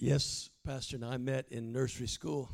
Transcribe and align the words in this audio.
Yes, 0.00 0.48
Pastor 0.64 0.94
and 0.94 1.04
I 1.04 1.16
met 1.16 1.48
in 1.50 1.72
nursery 1.72 2.06
school. 2.06 2.48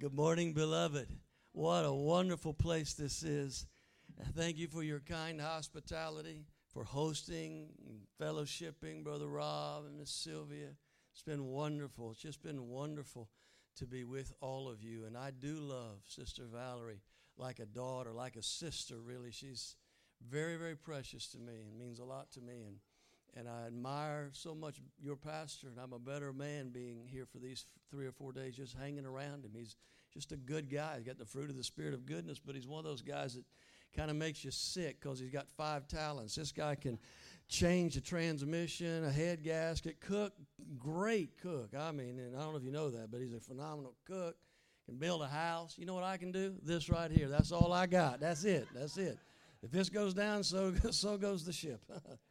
Good 0.00 0.12
morning, 0.12 0.52
beloved. 0.52 1.06
What 1.52 1.84
a 1.84 1.92
wonderful 1.92 2.52
place 2.52 2.94
this 2.94 3.22
is. 3.22 3.64
Thank 4.34 4.56
you 4.58 4.66
for 4.66 4.82
your 4.82 4.98
kind 4.98 5.40
hospitality, 5.40 6.42
for 6.72 6.82
hosting 6.82 7.68
and 7.86 8.00
fellowshipping, 8.20 9.04
Brother 9.04 9.28
Rob 9.28 9.84
and 9.86 9.96
Miss 9.96 10.10
Sylvia. 10.10 10.70
It's 11.12 11.22
been 11.22 11.44
wonderful. 11.46 12.10
It's 12.10 12.20
just 12.20 12.42
been 12.42 12.66
wonderful 12.66 13.28
to 13.76 13.86
be 13.86 14.02
with 14.02 14.32
all 14.40 14.68
of 14.68 14.82
you. 14.82 15.04
And 15.04 15.16
I 15.16 15.30
do 15.30 15.54
love 15.60 16.00
Sister 16.08 16.46
Valerie 16.52 17.04
like 17.36 17.60
a 17.60 17.66
daughter, 17.66 18.12
like 18.12 18.34
a 18.34 18.42
sister, 18.42 18.96
really. 18.98 19.30
She's 19.30 19.76
very, 20.28 20.56
very 20.56 20.74
precious 20.74 21.28
to 21.28 21.38
me 21.38 21.60
and 21.64 21.78
means 21.78 22.00
a 22.00 22.04
lot 22.04 22.32
to 22.32 22.40
me. 22.40 22.64
And, 22.66 22.78
and 23.36 23.48
I 23.48 23.66
admire 23.66 24.30
so 24.32 24.54
much 24.54 24.80
your 25.02 25.16
pastor, 25.16 25.68
and 25.68 25.78
I'm 25.78 25.92
a 25.92 25.98
better 25.98 26.32
man 26.32 26.70
being 26.70 27.06
here 27.06 27.26
for 27.26 27.38
these 27.38 27.66
three 27.90 28.06
or 28.06 28.12
four 28.12 28.32
days 28.32 28.56
just 28.56 28.76
hanging 28.76 29.06
around 29.06 29.44
him. 29.44 29.52
He's 29.54 29.76
just 30.12 30.32
a 30.32 30.36
good 30.36 30.70
guy. 30.70 30.94
He's 30.96 31.06
got 31.06 31.18
the 31.18 31.24
fruit 31.24 31.50
of 31.50 31.56
the 31.56 31.64
Spirit 31.64 31.94
of 31.94 32.06
goodness, 32.06 32.38
but 32.38 32.54
he's 32.54 32.66
one 32.66 32.78
of 32.78 32.84
those 32.84 33.02
guys 33.02 33.34
that 33.34 33.44
kind 33.96 34.10
of 34.10 34.16
makes 34.16 34.44
you 34.44 34.50
sick 34.50 35.00
because 35.00 35.18
he's 35.18 35.30
got 35.30 35.48
five 35.48 35.86
talents. 35.88 36.34
This 36.34 36.52
guy 36.52 36.74
can 36.74 36.98
change 37.48 37.96
a 37.96 38.00
transmission, 38.00 39.04
a 39.04 39.10
head 39.10 39.42
gasket, 39.42 40.00
cook, 40.00 40.32
great 40.78 41.38
cook. 41.40 41.70
I 41.78 41.92
mean, 41.92 42.18
and 42.18 42.36
I 42.36 42.40
don't 42.40 42.52
know 42.52 42.58
if 42.58 42.64
you 42.64 42.72
know 42.72 42.90
that, 42.90 43.10
but 43.10 43.20
he's 43.20 43.32
a 43.32 43.40
phenomenal 43.40 43.94
cook. 44.06 44.36
Can 44.86 44.96
build 44.96 45.22
a 45.22 45.28
house. 45.28 45.74
You 45.76 45.84
know 45.84 45.94
what 45.94 46.04
I 46.04 46.16
can 46.16 46.32
do? 46.32 46.54
This 46.62 46.88
right 46.88 47.10
here. 47.10 47.28
That's 47.28 47.52
all 47.52 47.72
I 47.74 47.86
got. 47.86 48.20
That's 48.20 48.44
it. 48.44 48.66
That's 48.74 48.96
it. 48.96 49.18
If 49.62 49.70
this 49.70 49.90
goes 49.90 50.14
down, 50.14 50.42
so 50.44 50.72
so 50.90 51.18
goes 51.18 51.44
the 51.44 51.52
ship. 51.52 51.80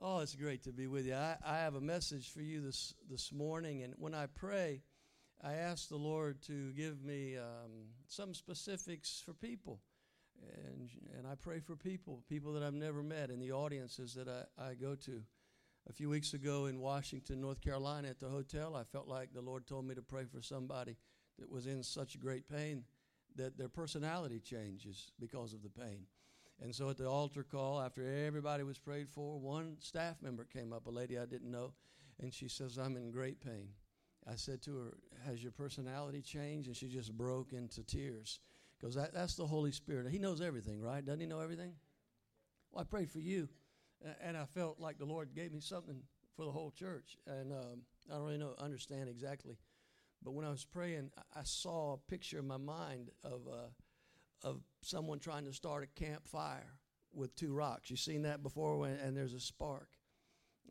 oh, 0.00 0.20
it's 0.20 0.34
great 0.34 0.62
to 0.64 0.72
be 0.72 0.86
with 0.86 1.06
you. 1.06 1.14
I, 1.14 1.36
I 1.44 1.58
have 1.58 1.74
a 1.74 1.80
message 1.80 2.30
for 2.30 2.40
you 2.40 2.60
this 2.60 2.94
this 3.08 3.32
morning, 3.32 3.82
and 3.82 3.94
when 3.98 4.14
I 4.14 4.26
pray, 4.26 4.82
I 5.42 5.54
ask 5.54 5.88
the 5.88 5.96
Lord 5.96 6.40
to 6.42 6.72
give 6.72 7.02
me 7.02 7.36
um, 7.36 7.88
some 8.06 8.34
specifics 8.34 9.22
for 9.24 9.32
people. 9.32 9.80
And, 10.66 10.88
and 11.18 11.26
I 11.26 11.34
pray 11.34 11.60
for 11.60 11.76
people, 11.76 12.22
people 12.28 12.54
that 12.54 12.62
I've 12.62 12.72
never 12.72 13.02
met 13.02 13.30
in 13.30 13.40
the 13.40 13.52
audiences 13.52 14.14
that 14.14 14.28
I, 14.28 14.70
I 14.70 14.74
go 14.74 14.94
to. 14.94 15.22
A 15.88 15.92
few 15.92 16.08
weeks 16.08 16.34
ago 16.34 16.66
in 16.66 16.80
Washington, 16.80 17.40
North 17.40 17.60
Carolina, 17.60 18.08
at 18.08 18.20
the 18.20 18.28
hotel, 18.28 18.74
I 18.74 18.84
felt 18.84 19.08
like 19.08 19.32
the 19.32 19.40
Lord 19.40 19.66
told 19.66 19.86
me 19.86 19.94
to 19.94 20.02
pray 20.02 20.24
for 20.24 20.40
somebody 20.40 20.96
that 21.38 21.50
was 21.50 21.66
in 21.66 21.82
such 21.82 22.20
great 22.20 22.48
pain 22.48 22.84
that 23.36 23.58
their 23.58 23.68
personality 23.68 24.40
changes 24.40 25.10
because 25.18 25.52
of 25.52 25.62
the 25.62 25.70
pain. 25.70 26.06
And 26.62 26.74
so 26.74 26.90
at 26.90 26.98
the 26.98 27.08
altar 27.08 27.42
call, 27.42 27.80
after 27.80 28.06
everybody 28.26 28.62
was 28.62 28.78
prayed 28.78 29.08
for, 29.08 29.38
one 29.38 29.76
staff 29.80 30.16
member 30.20 30.44
came 30.44 30.72
up, 30.72 30.86
a 30.86 30.90
lady 30.90 31.18
I 31.18 31.24
didn't 31.24 31.50
know, 31.50 31.72
and 32.20 32.32
she 32.34 32.48
says, 32.48 32.76
I'm 32.76 32.96
in 32.96 33.10
great 33.10 33.40
pain. 33.40 33.68
I 34.30 34.34
said 34.34 34.60
to 34.62 34.76
her, 34.76 34.98
Has 35.24 35.42
your 35.42 35.52
personality 35.52 36.20
changed? 36.20 36.68
And 36.68 36.76
she 36.76 36.88
just 36.88 37.16
broke 37.16 37.52
into 37.54 37.82
tears. 37.82 38.40
Because 38.78 38.94
that, 38.94 39.14
that's 39.14 39.34
the 39.34 39.46
Holy 39.46 39.72
Spirit. 39.72 40.10
He 40.10 40.18
knows 40.18 40.40
everything, 40.40 40.80
right? 40.80 41.04
Doesn't 41.04 41.20
He 41.20 41.26
know 41.26 41.40
everything? 41.40 41.72
Well, 42.72 42.82
I 42.82 42.84
prayed 42.84 43.10
for 43.10 43.20
you, 43.20 43.48
and 44.22 44.36
I 44.36 44.44
felt 44.44 44.78
like 44.78 44.98
the 44.98 45.04
Lord 45.06 45.34
gave 45.34 45.52
me 45.52 45.60
something 45.60 46.02
for 46.36 46.44
the 46.44 46.50
whole 46.50 46.70
church. 46.70 47.16
And 47.26 47.52
um, 47.52 47.82
I 48.10 48.14
don't 48.14 48.24
really 48.24 48.38
know, 48.38 48.54
understand 48.58 49.08
exactly. 49.08 49.58
But 50.22 50.32
when 50.32 50.44
I 50.44 50.50
was 50.50 50.64
praying, 50.64 51.10
I 51.34 51.40
saw 51.44 51.94
a 51.94 52.10
picture 52.10 52.38
in 52.38 52.46
my 52.46 52.58
mind 52.58 53.10
of, 53.24 53.40
uh, 53.50 53.68
of 54.42 54.62
someone 54.82 55.18
trying 55.18 55.44
to 55.44 55.52
start 55.52 55.84
a 55.84 56.00
campfire 56.00 56.72
with 57.12 57.34
two 57.34 57.52
rocks. 57.52 57.90
You've 57.90 58.00
seen 58.00 58.22
that 58.22 58.42
before, 58.42 58.78
when, 58.78 58.92
and 58.92 59.16
there's 59.16 59.34
a 59.34 59.40
spark. 59.40 59.88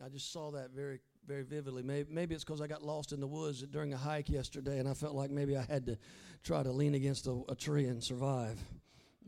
I 0.04 0.10
just 0.10 0.32
saw 0.32 0.52
that 0.52 0.72
very 0.72 1.00
very 1.30 1.44
vividly. 1.44 1.84
Maybe, 1.84 2.10
maybe 2.12 2.34
it's 2.34 2.44
because 2.44 2.60
I 2.60 2.68
got 2.68 2.82
lost 2.82 3.12
in 3.12 3.20
the 3.20 3.28
woods 3.28 3.62
during 3.62 3.94
a 3.94 3.98
hike 3.98 4.30
yesterday 4.30 4.80
and 4.80 4.90
I 4.90 4.96
felt 4.96 5.14
like 5.14 5.30
maybe 5.30 5.56
I 5.56 5.64
had 5.64 5.86
to 5.86 5.98
try 6.44 6.64
to 6.64 6.72
lean 6.72 6.96
against 6.96 7.28
a, 7.28 7.40
a 7.48 7.56
tree 7.56 7.86
and 7.86 8.04
survive. 8.04 8.60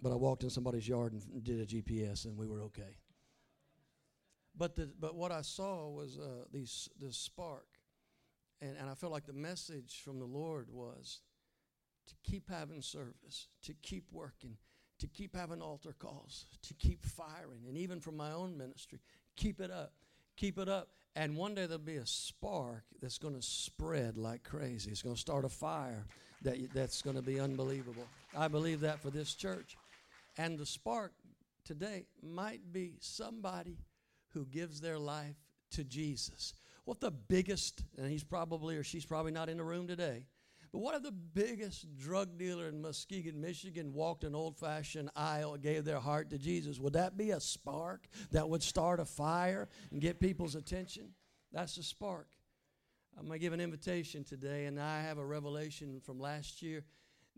But 0.02 0.12
I 0.12 0.16
walked 0.16 0.44
in 0.44 0.50
somebody's 0.50 0.88
yard 0.88 1.14
and 1.14 1.44
did 1.44 1.60
a 1.60 1.66
GPS 1.66 2.26
and 2.26 2.36
we 2.36 2.48
were 2.48 2.64
okay. 2.64 2.98
But, 4.58 4.76
the, 4.76 4.90
but 5.00 5.16
what 5.16 5.32
I 5.32 5.42
saw 5.44 5.90
was 5.90 6.18
uh, 6.18 6.46
these, 6.52 6.90
this 7.00 7.18
spark. 7.18 7.68
And, 8.62 8.76
and 8.80 8.90
I 8.90 8.96
felt 8.96 9.12
like 9.12 9.28
the 9.28 9.34
message 9.34 10.02
from 10.04 10.18
the 10.18 10.26
Lord 10.26 10.70
was 10.72 11.22
to 12.08 12.16
keep 12.24 12.50
having 12.50 12.82
service, 12.82 13.48
to 13.64 13.74
keep 13.82 14.06
working, 14.12 14.58
to 15.00 15.08
keep 15.08 15.36
having 15.36 15.62
altar 15.62 15.96
calls, 15.98 16.46
to 16.62 16.74
keep 16.74 17.04
firing. 17.04 17.64
And 17.68 17.78
even 17.78 18.00
from 18.00 18.18
my 18.18 18.32
own 18.32 18.58
ministry, 18.58 19.00
keep 19.36 19.60
it 19.60 19.72
up. 19.72 19.94
Keep 20.38 20.58
it 20.58 20.70
up. 20.70 20.90
And 21.16 21.36
one 21.36 21.56
day 21.56 21.66
there'll 21.66 21.80
be 21.80 21.98
a 21.98 22.06
spark 22.06 22.84
that's 23.02 23.18
going 23.18 23.36
to 23.36 23.42
spread 23.42 24.18
like 24.18 24.44
crazy. 24.44 24.92
It's 24.92 25.02
going 25.02 25.16
to 25.16 25.22
start 25.22 25.44
a 25.44 25.50
fire 25.50 26.06
that, 26.44 26.58
that's 26.74 27.02
going 27.02 27.18
to 27.18 27.22
be 27.22 27.40
unbelievable. 27.40 28.08
I 28.36 28.48
believe 28.48 28.80
that 28.82 29.02
for 29.02 29.10
this 29.10 29.34
church. 29.36 29.78
And 30.38 30.58
the 30.58 30.66
spark 30.66 31.12
today 31.66 32.06
might 32.24 32.72
be 32.72 32.96
somebody 33.02 33.78
who 34.30 34.46
gives 34.46 34.80
their 34.80 34.98
life 34.98 35.36
to 35.72 35.84
Jesus. 35.84 36.54
What 36.86 37.02
the 37.02 37.12
biggest, 37.12 37.84
and 37.98 38.10
he's 38.10 38.24
probably 38.24 38.78
or 38.78 38.84
she's 38.84 39.06
probably 39.06 39.32
not 39.32 39.50
in 39.50 39.58
the 39.58 39.64
room 39.64 39.88
today, 39.88 40.26
but 40.72 40.80
what 40.80 40.96
if 40.96 41.04
the 41.04 41.12
biggest 41.12 41.98
drug 41.98 42.38
dealer 42.38 42.70
in 42.70 42.82
Muskegon, 42.82 43.42
Michigan 43.42 43.94
walked 43.94 44.24
an 44.24 44.36
old 44.36 44.58
fashioned 44.58 45.10
aisle 45.16 45.54
and 45.54 45.64
gave 45.64 45.84
their 45.84 46.00
heart 46.00 46.30
to 46.30 46.38
Jesus? 46.38 46.80
Would 46.80 46.94
that 46.94 47.18
be 47.18 47.32
a 47.32 47.40
spark 47.40 48.08
that 48.32 48.48
would 48.48 48.64
start 48.64 49.00
a 49.00 49.06
fire 49.06 49.68
and 49.92 50.00
get 50.00 50.20
people's 50.20 50.56
attention? 50.56 51.10
That's 51.52 51.76
the 51.76 51.84
spark. 51.84 52.28
I'm 53.18 53.28
going 53.28 53.38
to 53.38 53.42
give 53.42 53.52
an 53.54 53.60
invitation 53.60 54.24
today, 54.24 54.66
and 54.66 54.80
I 54.80 55.02
have 55.02 55.18
a 55.18 55.26
revelation 55.26 56.00
from 56.00 56.20
last 56.20 56.62
year 56.62 56.86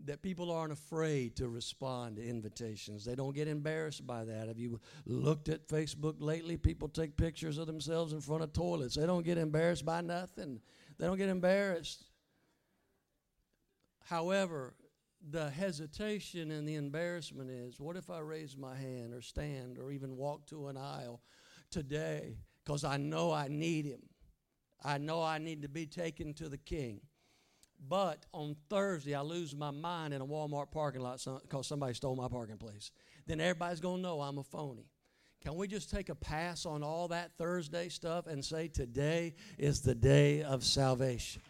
that 0.05 0.21
people 0.21 0.51
aren't 0.51 0.73
afraid 0.73 1.35
to 1.37 1.47
respond 1.47 2.17
to 2.17 2.27
invitations. 2.27 3.05
They 3.05 3.15
don't 3.15 3.35
get 3.35 3.47
embarrassed 3.47 4.05
by 4.05 4.25
that. 4.25 4.47
Have 4.47 4.59
you 4.59 4.79
looked 5.05 5.49
at 5.49 5.67
Facebook 5.67 6.15
lately? 6.19 6.57
People 6.57 6.87
take 6.87 7.15
pictures 7.17 7.57
of 7.57 7.67
themselves 7.67 8.13
in 8.13 8.21
front 8.21 8.43
of 8.43 8.53
toilets. 8.53 8.95
They 8.95 9.05
don't 9.05 9.25
get 9.25 9.37
embarrassed 9.37 9.85
by 9.85 10.01
nothing. 10.01 10.61
They 10.99 11.07
don't 11.07 11.17
get 11.17 11.29
embarrassed. 11.29 12.05
However, 14.03 14.73
the 15.29 15.49
hesitation 15.49 16.51
and 16.51 16.67
the 16.67 16.75
embarrassment 16.75 17.49
is 17.49 17.79
what 17.79 17.95
if 17.95 18.09
I 18.09 18.19
raise 18.19 18.57
my 18.57 18.75
hand 18.75 19.13
or 19.13 19.21
stand 19.21 19.77
or 19.79 19.91
even 19.91 20.17
walk 20.17 20.45
to 20.47 20.67
an 20.67 20.77
aisle 20.77 21.21
today 21.71 22.37
because 22.63 22.83
I 22.83 22.97
know 22.97 23.31
I 23.31 23.47
need 23.47 23.85
him? 23.85 24.01
I 24.83 24.97
know 24.97 25.23
I 25.23 25.37
need 25.37 25.61
to 25.61 25.69
be 25.69 25.85
taken 25.85 26.33
to 26.35 26.49
the 26.49 26.57
king. 26.57 26.99
But 27.87 28.25
on 28.33 28.55
Thursday, 28.69 29.13
I 29.13 29.21
lose 29.21 29.55
my 29.55 29.71
mind 29.71 30.13
in 30.13 30.21
a 30.21 30.25
Walmart 30.25 30.71
parking 30.71 31.01
lot 31.01 31.25
because 31.41 31.67
somebody 31.67 31.93
stole 31.93 32.15
my 32.15 32.27
parking 32.27 32.57
place. 32.57 32.91
Then 33.25 33.39
everybody's 33.39 33.79
going 33.79 33.97
to 33.97 34.01
know 34.01 34.21
I'm 34.21 34.37
a 34.37 34.43
phony. 34.43 34.87
Can 35.41 35.55
we 35.55 35.67
just 35.67 35.91
take 35.91 36.07
a 36.07 36.15
pass 36.15 36.65
on 36.65 36.83
all 36.83 37.09
that 37.09 37.37
Thursday 37.37 37.89
stuff 37.89 38.27
and 38.27 38.43
say 38.43 38.69
today 38.69 39.35
is 39.57 39.81
the 39.81 39.95
day 39.95 40.41
of 40.43 40.63
salvation? 40.63 41.41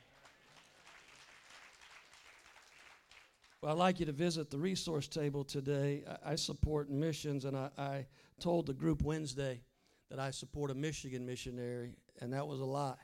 Well, 3.64 3.72
I'd 3.72 3.78
like 3.78 4.02
you 4.02 4.06
to 4.08 4.12
visit 4.12 4.50
the 4.52 4.58
resource 4.58 5.08
table 5.08 5.46
today. 5.46 6.04
I, 6.26 6.34
I 6.34 6.36
support 6.36 6.90
missions, 6.90 7.46
and 7.46 7.56
I, 7.56 7.70
I, 7.78 8.06
told 8.42 8.66
the 8.66 8.74
group 8.74 9.02
Wednesday 9.04 9.62
that 10.10 10.20
I 10.20 10.32
support 10.32 10.70
a 10.70 10.74
Michigan 10.74 11.26
missionary, 11.26 11.96
and 12.20 12.34
that 12.34 12.46
was 12.46 12.60
a 12.60 12.66
lie. 12.66 12.98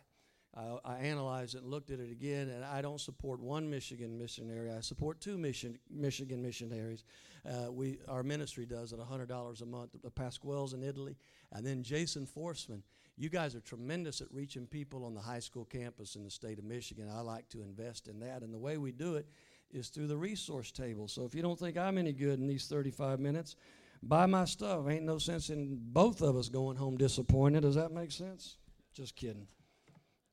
I, 0.53 0.77
I, 0.83 0.97
analyzed 0.97 1.55
it 1.55 1.61
and 1.61 1.71
looked 1.71 1.91
at 1.91 2.01
it 2.01 2.11
again, 2.11 2.49
and 2.49 2.65
I 2.65 2.81
don't 2.81 2.99
support 2.99 3.39
one 3.39 3.69
Michigan 3.69 4.17
missionary. 4.17 4.69
I 4.69 4.81
support 4.81 5.21
two 5.21 5.37
mission, 5.37 5.79
Michigan 5.89 6.41
missionaries. 6.41 7.05
Uh, 7.49 7.71
we 7.71 7.99
our 8.09 8.21
ministry 8.21 8.65
does 8.65 8.91
at 8.91 8.99
$100 8.99 9.61
a 9.61 9.65
month. 9.65 9.91
The 10.03 10.11
Pasquales 10.11 10.73
in 10.73 10.83
Italy, 10.83 11.15
and 11.53 11.65
then 11.65 11.83
Jason 11.83 12.27
Forsman. 12.27 12.81
You 13.15 13.29
guys 13.29 13.55
are 13.55 13.61
tremendous 13.61 14.19
at 14.19 14.27
reaching 14.29 14.67
people 14.67 15.05
on 15.05 15.13
the 15.13 15.21
high 15.21 15.39
school 15.39 15.63
campus 15.63 16.15
in 16.15 16.25
the 16.25 16.29
state 16.29 16.59
of 16.59 16.65
Michigan. 16.65 17.09
I 17.13 17.21
like 17.21 17.47
to 17.49 17.61
invest 17.61 18.09
in 18.09 18.19
that, 18.19 18.41
and 18.41 18.53
the 18.53 18.59
way 18.59 18.77
we 18.77 18.91
do 18.91 19.15
it 19.15 19.25
is 19.71 19.89
through 19.89 20.07
the 20.07 20.17
resource 20.17 20.71
table. 20.71 21.07
So 21.07 21.25
if 21.25 21.35
you 21.35 21.41
don't 21.41 21.59
think 21.59 21.77
I'm 21.77 21.97
any 21.97 22.13
good 22.13 22.39
in 22.39 22.47
these 22.47 22.67
35 22.67 23.19
minutes, 23.19 23.55
buy 24.01 24.25
my 24.25 24.45
stuff. 24.45 24.87
Ain't 24.87 25.05
no 25.05 25.17
sense 25.17 25.49
in 25.49 25.77
both 25.79 26.21
of 26.21 26.35
us 26.35 26.49
going 26.49 26.77
home 26.77 26.97
disappointed. 26.97 27.61
Does 27.61 27.75
that 27.75 27.91
make 27.91 28.11
sense? 28.11 28.57
Just 28.93 29.15
kidding. 29.15 29.47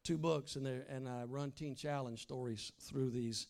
Two 0.04 0.18
books, 0.18 0.56
and 0.56 0.64
there, 0.64 0.86
and 0.88 1.08
I 1.08 1.24
run 1.24 1.50
Teen 1.50 1.74
Challenge 1.74 2.20
stories 2.20 2.72
through 2.80 3.10
these 3.10 3.48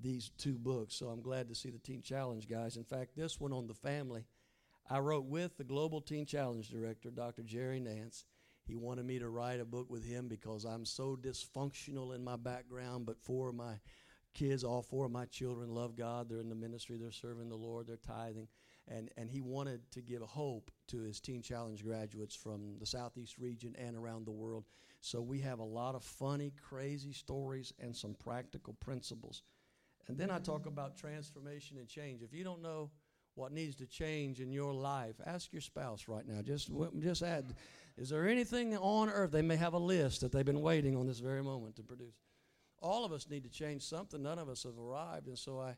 these 0.00 0.30
two 0.38 0.58
books. 0.58 0.94
So 0.94 1.08
I'm 1.08 1.20
glad 1.20 1.48
to 1.48 1.54
see 1.54 1.70
the 1.70 1.78
Teen 1.78 2.02
Challenge 2.02 2.48
guys. 2.48 2.76
In 2.76 2.84
fact, 2.84 3.14
this 3.14 3.38
one 3.38 3.52
on 3.52 3.66
the 3.66 3.74
family, 3.74 4.24
I 4.88 4.98
wrote 4.98 5.26
with 5.26 5.56
the 5.58 5.64
Global 5.64 6.00
Teen 6.00 6.26
Challenge 6.26 6.68
director, 6.68 7.10
Dr. 7.10 7.42
Jerry 7.42 7.78
Nance. 7.78 8.24
He 8.64 8.76
wanted 8.76 9.04
me 9.04 9.18
to 9.18 9.28
write 9.28 9.60
a 9.60 9.64
book 9.64 9.90
with 9.90 10.04
him 10.04 10.28
because 10.28 10.64
I'm 10.64 10.84
so 10.84 11.16
dysfunctional 11.20 12.14
in 12.14 12.22
my 12.22 12.36
background, 12.36 13.06
but 13.06 13.20
for 13.20 13.52
my 13.52 13.74
kids, 14.34 14.64
all 14.64 14.82
four 14.82 15.06
of 15.06 15.12
my 15.12 15.26
children 15.26 15.74
love 15.74 15.96
God. 15.96 16.28
They're 16.28 16.38
in 16.38 16.48
the 16.48 16.54
ministry, 16.54 16.96
they're 16.96 17.10
serving 17.10 17.48
the 17.48 17.56
Lord, 17.56 17.86
they're 17.86 17.96
tithing. 17.96 18.48
and, 18.88 19.10
and 19.16 19.30
he 19.30 19.40
wanted 19.40 19.80
to 19.92 20.00
give 20.00 20.22
hope 20.22 20.70
to 20.88 21.00
his 21.00 21.20
Teen 21.20 21.42
Challenge 21.42 21.82
graduates 21.84 22.34
from 22.34 22.76
the 22.78 22.86
Southeast 22.86 23.38
region 23.38 23.74
and 23.78 23.96
around 23.96 24.26
the 24.26 24.32
world. 24.32 24.64
So 25.00 25.20
we 25.20 25.40
have 25.40 25.58
a 25.58 25.64
lot 25.64 25.94
of 25.94 26.02
funny, 26.02 26.52
crazy 26.68 27.12
stories 27.12 27.72
and 27.78 27.94
some 27.94 28.14
practical 28.14 28.74
principles. 28.74 29.42
And 30.08 30.18
then 30.18 30.30
I 30.30 30.38
talk 30.38 30.66
about 30.66 30.96
transformation 30.96 31.78
and 31.78 31.88
change. 31.88 32.22
If 32.22 32.34
you 32.34 32.42
don't 32.44 32.62
know 32.62 32.90
what 33.34 33.52
needs 33.52 33.76
to 33.76 33.86
change 33.86 34.40
in 34.40 34.52
your 34.52 34.74
life, 34.74 35.14
ask 35.26 35.52
your 35.52 35.62
spouse 35.62 36.08
right 36.08 36.26
now. 36.26 36.42
Just, 36.42 36.70
just 36.98 37.22
add, 37.22 37.54
is 37.96 38.10
there 38.10 38.28
anything 38.28 38.76
on 38.76 39.08
earth? 39.08 39.30
They 39.30 39.42
may 39.42 39.56
have 39.56 39.74
a 39.74 39.78
list 39.78 40.20
that 40.20 40.32
they've 40.32 40.44
been 40.44 40.60
waiting 40.60 40.96
on 40.96 41.06
this 41.06 41.20
very 41.20 41.42
moment 41.42 41.76
to 41.76 41.82
produce. 41.82 42.14
All 42.82 43.04
of 43.04 43.12
us 43.12 43.28
need 43.30 43.44
to 43.44 43.50
change 43.50 43.82
something. 43.82 44.22
None 44.22 44.38
of 44.38 44.48
us 44.48 44.64
have 44.64 44.78
arrived. 44.78 45.28
And 45.28 45.38
so 45.38 45.60
I, 45.60 45.76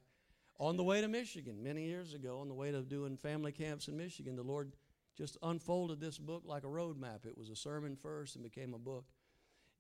on 0.59 0.77
the 0.77 0.85
way 0.85 1.01
to 1.01 1.09
Michigan, 1.09 1.63
many 1.63 1.85
years 1.85 2.15
ago, 2.15 2.39
on 2.41 2.49
the 2.49 2.55
way 2.55 2.73
to 2.73 2.83
doing 2.83 3.17
family 3.17 3.53
camps 3.53 3.89
in 3.89 3.97
Michigan, 3.97 4.37
the 4.37 4.43
Lord 4.43 4.73
just 5.17 5.37
unfolded 5.43 6.01
this 6.01 6.19
book 6.19 6.43
like 6.47 6.65
a 6.65 6.69
roadmap. 6.69 7.27
It 7.27 7.37
was 7.37 7.51
a 7.51 7.57
sermon 7.57 7.95
first 7.95 8.37
and 8.37 8.43
became 8.43 8.75
a 8.75 8.79
book. 8.79 9.05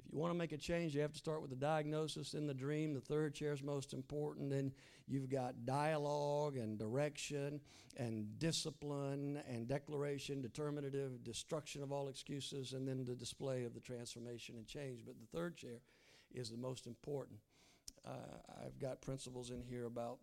If 0.06 0.12
you 0.12 0.18
want 0.18 0.32
to 0.32 0.38
make 0.38 0.52
a 0.52 0.58
change, 0.58 0.94
you 0.94 1.00
have 1.00 1.12
to 1.12 1.18
start 1.18 1.40
with 1.40 1.50
the 1.50 1.56
diagnosis 1.56 2.34
and 2.34 2.48
the 2.48 2.54
dream. 2.54 2.92
The 2.92 3.00
third 3.00 3.34
chair 3.34 3.52
is 3.52 3.62
most 3.62 3.94
important. 3.94 4.50
Then 4.50 4.72
you've 5.06 5.30
got 5.30 5.64
dialogue 5.64 6.56
and 6.56 6.78
direction 6.78 7.60
and 7.96 8.38
discipline 8.38 9.40
and 9.48 9.66
declaration, 9.66 10.42
determinative, 10.42 11.24
destruction 11.24 11.82
of 11.82 11.90
all 11.90 12.08
excuses, 12.08 12.74
and 12.74 12.86
then 12.86 13.04
the 13.04 13.14
display 13.14 13.64
of 13.64 13.72
the 13.72 13.80
transformation 13.80 14.56
and 14.56 14.66
change. 14.66 15.00
But 15.06 15.14
the 15.18 15.36
third 15.36 15.56
chair 15.56 15.80
is 16.34 16.50
the 16.50 16.56
most 16.56 16.86
important. 16.86 17.38
Uh, 18.06 18.64
I've 18.64 18.78
got 18.78 19.00
principles 19.00 19.50
in 19.50 19.62
here 19.62 19.86
about 19.86 20.18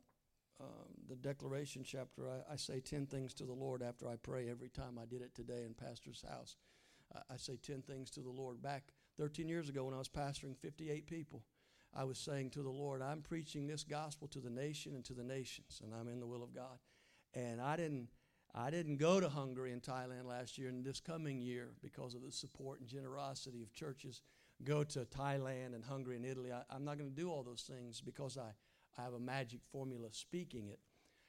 um, 0.59 0.67
the 1.09 1.15
declaration 1.15 1.83
chapter. 1.83 2.29
I, 2.29 2.53
I, 2.53 2.55
say 2.55 2.79
10 2.79 3.07
things 3.07 3.33
to 3.35 3.45
the 3.45 3.53
Lord 3.53 3.81
after 3.81 4.07
I 4.07 4.15
pray 4.21 4.47
every 4.49 4.69
time 4.69 4.99
I 5.01 5.05
did 5.05 5.21
it 5.21 5.33
today 5.33 5.63
in 5.65 5.73
Pastor's 5.73 6.23
house. 6.29 6.55
I 7.29 7.37
say 7.37 7.57
10 7.61 7.81
things 7.81 8.09
to 8.11 8.21
the 8.21 8.29
Lord. 8.29 8.61
Back 8.61 8.83
13 9.17 9.49
years 9.49 9.69
ago 9.69 9.85
when 9.85 9.93
I 9.93 9.97
was 9.97 10.07
pastoring 10.07 10.55
58 10.57 11.07
people, 11.07 11.43
I 11.93 12.05
was 12.05 12.17
saying 12.17 12.51
to 12.51 12.63
the 12.63 12.69
Lord, 12.69 13.01
I'm 13.01 13.21
preaching 13.21 13.67
this 13.67 13.83
gospel 13.83 14.27
to 14.29 14.39
the 14.39 14.49
nation 14.49 14.95
and 14.95 15.03
to 15.05 15.13
the 15.13 15.23
nations, 15.23 15.81
and 15.83 15.93
I'm 15.93 16.07
in 16.07 16.19
the 16.19 16.27
will 16.27 16.43
of 16.43 16.55
God. 16.55 16.79
And 17.33 17.61
I 17.61 17.75
didn't. 17.75 18.09
I 18.53 18.69
didn't 18.69 18.97
go 18.97 19.21
to 19.21 19.29
Hungary 19.29 19.71
and 19.71 19.81
Thailand 19.81 20.25
last 20.25 20.57
year, 20.57 20.67
and 20.67 20.83
this 20.83 20.99
coming 20.99 21.39
year, 21.39 21.69
because 21.81 22.15
of 22.15 22.21
the 22.21 22.33
support 22.33 22.81
and 22.81 22.89
generosity 22.89 23.63
of 23.63 23.71
churches, 23.71 24.23
go 24.63 24.83
to 24.83 24.99
Thailand 25.05 25.73
and 25.75 25.83
Hungary 25.83 26.15
and 26.15 26.25
Italy. 26.25 26.51
I, 26.51 26.75
am 26.75 26.85
not 26.85 26.97
going 26.97 27.09
to 27.09 27.15
do 27.15 27.29
all 27.29 27.43
those 27.43 27.63
things 27.63 28.01
because 28.01 28.37
I, 28.37 28.53
I 28.97 29.03
have 29.03 29.13
a 29.13 29.19
magic 29.19 29.61
formula 29.71 30.07
speaking 30.11 30.67
it. 30.67 30.79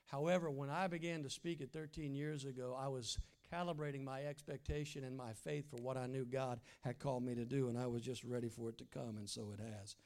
However, 0.07 0.51
when 0.51 0.69
I 0.69 0.89
began 0.89 1.23
to 1.23 1.31
speak 1.31 1.61
it 1.61 1.73
13 1.73 2.15
years 2.15 2.45
ago, 2.45 2.77
I 2.79 2.89
was 2.89 3.19
calibrating 3.53 4.05
my 4.05 4.23
expectation 4.25 5.05
and 5.05 5.17
my 5.17 5.33
faith 5.33 5.71
for 5.71 5.77
what 5.77 5.97
I 5.97 6.07
knew 6.07 6.25
God 6.25 6.61
had 6.83 6.99
called 6.99 7.23
me 7.25 7.35
to 7.35 7.45
do, 7.45 7.69
and 7.69 7.79
I 7.79 7.87
was 7.87 8.03
just 8.03 8.25
ready 8.25 8.49
for 8.49 8.71
it 8.71 8.79
to 8.79 8.85
come, 8.85 9.17
and 9.17 9.29
so 9.29 9.53
it 9.53 9.61
has. 9.61 9.97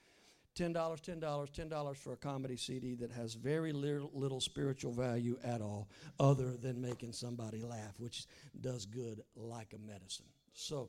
$10, 0.56 0.73
$10, 0.73 1.20
$10 1.20 1.96
for 1.96 2.14
a 2.14 2.17
comedy 2.17 2.56
CD 2.56 2.94
that 2.94 3.12
has 3.12 3.34
very 3.34 3.73
little, 3.73 4.11
little, 4.14 4.40
spiritual 4.40 4.90
value 4.90 5.37
at 5.44 5.61
all, 5.61 5.88
other 6.19 6.56
than 6.56 6.81
making 6.81 7.12
somebody 7.12 7.62
laugh, 7.62 7.93
which 7.99 8.25
does 8.61 8.87
good 8.87 9.23
like 9.37 9.75
a 9.75 9.78
medicine. 9.78 10.25
So, 10.55 10.88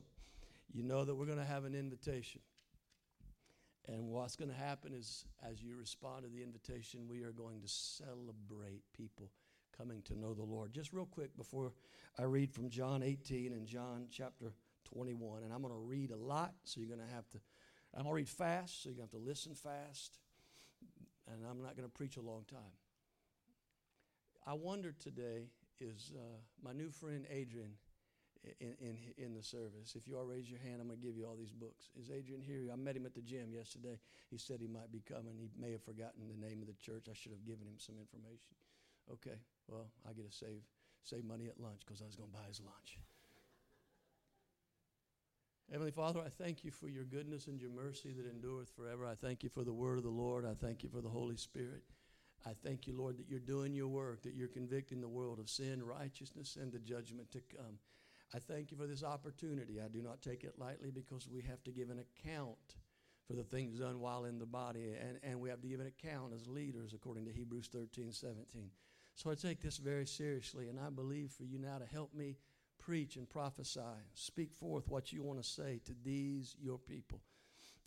you 0.72 0.82
know 0.82 1.04
that 1.04 1.14
we're 1.14 1.26
going 1.26 1.38
to 1.38 1.44
have 1.44 1.64
an 1.64 1.74
invitation. 1.74 2.40
And 3.86 4.08
what's 4.08 4.36
going 4.36 4.50
to 4.50 4.56
happen 4.56 4.92
is, 4.92 5.24
as 5.42 5.62
you 5.62 5.76
respond 5.76 6.24
to 6.24 6.28
the 6.28 6.42
invitation, 6.42 7.08
we 7.08 7.22
are 7.22 7.32
going 7.32 7.60
to 7.62 7.68
celebrate 7.68 8.82
people 8.94 9.30
coming 9.76 10.02
to 10.02 10.18
know 10.18 10.34
the 10.34 10.42
Lord. 10.42 10.74
Just 10.74 10.92
real 10.92 11.06
quick 11.06 11.34
before 11.36 11.72
I 12.18 12.24
read 12.24 12.52
from 12.52 12.68
John 12.68 13.02
18 13.02 13.52
and 13.52 13.66
John 13.66 14.08
chapter 14.10 14.52
21, 14.84 15.42
and 15.42 15.52
I'm 15.52 15.62
going 15.62 15.72
to 15.72 15.80
read 15.80 16.10
a 16.10 16.16
lot, 16.16 16.52
so 16.64 16.80
you're 16.80 16.94
going 16.94 17.06
to 17.06 17.14
have 17.14 17.28
to, 17.30 17.38
I'm 17.94 18.02
going 18.02 18.10
to 18.10 18.16
read 18.16 18.28
fast, 18.28 18.82
so 18.82 18.90
you're 18.90 18.96
going 18.96 19.08
to 19.08 19.16
have 19.16 19.22
to 19.22 19.28
listen 19.28 19.54
fast, 19.54 20.18
and 21.26 21.46
I'm 21.48 21.62
not 21.62 21.76
going 21.76 21.88
to 21.88 21.94
preach 21.94 22.16
a 22.16 22.22
long 22.22 22.44
time. 22.50 22.76
I 24.46 24.54
wonder 24.54 24.92
today 24.92 25.48
is 25.80 26.12
uh, 26.16 26.20
my 26.62 26.72
new 26.72 26.90
friend 26.90 27.26
Adrian 27.30 27.72
in, 28.44 28.74
in, 28.80 28.96
in 29.16 29.34
the 29.34 29.42
service. 29.42 29.94
If 29.96 30.06
you 30.06 30.16
all 30.16 30.24
raise 30.24 30.48
your 30.48 30.60
hand, 30.60 30.80
I'm 30.80 30.88
going 30.88 31.00
to 31.00 31.06
give 31.06 31.16
you 31.16 31.26
all 31.26 31.36
these 31.36 31.52
books. 31.52 31.90
Is 31.98 32.10
Adrian 32.10 32.40
here? 32.40 32.70
I 32.72 32.76
met 32.76 32.96
him 32.96 33.06
at 33.06 33.14
the 33.14 33.22
gym 33.22 33.52
yesterday. 33.52 33.98
He 34.30 34.38
said 34.38 34.60
he 34.60 34.68
might 34.68 34.92
be 34.92 35.02
coming. 35.02 35.34
He 35.36 35.50
may 35.58 35.72
have 35.72 35.82
forgotten 35.82 36.28
the 36.28 36.46
name 36.46 36.62
of 36.62 36.68
the 36.68 36.78
church. 36.78 37.06
I 37.10 37.14
should 37.14 37.32
have 37.32 37.44
given 37.44 37.66
him 37.66 37.78
some 37.78 37.96
information. 37.98 38.54
Okay, 39.12 39.38
well, 39.68 39.88
I 40.08 40.12
get 40.12 40.30
to 40.30 40.36
save, 40.36 40.62
save 41.02 41.24
money 41.24 41.48
at 41.48 41.58
lunch 41.58 41.80
because 41.84 42.02
I 42.02 42.06
was 42.06 42.14
going 42.14 42.30
to 42.30 42.36
buy 42.36 42.46
his 42.46 42.60
lunch. 42.60 42.98
Heavenly 45.70 45.92
Father, 45.92 46.20
I 46.20 46.30
thank 46.30 46.64
you 46.64 46.70
for 46.70 46.88
your 46.88 47.04
goodness 47.04 47.46
and 47.46 47.60
your 47.60 47.70
mercy 47.70 48.12
that 48.16 48.30
endureth 48.30 48.70
forever. 48.70 49.04
I 49.04 49.14
thank 49.14 49.42
you 49.42 49.50
for 49.50 49.64
the 49.64 49.72
word 49.72 49.98
of 49.98 50.04
the 50.04 50.10
Lord. 50.10 50.46
I 50.46 50.54
thank 50.54 50.82
you 50.82 50.88
for 50.88 51.02
the 51.02 51.10
Holy 51.10 51.36
Spirit. 51.36 51.82
I 52.46 52.52
thank 52.64 52.86
you, 52.86 52.96
Lord, 52.96 53.18
that 53.18 53.28
you're 53.28 53.40
doing 53.40 53.74
your 53.74 53.88
work, 53.88 54.22
that 54.22 54.34
you're 54.34 54.48
convicting 54.48 55.00
the 55.00 55.08
world 55.08 55.38
of 55.38 55.50
sin, 55.50 55.82
righteousness, 55.82 56.56
and 56.60 56.72
the 56.72 56.78
judgment 56.78 57.30
to 57.32 57.40
come. 57.54 57.78
I 58.34 58.38
thank 58.38 58.70
you 58.70 58.76
for 58.76 58.86
this 58.86 59.02
opportunity. 59.02 59.80
I 59.80 59.88
do 59.88 60.02
not 60.02 60.20
take 60.20 60.44
it 60.44 60.54
lightly 60.58 60.90
because 60.90 61.28
we 61.28 61.42
have 61.42 61.62
to 61.64 61.70
give 61.70 61.90
an 61.90 61.98
account 61.98 62.76
for 63.26 63.34
the 63.34 63.44
things 63.44 63.78
done 63.78 64.00
while 64.00 64.24
in 64.24 64.38
the 64.38 64.46
body, 64.46 64.94
and, 65.00 65.18
and 65.22 65.40
we 65.40 65.50
have 65.50 65.60
to 65.60 65.68
give 65.68 65.80
an 65.80 65.86
account 65.86 66.32
as 66.34 66.46
leaders 66.46 66.92
according 66.94 67.26
to 67.26 67.32
Hebrews 67.32 67.68
13 67.72 68.12
17. 68.12 68.70
So 69.14 69.30
I 69.30 69.34
take 69.34 69.60
this 69.60 69.78
very 69.78 70.06
seriously, 70.06 70.68
and 70.68 70.78
I 70.78 70.90
believe 70.90 71.32
for 71.32 71.44
you 71.44 71.58
now 71.58 71.78
to 71.78 71.86
help 71.86 72.14
me 72.14 72.36
preach 72.78 73.16
and 73.16 73.28
prophesy, 73.28 73.80
speak 74.14 74.54
forth 74.54 74.88
what 74.88 75.12
you 75.12 75.22
want 75.22 75.42
to 75.42 75.48
say 75.48 75.80
to 75.84 75.92
these, 76.04 76.54
your 76.60 76.78
people. 76.78 77.20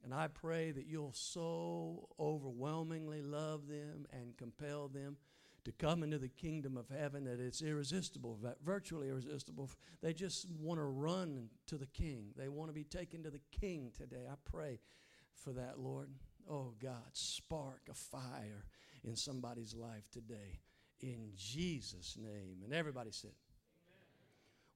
And 0.04 0.14
I 0.14 0.28
pray 0.28 0.72
that 0.72 0.88
you'll 0.88 1.14
so 1.14 2.10
overwhelmingly 2.20 3.22
love 3.22 3.68
them 3.68 4.06
and 4.12 4.36
compel 4.38 4.88
them 4.88 5.18
to 5.64 5.72
come 5.72 6.02
into 6.04 6.18
the 6.18 6.28
kingdom 6.28 6.76
of 6.76 6.90
heaven 6.90 7.26
that 7.26 7.40
it's 7.40 7.62
irresistible, 7.62 8.40
virtually 8.64 9.10
irresistible. 9.10 9.70
They 10.02 10.14
just 10.14 10.50
want 10.60 10.80
to 10.80 10.86
run 10.86 11.50
to 11.68 11.78
the 11.78 11.86
king. 11.86 12.34
They 12.36 12.50
want 12.50 12.70
to 12.70 12.74
be 12.74 12.84
taken 12.84 13.24
to 13.24 13.30
the 13.30 13.42
king 13.60 13.92
today. 13.96 14.26
I 14.30 14.36
pray 14.50 14.80
for 15.34 15.52
that, 15.54 15.80
Lord. 15.80 16.10
Oh, 16.50 16.74
God, 16.82 17.10
spark 17.14 17.82
a 17.90 17.94
fire 17.94 18.66
in 19.04 19.16
somebody's 19.16 19.76
life 19.76 20.10
today. 20.12 20.60
In 21.00 21.32
Jesus' 21.36 22.18
name. 22.20 22.62
And 22.64 22.74
everybody 22.74 23.12
said, 23.12 23.32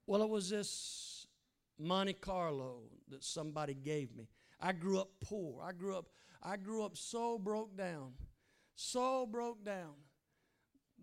Well, 0.06 0.22
it 0.22 0.30
was 0.30 0.50
this 0.50 1.28
Monte 1.80 2.14
Carlo 2.14 2.82
that 3.10 3.24
somebody 3.24 3.74
gave 3.74 4.16
me. 4.16 4.28
I 4.62 4.72
grew 4.72 5.00
up 5.00 5.10
poor. 5.20 5.64
I 5.64 5.72
grew 5.72 5.98
up, 5.98 6.06
I 6.42 6.58
grew 6.58 6.84
up 6.84 6.96
so 6.96 7.38
broke 7.38 7.76
down, 7.76 8.14
so 8.76 9.26
broke 9.26 9.66
down 9.66 9.94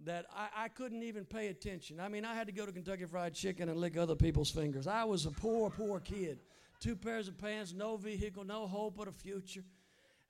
that 0.04 0.26
I, 0.34 0.64
I, 0.64 0.68
couldn't 0.68 1.02
even 1.02 1.24
pay 1.24 1.48
attention. 1.48 2.00
I 2.00 2.08
mean, 2.08 2.24
I 2.24 2.34
had 2.34 2.46
to 2.46 2.52
go 2.52 2.66
to 2.66 2.72
Kentucky 2.72 3.04
Fried 3.04 3.34
Chicken 3.34 3.68
and 3.68 3.78
lick 3.78 3.96
other 3.96 4.14
people's 4.14 4.50
fingers. 4.50 4.86
I 4.86 5.04
was 5.04 5.26
a 5.26 5.30
poor, 5.30 5.70
poor 5.70 6.00
kid. 6.00 6.40
Two 6.80 6.96
pairs 6.96 7.28
of 7.28 7.38
pants, 7.38 7.72
no 7.72 7.96
vehicle, 7.96 8.44
no 8.44 8.66
hope 8.66 8.98
of 8.98 9.08
a 9.08 9.12
future. 9.12 9.64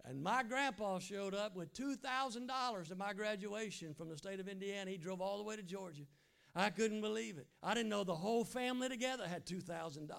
And 0.04 0.22
my 0.22 0.42
grandpa 0.42 0.98
showed 0.98 1.34
up 1.34 1.56
with 1.56 1.72
$2,000 1.74 2.90
at 2.90 2.98
my 2.98 3.12
graduation 3.12 3.94
from 3.94 4.08
the 4.08 4.16
state 4.18 4.40
of 4.40 4.48
Indiana. 4.48 4.90
He 4.90 4.96
drove 4.96 5.20
all 5.20 5.38
the 5.38 5.44
way 5.44 5.56
to 5.56 5.62
Georgia. 5.62 6.02
I 6.54 6.70
couldn't 6.70 7.00
believe 7.00 7.38
it. 7.38 7.46
I 7.62 7.72
didn't 7.72 7.88
know 7.88 8.04
the 8.04 8.14
whole 8.14 8.44
family 8.44 8.88
together 8.88 9.26
had 9.26 9.46
$2,000. 9.46 10.10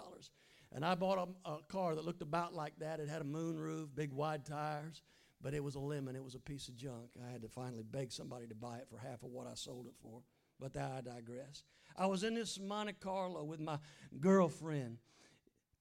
And 0.71 0.83
I 0.83 0.95
bought 0.95 1.29
a, 1.45 1.49
a 1.49 1.57
car 1.67 1.93
that 1.93 2.05
looked 2.05 2.23
about 2.23 2.55
like 2.55 2.79
that. 2.79 2.99
It 2.99 3.09
had 3.09 3.21
a 3.21 3.25
moon 3.25 3.59
roof, 3.59 3.89
big 3.93 4.11
wide 4.11 4.45
tires 4.45 5.01
but 5.43 5.53
it 5.53 5.63
was 5.63 5.75
a 5.75 5.79
lemon. 5.79 6.15
It 6.15 6.23
was 6.23 6.35
a 6.35 6.39
piece 6.39 6.69
of 6.69 6.75
junk. 6.75 7.11
I 7.21 7.29
had 7.29 7.41
to 7.41 7.49
finally 7.49 7.83
beg 7.83 8.11
somebody 8.11 8.47
to 8.47 8.55
buy 8.55 8.77
it 8.77 8.87
for 8.89 8.97
half 8.97 9.21
of 9.23 9.29
what 9.29 9.45
I 9.45 9.53
sold 9.55 9.87
it 9.87 9.93
for. 10.01 10.21
But 10.59 10.77
I 10.77 11.01
digress. 11.01 11.63
I 11.97 12.05
was 12.05 12.23
in 12.23 12.33
this 12.33 12.57
Monte 12.59 12.93
Carlo 12.93 13.43
with 13.43 13.59
my 13.59 13.77
girlfriend 14.21 14.97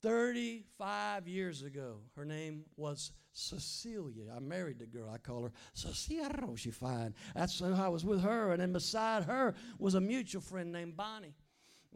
35 0.02 1.28
years 1.28 1.62
ago. 1.62 1.99
Her 2.16 2.25
name 2.25 2.64
was 2.76 3.12
Cecilia. 3.33 4.25
I 4.35 4.40
married 4.40 4.81
the 4.81 4.87
girl. 4.87 5.09
I 5.09 5.19
call 5.19 5.45
her 5.45 5.52
Cecilia. 5.75 6.28
She 6.57 6.73
fine. 6.73 7.14
That's 7.37 7.61
how 7.61 7.87
I 7.87 7.88
was 7.88 8.04
with 8.04 8.21
her. 8.23 8.50
And 8.50 8.61
then 8.61 8.73
beside 8.73 9.23
her 9.25 9.54
was 9.78 9.95
a 9.95 10.00
mutual 10.00 10.42
friend 10.42 10.73
named 10.73 10.97
Bonnie. 10.97 11.35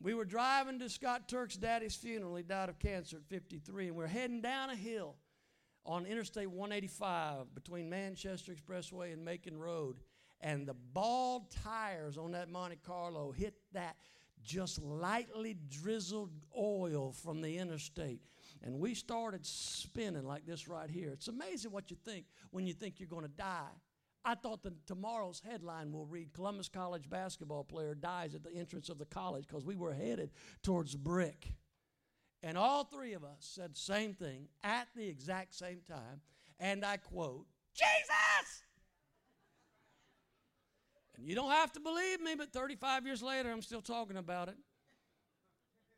We 0.01 0.15
were 0.15 0.25
driving 0.25 0.79
to 0.79 0.89
Scott 0.89 1.29
Turk's 1.29 1.57
daddy's 1.57 1.97
funeral. 1.97 2.37
He 2.37 2.43
died 2.45 2.69
of 2.69 2.79
cancer 2.79 3.17
at 3.17 3.25
53, 3.25 3.89
and 3.89 3.97
we 3.97 4.03
we're 4.03 4.09
heading 4.09 4.43
down 4.43 4.71
a 4.71 4.77
hill 4.77 5.17
on 5.87 6.05
Interstate 6.05 6.51
185 6.51 7.55
between 7.55 7.89
Manchester 7.89 8.53
Expressway 8.53 9.13
and 9.13 9.25
Macon 9.25 9.57
Road, 9.59 10.01
and 10.41 10.67
the 10.67 10.75
bald 10.75 11.51
tires 11.65 12.19
on 12.19 12.33
that 12.33 12.51
Monte 12.51 12.79
Carlo 12.85 13.31
hit 13.31 13.55
that 13.73 13.97
just 14.43 14.83
lightly 14.83 15.57
drizzled 15.71 16.31
oil 16.57 17.13
from 17.13 17.41
the 17.41 17.57
interstate. 17.59 18.21
And 18.63 18.79
we 18.79 18.95
started 18.95 19.45
spinning 19.45 20.27
like 20.27 20.47
this 20.47 20.69
right 20.69 20.91
here. 20.91 21.11
It's 21.11 21.29
amazing 21.29 21.73
what 21.73 21.91
you 21.91 21.97
think 22.05 22.27
when 22.51 22.67
you 22.67 22.73
think 22.73 23.01
you're 23.01 23.09
going 23.09 23.25
to 23.25 23.29
die. 23.29 23.73
I 24.25 24.35
thought 24.35 24.63
that 24.65 24.87
tomorrow's 24.87 25.41
headline 25.41 25.93
will 25.93 26.07
read 26.07 26.33
Columbus 26.33 26.69
College 26.69 27.09
basketball 27.09 27.63
player 27.63 27.95
dies 27.95 28.35
at 28.35 28.43
the 28.43 28.51
entrance 28.51 28.89
of 28.89 28.99
the 28.99 29.05
college 29.05 29.47
because 29.47 29.65
we 29.65 29.77
were 29.77 29.95
headed 29.95 30.33
towards 30.63 30.97
brick. 30.97 31.53
And 32.43 32.57
all 32.57 32.85
three 32.85 33.15
of 33.15 33.25
us 33.25 33.39
said 33.41 33.75
the 33.75 33.79
same 33.79 34.13
thing 34.15 34.49
at 34.63 34.89
the 34.95 35.09
exact 35.09 35.55
same 35.55 35.81
time. 35.89 36.21
And 36.61 36.85
I 36.85 36.97
quote, 36.97 37.47
Jesus! 37.75 38.63
And 41.17 41.27
you 41.27 41.35
don't 41.35 41.51
have 41.51 41.73
to 41.73 41.81
believe 41.81 42.21
me, 42.21 42.35
but 42.37 42.53
35 42.53 43.07
years 43.07 43.23
later, 43.23 43.51
I'm 43.51 43.63
still 43.63 43.81
talking 43.81 44.17
about 44.17 44.49
it. 44.49 44.57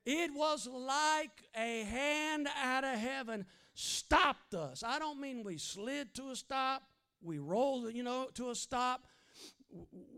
It 0.06 0.30
was 0.34 0.66
like 0.66 1.44
a 1.54 1.82
hand 1.84 2.48
out 2.62 2.84
of 2.84 2.98
heaven 2.98 3.44
stopped 3.74 4.54
us. 4.54 4.82
I 4.82 4.98
don't 4.98 5.20
mean 5.20 5.42
we 5.44 5.58
slid 5.58 6.14
to 6.14 6.30
a 6.30 6.36
stop, 6.36 6.82
we 7.20 7.38
rolled, 7.38 7.92
you 7.92 8.02
know, 8.02 8.28
to 8.34 8.50
a 8.50 8.54
stop. 8.54 9.06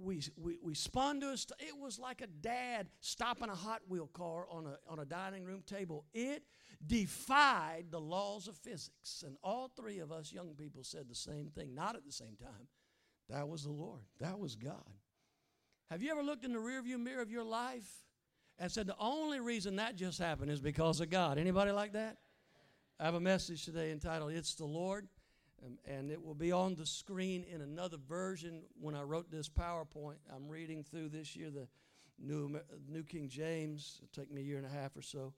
We, 0.02 0.23
we, 0.37 0.59
we 0.62 0.75
spun 0.75 1.21
to 1.21 1.30
a 1.30 1.37
stop. 1.37 1.59
It 1.61 1.78
was 1.78 1.99
like 1.99 2.23
a 2.23 2.26
dad 2.26 2.88
stopping 3.00 3.50
a 3.50 3.54
Hot 3.54 3.83
Wheel 3.88 4.09
car 4.12 4.47
on 4.50 4.66
a, 4.66 4.78
on 4.90 4.99
a 4.99 5.04
dining 5.04 5.45
room 5.45 5.62
table. 5.66 6.07
It 6.14 6.42
defied 6.87 7.87
the 7.90 8.00
laws 8.00 8.49
of 8.49 8.57
physics. 8.57 9.23
And 9.26 9.37
all 9.42 9.69
three 9.69 9.99
of 9.99 10.11
us 10.11 10.33
young 10.33 10.54
people 10.54 10.85
said 10.85 11.09
the 11.09 11.14
same 11.14 11.50
thing, 11.54 11.75
not 11.75 11.97
at 11.97 12.07
the 12.07 12.12
same 12.12 12.37
time. 12.37 12.69
That 13.28 13.49
was 13.49 13.64
the 13.64 13.73
Lord. 13.73 14.00
That 14.19 14.38
was 14.38 14.57
God. 14.57 14.90
Have 15.90 16.02
you 16.02 16.11
ever 16.11 16.23
looked 16.23 16.45
in 16.45 16.52
the 16.52 16.59
rearview 16.59 16.99
mirror 16.99 17.23
of 17.23 17.30
your 17.30 17.45
life 17.45 17.88
and 18.59 18.71
said 18.71 18.87
the 18.87 18.97
only 18.99 19.40
reason 19.40 19.76
that 19.76 19.97
just 19.97 20.19
happened 20.19 20.50
is 20.50 20.61
because 20.61 21.00
of 21.00 21.11
God? 21.11 21.37
Anybody 21.37 21.73
like 21.73 21.92
that? 21.92 22.16
I 22.99 23.04
have 23.04 23.14
a 23.14 23.21
message 23.21 23.64
today 23.64 23.92
entitled 23.92 24.33
"It's 24.33 24.54
the 24.54 24.66
Lord," 24.66 25.09
um, 25.64 25.79
and 25.85 26.11
it 26.11 26.25
will 26.25 26.35
be 26.35 26.52
on 26.52 26.75
the 26.75 26.87
screen 26.87 27.45
in 27.45 27.61
another 27.61 27.97
version. 28.09 28.62
When 28.81 28.95
I 28.95 29.02
wrote 29.02 29.31
this 29.31 29.49
PowerPoint, 29.49 30.17
I'm 30.35 30.49
reading 30.49 30.85
through 30.85 31.11
this 31.11 31.37
year 31.37 31.50
the 31.50 31.69
New 32.19 32.61
New 32.88 33.02
King 33.02 33.29
James. 33.29 34.00
It'll 34.02 34.23
take 34.23 34.33
me 34.33 34.43
a 34.43 34.45
year 34.45 34.59
and 34.59 34.67
a 34.67 34.71
half 34.71 34.97
or 34.97 35.02
so. 35.02 35.33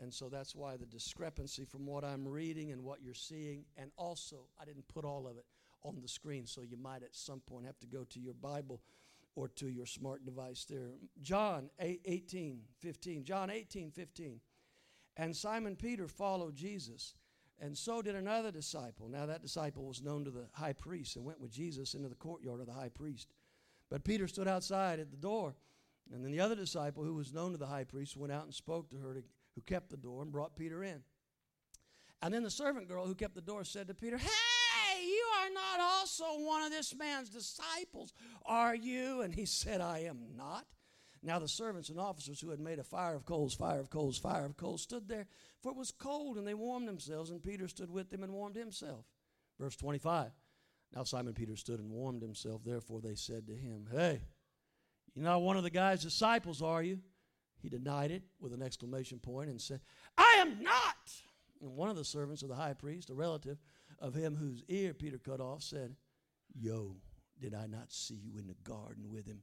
And 0.00 0.12
so 0.12 0.28
that's 0.28 0.54
why 0.54 0.76
the 0.76 0.86
discrepancy 0.86 1.64
from 1.64 1.86
what 1.86 2.04
I'm 2.04 2.26
reading 2.26 2.72
and 2.72 2.82
what 2.82 3.02
you're 3.02 3.14
seeing. 3.14 3.64
And 3.76 3.90
also, 3.96 4.48
I 4.60 4.64
didn't 4.64 4.88
put 4.88 5.04
all 5.04 5.26
of 5.26 5.36
it 5.36 5.44
on 5.84 6.00
the 6.00 6.08
screen, 6.08 6.46
so 6.46 6.62
you 6.62 6.76
might 6.76 7.02
at 7.02 7.14
some 7.14 7.40
point 7.40 7.66
have 7.66 7.78
to 7.80 7.86
go 7.86 8.04
to 8.04 8.20
your 8.20 8.34
Bible 8.34 8.80
or 9.34 9.48
to 9.48 9.68
your 9.68 9.86
smart 9.86 10.24
device 10.24 10.66
there. 10.68 10.90
John 11.20 11.70
8, 11.78 12.00
18, 12.04 12.60
15. 12.80 13.24
John 13.24 13.50
18, 13.50 13.90
15. 13.90 14.40
And 15.16 15.36
Simon 15.36 15.76
Peter 15.76 16.08
followed 16.08 16.56
Jesus, 16.56 17.14
and 17.62 17.78
so 17.78 18.02
did 18.02 18.16
another 18.16 18.50
disciple. 18.50 19.08
Now, 19.08 19.24
that 19.26 19.40
disciple 19.40 19.84
was 19.84 20.02
known 20.02 20.24
to 20.24 20.30
the 20.30 20.48
high 20.52 20.72
priest 20.72 21.16
and 21.16 21.24
went 21.24 21.40
with 21.40 21.52
Jesus 21.52 21.94
into 21.94 22.08
the 22.08 22.14
courtyard 22.16 22.60
of 22.60 22.66
the 22.66 22.72
high 22.72 22.90
priest. 22.90 23.28
But 23.88 24.04
Peter 24.04 24.26
stood 24.28 24.48
outside 24.48 24.98
at 24.98 25.10
the 25.10 25.16
door, 25.16 25.54
and 26.12 26.24
then 26.24 26.32
the 26.32 26.40
other 26.40 26.56
disciple, 26.56 27.04
who 27.04 27.14
was 27.14 27.32
known 27.32 27.52
to 27.52 27.58
the 27.58 27.66
high 27.66 27.84
priest, 27.84 28.16
went 28.16 28.32
out 28.32 28.44
and 28.44 28.52
spoke 28.52 28.90
to 28.90 28.96
her, 28.96 29.14
to, 29.14 29.22
who 29.54 29.60
kept 29.62 29.90
the 29.90 29.96
door, 29.96 30.22
and 30.22 30.32
brought 30.32 30.56
Peter 30.56 30.82
in. 30.82 31.02
And 32.20 32.34
then 32.34 32.42
the 32.42 32.50
servant 32.50 32.88
girl 32.88 33.06
who 33.06 33.14
kept 33.14 33.34
the 33.34 33.40
door 33.40 33.64
said 33.64 33.88
to 33.88 33.94
Peter, 33.94 34.18
Hey! 34.18 34.28
you 35.02 35.24
are 35.40 35.50
not 35.50 35.80
also 35.80 36.24
one 36.44 36.62
of 36.62 36.70
this 36.70 36.94
man's 36.94 37.28
disciples, 37.28 38.12
are 38.44 38.74
you? 38.74 39.22
And 39.22 39.34
he 39.34 39.46
said, 39.46 39.80
I 39.80 40.00
am 40.00 40.18
not. 40.36 40.66
Now 41.22 41.38
the 41.38 41.48
servants 41.48 41.88
and 41.88 42.00
officers 42.00 42.40
who 42.40 42.50
had 42.50 42.58
made 42.58 42.78
a 42.78 42.84
fire 42.84 43.14
of 43.14 43.24
coals, 43.24 43.54
fire 43.54 43.78
of 43.78 43.90
coals, 43.90 44.18
fire 44.18 44.44
of 44.44 44.56
coals 44.56 44.82
stood 44.82 45.08
there, 45.08 45.26
for 45.62 45.70
it 45.70 45.78
was 45.78 45.92
cold, 45.92 46.36
and 46.36 46.46
they 46.46 46.54
warmed 46.54 46.88
themselves, 46.88 47.30
and 47.30 47.42
Peter 47.42 47.68
stood 47.68 47.90
with 47.90 48.10
them 48.10 48.24
and 48.24 48.32
warmed 48.32 48.56
himself. 48.56 49.04
Verse 49.58 49.76
25. 49.76 50.32
Now 50.94 51.04
Simon 51.04 51.32
Peter 51.32 51.56
stood 51.56 51.78
and 51.78 51.90
warmed 51.90 52.22
himself. 52.22 52.62
Therefore 52.64 53.00
they 53.00 53.14
said 53.14 53.46
to 53.46 53.54
him, 53.54 53.86
Hey, 53.90 54.20
you're 55.14 55.24
not 55.24 55.42
one 55.42 55.56
of 55.56 55.62
the 55.62 55.70
guy's 55.70 56.02
disciples, 56.02 56.60
are 56.60 56.82
you? 56.82 56.98
He 57.62 57.68
denied 57.68 58.10
it 58.10 58.24
with 58.40 58.52
an 58.52 58.62
exclamation 58.62 59.18
point 59.20 59.48
and 59.48 59.60
said, 59.60 59.80
I 60.18 60.38
am 60.38 60.62
not. 60.62 61.12
And 61.60 61.76
one 61.76 61.88
of 61.88 61.96
the 61.96 62.04
servants 62.04 62.42
of 62.42 62.48
the 62.48 62.56
high 62.56 62.74
priest, 62.74 63.10
a 63.10 63.14
relative, 63.14 63.58
of 64.00 64.14
him 64.14 64.34
whose 64.34 64.64
ear 64.68 64.92
Peter 64.92 65.18
cut 65.18 65.40
off 65.40 65.62
said, 65.62 65.94
Yo, 66.52 66.96
did 67.40 67.54
I 67.54 67.66
not 67.66 67.92
see 67.92 68.16
you 68.16 68.38
in 68.38 68.48
the 68.48 68.56
garden 68.64 69.08
with 69.08 69.26
him? 69.26 69.42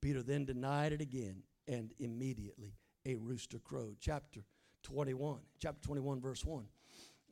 Peter 0.00 0.22
then 0.22 0.44
denied 0.44 0.92
it 0.92 1.00
again, 1.00 1.42
and 1.68 1.92
immediately 1.98 2.74
a 3.04 3.14
rooster 3.14 3.58
crowed. 3.58 3.96
Chapter 4.00 4.40
21, 4.82 5.40
chapter 5.60 5.80
21, 5.86 6.20
verse 6.20 6.44
1. 6.44 6.64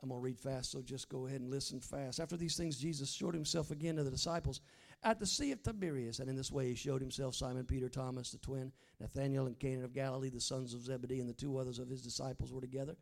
I'm 0.03 0.11
going 0.11 0.21
to 0.21 0.25
read 0.25 0.39
fast, 0.39 0.71
so 0.71 0.83
just 0.83 1.09
go 1.09 1.27
ahead 1.27 1.41
and 1.41 1.51
listen 1.51 1.81
fast. 1.81 2.21
After 2.21 2.37
these 2.37 2.57
things, 2.57 2.77
Jesus 2.77 3.11
showed 3.11 3.33
himself 3.33 3.71
again 3.71 3.97
to 3.97 4.05
the 4.05 4.11
disciples 4.11 4.61
at 5.03 5.19
the 5.19 5.27
Sea 5.27 5.53
of 5.53 5.63
Tiberias, 5.63 6.19
and 6.21 6.29
in 6.29 6.37
this 6.37 6.53
way 6.53 6.69
he 6.69 6.75
showed 6.75 7.01
himself 7.01 7.35
Simon, 7.35 7.65
Peter, 7.65 7.89
Thomas, 7.89 8.31
the 8.31 8.39
twin, 8.39 8.71
Nathanael, 9.01 9.47
and 9.47 9.59
Canaan 9.59 9.85
of 9.85 9.95
Galilee, 9.95 10.29
the 10.29 10.41
sons 10.41 10.75
of 10.75 10.83
Zebedee, 10.83 11.21
and 11.21 11.29
the 11.29 11.33
two 11.33 11.57
others 11.57 11.79
of 11.79 11.89
his 11.89 12.03
disciples 12.03 12.53
were 12.53 12.61
together. 12.61 12.97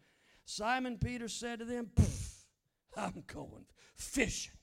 Simon 0.44 0.98
Peter 0.98 1.28
said 1.28 1.58
to 1.58 1.64
them, 1.64 1.90
I'm 2.96 3.24
going 3.26 3.66
fishing. 3.96 4.54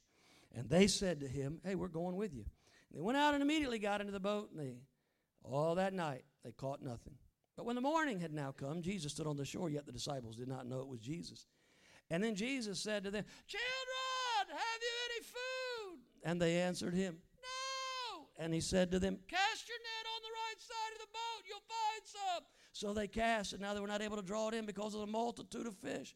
And 0.56 0.70
they 0.70 0.88
said 0.88 1.22
to 1.22 1.27
him, 1.27 1.60
Hey, 1.63 1.75
we're 1.75 1.88
going 1.88 2.15
with 2.15 2.34
you. 2.34 2.46
And 2.89 3.00
they 3.00 3.01
went 3.01 3.18
out 3.18 3.34
and 3.34 3.44
immediately 3.44 3.79
got 3.79 4.01
into 4.01 4.13
the 4.13 4.20
boat, 4.20 4.50
and 4.51 4.60
they, 4.60 4.75
all 5.43 5.75
that 5.75 5.93
night, 5.93 6.24
they 6.43 6.51
caught 6.51 6.81
nothing. 6.81 7.15
But 7.55 7.65
when 7.65 7.75
the 7.75 7.81
morning 7.81 8.19
had 8.19 8.34
now 8.34 8.53
come, 8.53 8.81
Jesus 8.81 9.12
stood 9.12 9.27
on 9.27 9.36
the 9.36 9.46
shore, 9.46 9.69
yet 9.69 9.86
the 9.86 9.91
disciples 9.91 10.36
did 10.36 10.48
not 10.48 10.67
know 10.67 10.79
it 10.79 10.88
was 10.88 11.00
Jesus. 11.00 11.46
And 12.10 12.24
then 12.24 12.36
Jesus 12.36 12.79
said 12.79 13.03
to 13.03 13.12
them, 13.12 13.25
Children, 13.48 14.58
have 14.58 14.81
you 14.81 15.13
any 15.13 15.24
food? 15.24 16.00
And 16.24 16.41
they 16.41 16.58
answered 16.58 16.93
him, 16.93 17.17
No. 17.41 18.27
And 18.38 18.53
he 18.53 18.62
said 18.62 18.91
to 18.91 19.00
them, 19.00 19.19
Cast 19.27 19.67
your 19.67 19.77
net 19.77 20.08
on 20.15 20.22
the 20.22 20.29
right 20.34 20.60
side 20.60 20.93
of 20.93 21.00
the 21.00 21.12
boat, 21.12 21.43
you'll 21.48 21.60
find 21.67 22.01
some. 22.03 22.43
So 22.72 22.93
they 22.93 23.08
cast, 23.08 23.53
and 23.53 23.62
now 23.62 23.74
they 23.74 23.81
were 23.81 23.88
not 23.88 24.01
able 24.01 24.15
to 24.15 24.24
draw 24.24 24.48
it 24.48 24.53
in 24.53 24.65
because 24.65 24.93
of 24.93 25.01
the 25.01 25.08
multitude 25.08 25.67
of 25.67 25.75
fish. 25.75 26.15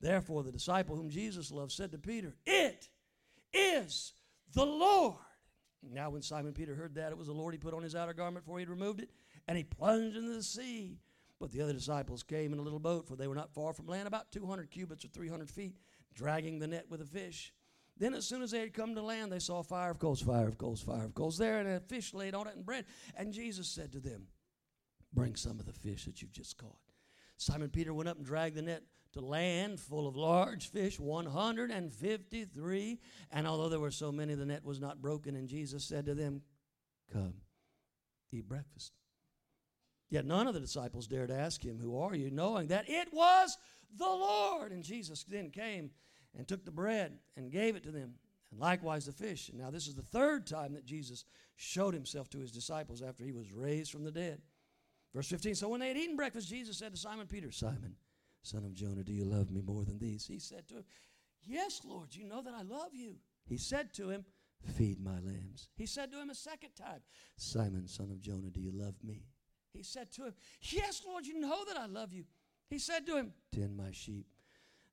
Therefore, 0.00 0.42
the 0.42 0.52
disciple 0.52 0.94
whom 0.94 1.10
Jesus 1.10 1.50
loved 1.50 1.72
said 1.72 1.90
to 1.92 1.98
Peter, 1.98 2.34
It 2.46 2.88
is 3.52 4.12
the 4.52 4.64
Lord. 4.64 5.16
Now, 5.82 6.10
when 6.10 6.22
Simon 6.22 6.52
Peter 6.52 6.74
heard 6.74 6.94
that 6.94 7.12
it 7.12 7.18
was 7.18 7.28
the 7.28 7.32
Lord, 7.32 7.54
he 7.54 7.58
put 7.58 7.74
on 7.74 7.82
his 7.82 7.94
outer 7.94 8.12
garment, 8.12 8.44
for 8.44 8.58
he 8.58 8.62
had 8.62 8.70
removed 8.70 9.00
it, 9.00 9.10
and 9.46 9.56
he 9.56 9.64
plunged 9.64 10.16
into 10.16 10.32
the 10.32 10.42
sea. 10.42 10.98
But 11.38 11.52
the 11.52 11.60
other 11.60 11.72
disciples 11.72 12.22
came 12.22 12.52
in 12.52 12.58
a 12.58 12.62
little 12.62 12.78
boat, 12.78 13.06
for 13.06 13.14
they 13.14 13.28
were 13.28 13.34
not 13.34 13.52
far 13.52 13.72
from 13.72 13.86
land, 13.86 14.08
about 14.08 14.32
200 14.32 14.70
cubits 14.70 15.04
or 15.04 15.08
300 15.08 15.50
feet, 15.50 15.76
dragging 16.14 16.58
the 16.58 16.66
net 16.66 16.86
with 16.88 17.00
the 17.00 17.06
fish. 17.06 17.52
Then, 17.98 18.14
as 18.14 18.26
soon 18.26 18.42
as 18.42 18.50
they 18.50 18.60
had 18.60 18.74
come 18.74 18.94
to 18.94 19.02
land, 19.02 19.32
they 19.32 19.38
saw 19.38 19.62
fire 19.62 19.90
of 19.90 19.98
coals, 19.98 20.20
fire 20.20 20.48
of 20.48 20.58
coals, 20.58 20.82
fire 20.82 21.04
of 21.04 21.14
coals 21.14 21.38
there, 21.38 21.58
and 21.60 21.68
a 21.68 21.80
fish 21.80 22.12
laid 22.12 22.34
on 22.34 22.46
it 22.46 22.56
and 22.56 22.64
bread. 22.64 22.84
And 23.14 23.32
Jesus 23.32 23.68
said 23.68 23.92
to 23.92 24.00
them, 24.00 24.28
Bring 25.12 25.36
some 25.36 25.58
of 25.58 25.66
the 25.66 25.72
fish 25.72 26.04
that 26.04 26.20
you've 26.20 26.32
just 26.32 26.58
caught. 26.58 26.76
Simon 27.38 27.70
Peter 27.70 27.94
went 27.94 28.08
up 28.08 28.16
and 28.16 28.26
dragged 28.26 28.56
the 28.56 28.62
net 28.62 28.82
to 29.16 29.24
land 29.24 29.80
full 29.80 30.06
of 30.06 30.16
large 30.16 30.70
fish, 30.70 31.00
153. 31.00 33.00
And 33.30 33.46
although 33.46 33.68
there 33.68 33.80
were 33.80 33.90
so 33.90 34.12
many, 34.12 34.34
the 34.34 34.46
net 34.46 34.64
was 34.64 34.80
not 34.80 35.02
broken. 35.02 35.34
And 35.34 35.48
Jesus 35.48 35.84
said 35.84 36.06
to 36.06 36.14
them, 36.14 36.42
Come, 37.12 37.34
eat 38.32 38.48
breakfast. 38.48 38.92
Yet 40.08 40.24
none 40.24 40.46
of 40.46 40.54
the 40.54 40.60
disciples 40.60 41.06
dared 41.06 41.30
ask 41.30 41.64
him, 41.64 41.78
Who 41.78 41.98
are 41.98 42.14
you? 42.14 42.30
knowing 42.30 42.68
that 42.68 42.88
it 42.88 43.12
was 43.12 43.58
the 43.96 44.04
Lord. 44.04 44.72
And 44.72 44.84
Jesus 44.84 45.24
then 45.24 45.50
came 45.50 45.90
and 46.36 46.46
took 46.46 46.64
the 46.64 46.70
bread 46.70 47.18
and 47.36 47.50
gave 47.50 47.76
it 47.76 47.82
to 47.84 47.90
them, 47.90 48.14
and 48.50 48.60
likewise 48.60 49.06
the 49.06 49.12
fish. 49.12 49.48
And 49.48 49.58
now 49.58 49.70
this 49.70 49.86
is 49.86 49.94
the 49.94 50.02
third 50.02 50.46
time 50.46 50.74
that 50.74 50.84
Jesus 50.84 51.24
showed 51.56 51.94
himself 51.94 52.28
to 52.30 52.38
his 52.38 52.52
disciples 52.52 53.02
after 53.02 53.24
he 53.24 53.32
was 53.32 53.52
raised 53.52 53.90
from 53.90 54.04
the 54.04 54.12
dead. 54.12 54.40
Verse 55.14 55.28
15 55.28 55.54
So 55.54 55.68
when 55.68 55.80
they 55.80 55.88
had 55.88 55.96
eaten 55.96 56.16
breakfast, 56.16 56.48
Jesus 56.48 56.78
said 56.78 56.92
to 56.92 56.98
Simon 56.98 57.26
Peter, 57.26 57.50
Simon, 57.50 57.96
Son 58.42 58.64
of 58.64 58.74
Jonah, 58.74 59.02
do 59.02 59.12
you 59.12 59.24
love 59.24 59.50
me 59.50 59.60
more 59.60 59.84
than 59.84 59.98
these? 59.98 60.26
He 60.26 60.38
said 60.38 60.68
to 60.68 60.76
him, 60.76 60.84
Yes, 61.44 61.80
Lord, 61.84 62.14
you 62.14 62.24
know 62.24 62.42
that 62.42 62.54
I 62.54 62.62
love 62.62 62.94
you. 62.94 63.16
He 63.44 63.56
said 63.56 63.92
to 63.94 64.10
him, 64.10 64.24
Feed 64.76 65.00
my 65.00 65.18
lambs. 65.20 65.68
He 65.76 65.86
said 65.86 66.10
to 66.12 66.20
him 66.20 66.30
a 66.30 66.34
second 66.34 66.70
time, 66.76 67.00
Simon, 67.36 67.86
son 67.86 68.10
of 68.10 68.20
Jonah, 68.20 68.50
do 68.50 68.60
you 68.60 68.72
love 68.72 68.94
me? 69.04 69.24
He 69.72 69.82
said 69.82 70.10
to 70.12 70.26
him, 70.26 70.34
Yes, 70.60 71.02
Lord, 71.06 71.26
you 71.26 71.38
know 71.38 71.64
that 71.68 71.76
I 71.76 71.86
love 71.86 72.12
you. 72.12 72.24
He 72.68 72.78
said 72.78 73.06
to 73.06 73.16
him, 73.16 73.32
Tend 73.52 73.76
my 73.76 73.90
sheep. 73.92 74.26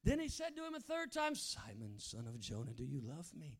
Then 0.03 0.19
he 0.19 0.27
said 0.27 0.55
to 0.55 0.65
him 0.65 0.75
a 0.75 0.79
third 0.79 1.12
time, 1.12 1.33
Simon, 1.33 1.93
son 1.97 2.27
of 2.27 2.39
Jonah, 2.39 2.73
do 2.75 2.83
you 2.83 3.01
love 3.03 3.31
me? 3.33 3.59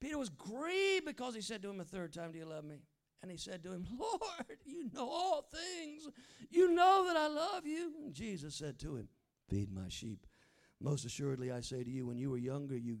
Peter 0.00 0.18
was 0.18 0.28
grieved 0.28 1.06
because 1.06 1.34
he 1.34 1.40
said 1.40 1.62
to 1.62 1.70
him 1.70 1.80
a 1.80 1.84
third 1.84 2.12
time, 2.12 2.32
Do 2.32 2.38
you 2.38 2.46
love 2.46 2.64
me? 2.64 2.82
And 3.22 3.30
he 3.30 3.38
said 3.38 3.62
to 3.62 3.72
him, 3.72 3.86
Lord, 3.98 4.58
you 4.66 4.90
know 4.92 5.08
all 5.08 5.48
things. 5.50 6.06
You 6.50 6.74
know 6.74 7.06
that 7.06 7.16
I 7.16 7.28
love 7.28 7.66
you. 7.66 7.92
And 8.04 8.12
Jesus 8.12 8.54
said 8.54 8.78
to 8.80 8.96
him, 8.96 9.08
Feed 9.48 9.72
my 9.72 9.88
sheep. 9.88 10.26
Most 10.80 11.04
assuredly, 11.04 11.50
I 11.50 11.60
say 11.60 11.82
to 11.84 11.90
you, 11.90 12.06
when 12.06 12.18
you 12.18 12.30
were 12.30 12.38
younger, 12.38 12.76
you 12.76 12.98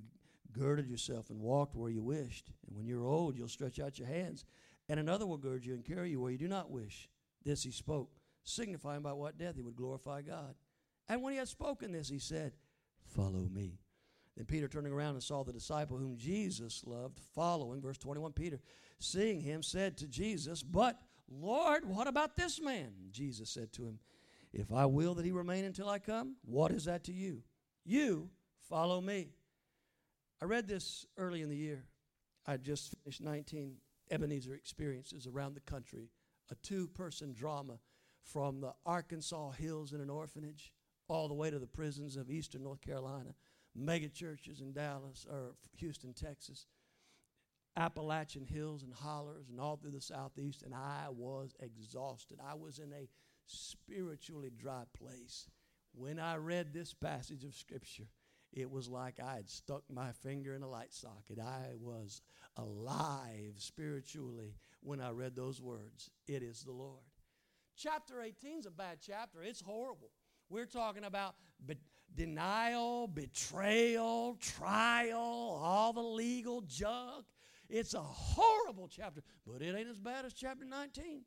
girded 0.52 0.88
yourself 0.88 1.30
and 1.30 1.40
walked 1.40 1.74
where 1.74 1.90
you 1.90 2.02
wished. 2.02 2.50
And 2.66 2.76
when 2.76 2.86
you're 2.86 3.04
old, 3.04 3.36
you'll 3.36 3.48
stretch 3.48 3.80
out 3.80 3.98
your 3.98 4.08
hands, 4.08 4.44
and 4.88 5.00
another 5.00 5.26
will 5.26 5.38
gird 5.38 5.64
you 5.64 5.74
and 5.74 5.84
carry 5.84 6.10
you 6.10 6.20
where 6.20 6.30
you 6.30 6.38
do 6.38 6.48
not 6.48 6.70
wish. 6.70 7.08
This 7.44 7.62
he 7.62 7.70
spoke, 7.70 8.10
signifying 8.44 9.02
by 9.02 9.12
what 9.12 9.38
death 9.38 9.56
he 9.56 9.62
would 9.62 9.76
glorify 9.76 10.22
God. 10.22 10.54
And 11.08 11.22
when 11.22 11.32
he 11.32 11.38
had 11.38 11.48
spoken 11.48 11.92
this, 11.92 12.08
he 12.08 12.18
said, 12.18 12.52
Follow 13.14 13.48
me. 13.52 13.80
Then 14.36 14.46
Peter, 14.46 14.66
turning 14.66 14.92
around 14.92 15.14
and 15.14 15.22
saw 15.22 15.44
the 15.44 15.52
disciple 15.52 15.96
whom 15.96 16.16
Jesus 16.16 16.82
loved, 16.86 17.20
following, 17.34 17.80
verse 17.80 17.98
21, 17.98 18.32
Peter, 18.32 18.58
seeing 18.98 19.40
him, 19.40 19.62
said 19.62 19.96
to 19.98 20.08
Jesus, 20.08 20.62
But, 20.62 20.98
Lord, 21.28 21.84
what 21.84 22.08
about 22.08 22.34
this 22.34 22.60
man? 22.60 22.92
Jesus 23.10 23.50
said 23.50 23.72
to 23.74 23.84
him, 23.84 23.98
If 24.54 24.72
I 24.72 24.86
will 24.86 25.14
that 25.14 25.24
he 25.24 25.32
remain 25.32 25.64
until 25.64 25.88
I 25.88 25.98
come, 25.98 26.36
what 26.44 26.70
is 26.70 26.84
that 26.84 27.04
to 27.04 27.12
you? 27.12 27.42
You 27.84 28.30
follow 28.68 29.00
me. 29.00 29.30
I 30.40 30.44
read 30.44 30.68
this 30.68 31.04
early 31.18 31.42
in 31.42 31.48
the 31.48 31.56
year. 31.56 31.84
I 32.46 32.56
just 32.56 32.94
finished 33.02 33.20
19 33.20 33.76
Ebenezer 34.10 34.54
experiences 34.54 35.26
around 35.26 35.54
the 35.54 35.60
country, 35.60 36.10
a 36.52 36.54
two 36.56 36.86
person 36.86 37.32
drama 37.32 37.80
from 38.22 38.60
the 38.60 38.72
Arkansas 38.86 39.50
hills 39.52 39.92
in 39.92 40.00
an 40.00 40.08
orphanage 40.08 40.72
all 41.08 41.26
the 41.26 41.34
way 41.34 41.50
to 41.50 41.58
the 41.58 41.66
prisons 41.66 42.16
of 42.16 42.30
eastern 42.30 42.62
North 42.62 42.80
Carolina, 42.80 43.34
mega 43.74 44.08
churches 44.08 44.60
in 44.60 44.72
Dallas 44.72 45.26
or 45.28 45.56
Houston, 45.78 46.12
Texas, 46.12 46.66
Appalachian 47.76 48.46
hills 48.46 48.84
and 48.84 48.94
hollers, 48.94 49.48
and 49.48 49.60
all 49.60 49.76
through 49.76 49.90
the 49.90 50.00
southeast. 50.00 50.62
And 50.62 50.72
I 50.72 51.06
was 51.10 51.54
exhausted. 51.60 52.38
I 52.46 52.54
was 52.54 52.78
in 52.78 52.92
a 52.92 53.08
spiritually 53.46 54.50
dry 54.56 54.84
place. 54.96 55.48
When 55.94 56.18
I 56.18 56.36
read 56.36 56.72
this 56.72 56.92
passage 56.92 57.44
of 57.44 57.54
Scripture, 57.54 58.08
it 58.52 58.70
was 58.70 58.88
like 58.88 59.18
I 59.20 59.34
had 59.34 59.50
stuck 59.50 59.82
my 59.90 60.12
finger 60.12 60.54
in 60.54 60.62
a 60.62 60.68
light 60.68 60.92
socket. 60.92 61.38
I 61.40 61.72
was 61.80 62.22
alive 62.56 63.54
spiritually 63.58 64.54
when 64.80 65.00
I 65.00 65.10
read 65.10 65.34
those 65.34 65.60
words. 65.60 66.10
It 66.26 66.42
is 66.42 66.62
the 66.62 66.72
Lord. 66.72 67.02
Chapter 67.76 68.20
18 68.22 68.60
is 68.60 68.66
a 68.66 68.70
bad 68.70 68.98
chapter. 69.04 69.42
It's 69.42 69.60
horrible. 69.60 70.10
We're 70.48 70.66
talking 70.66 71.04
about 71.04 71.34
be- 71.64 71.78
denial, 72.14 73.08
betrayal, 73.08 74.36
trial, 74.40 75.60
all 75.62 75.92
the 75.92 76.00
legal 76.00 76.60
junk. 76.60 77.24
It's 77.68 77.94
a 77.94 78.02
horrible 78.02 78.88
chapter, 78.88 79.22
but 79.46 79.62
it 79.62 79.74
ain't 79.74 79.88
as 79.88 79.98
bad 79.98 80.24
as 80.24 80.32
chapter 80.32 80.64
19. 80.64 81.22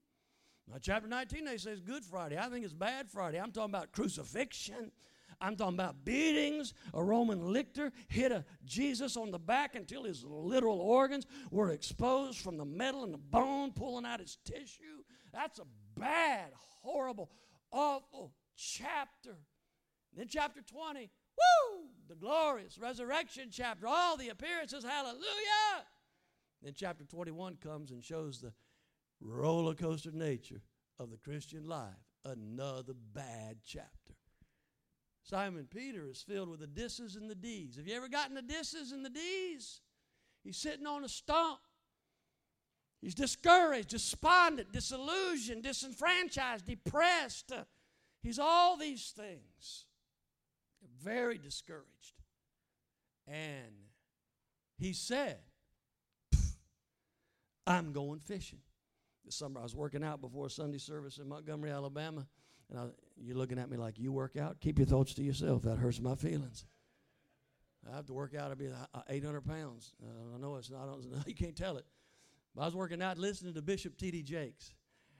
Now, 0.69 0.77
chapter 0.81 1.07
19, 1.07 1.45
they 1.45 1.57
say 1.57 1.71
it's 1.71 1.81
Good 1.81 2.03
Friday. 2.03 2.37
I 2.37 2.49
think 2.49 2.65
it's 2.65 2.73
Bad 2.73 3.09
Friday. 3.09 3.39
I'm 3.39 3.51
talking 3.51 3.73
about 3.73 3.93
crucifixion. 3.93 4.91
I'm 5.39 5.55
talking 5.55 5.75
about 5.75 6.03
beatings. 6.03 6.73
A 6.93 7.01
Roman 7.01 7.53
lictor 7.53 7.93
hit 8.09 8.31
a 8.31 8.43
Jesus 8.65 9.15
on 9.15 9.31
the 9.31 9.39
back 9.39 9.75
until 9.75 10.03
his 10.03 10.25
literal 10.25 10.79
organs 10.79 11.25
were 11.51 11.69
exposed 11.69 12.39
from 12.39 12.57
the 12.57 12.65
metal 12.65 13.03
and 13.03 13.13
the 13.13 13.19
bone, 13.19 13.71
pulling 13.71 14.05
out 14.05 14.19
his 14.19 14.37
tissue. 14.43 15.03
That's 15.31 15.59
a 15.59 15.65
bad, 15.97 16.51
horrible, 16.81 17.29
awful 17.71 18.33
chapter. 18.55 19.37
Then 20.15 20.27
chapter 20.27 20.61
20, 20.61 20.99
woo, 21.01 21.87
the 22.09 22.15
glorious 22.15 22.77
resurrection 22.77 23.49
chapter, 23.51 23.87
all 23.87 24.17
the 24.17 24.29
appearances, 24.29 24.83
hallelujah. 24.83 25.85
Then 26.61 26.73
chapter 26.75 27.05
21 27.05 27.57
comes 27.57 27.91
and 27.91 28.03
shows 28.03 28.41
the 28.41 28.51
roller 29.21 29.73
coaster 29.73 30.11
nature 30.11 30.61
of 30.99 31.11
the 31.11 31.17
Christian 31.17 31.67
life. 31.67 31.93
Another 32.25 32.93
bad 33.13 33.57
chapter. 33.65 34.13
Simon 35.23 35.67
Peter 35.69 36.07
is 36.09 36.21
filled 36.21 36.49
with 36.49 36.59
the 36.59 36.67
disses 36.67 37.15
and 37.15 37.29
the 37.29 37.35
D's. 37.35 37.75
Have 37.75 37.87
you 37.87 37.95
ever 37.95 38.07
gotten 38.07 38.35
the 38.35 38.41
disses 38.41 38.91
and 38.91 39.03
the 39.03 39.09
D's? 39.09 39.81
He's 40.43 40.57
sitting 40.57 40.87
on 40.87 41.03
a 41.03 41.09
stump. 41.09 41.59
He's 43.01 43.13
discouraged, 43.13 43.89
despondent, 43.89 44.71
disillusioned, 44.71 45.63
disenfranchised, 45.63 46.65
depressed. 46.65 47.51
Uh, 47.51 47.63
he's 48.23 48.39
all 48.39 48.77
these 48.77 49.13
things. 49.15 49.85
Very 51.03 51.37
discouraged. 51.37 52.21
And 53.27 53.73
he 54.77 54.93
said, 54.93 55.39
I'm 57.67 57.91
going 57.91 58.19
fishing. 58.19 58.59
This 59.27 59.35
summer 59.35 59.59
I 59.59 59.63
was 59.63 59.75
working 59.75 60.05
out 60.05 60.21
before 60.21 60.47
Sunday 60.49 60.77
service 60.77 61.17
in 61.17 61.27
Montgomery, 61.27 61.69
Alabama. 61.69 62.25
And 62.69 62.79
I, 62.79 62.85
you're 63.17 63.35
looking 63.35 63.59
at 63.59 63.69
me 63.69 63.75
like 63.75 63.99
you 63.99 64.13
work 64.13 64.37
out. 64.37 64.61
Keep 64.61 64.79
your 64.79 64.87
thoughts 64.87 65.13
to 65.15 65.21
yourself. 65.21 65.63
That 65.63 65.77
hurts 65.77 65.99
my 65.99 66.15
feelings. 66.15 66.65
I 67.91 67.93
have 67.93 68.05
to 68.05 68.13
work 68.13 68.33
out. 68.35 68.51
I'll 68.51 68.55
be 68.55 68.69
800 69.09 69.41
pounds. 69.41 69.95
Uh, 70.01 70.35
I 70.35 70.39
know 70.39 70.55
it's 70.55 70.71
not. 70.71 70.87
You 71.27 71.35
can't 71.35 71.57
tell 71.57 71.75
it. 71.75 71.85
But 72.55 72.61
I 72.61 72.65
was 72.65 72.75
working 72.75 73.01
out 73.01 73.17
listening 73.17 73.53
to 73.55 73.61
Bishop 73.61 73.97
T.D. 73.97 74.23
Jakes. 74.23 74.73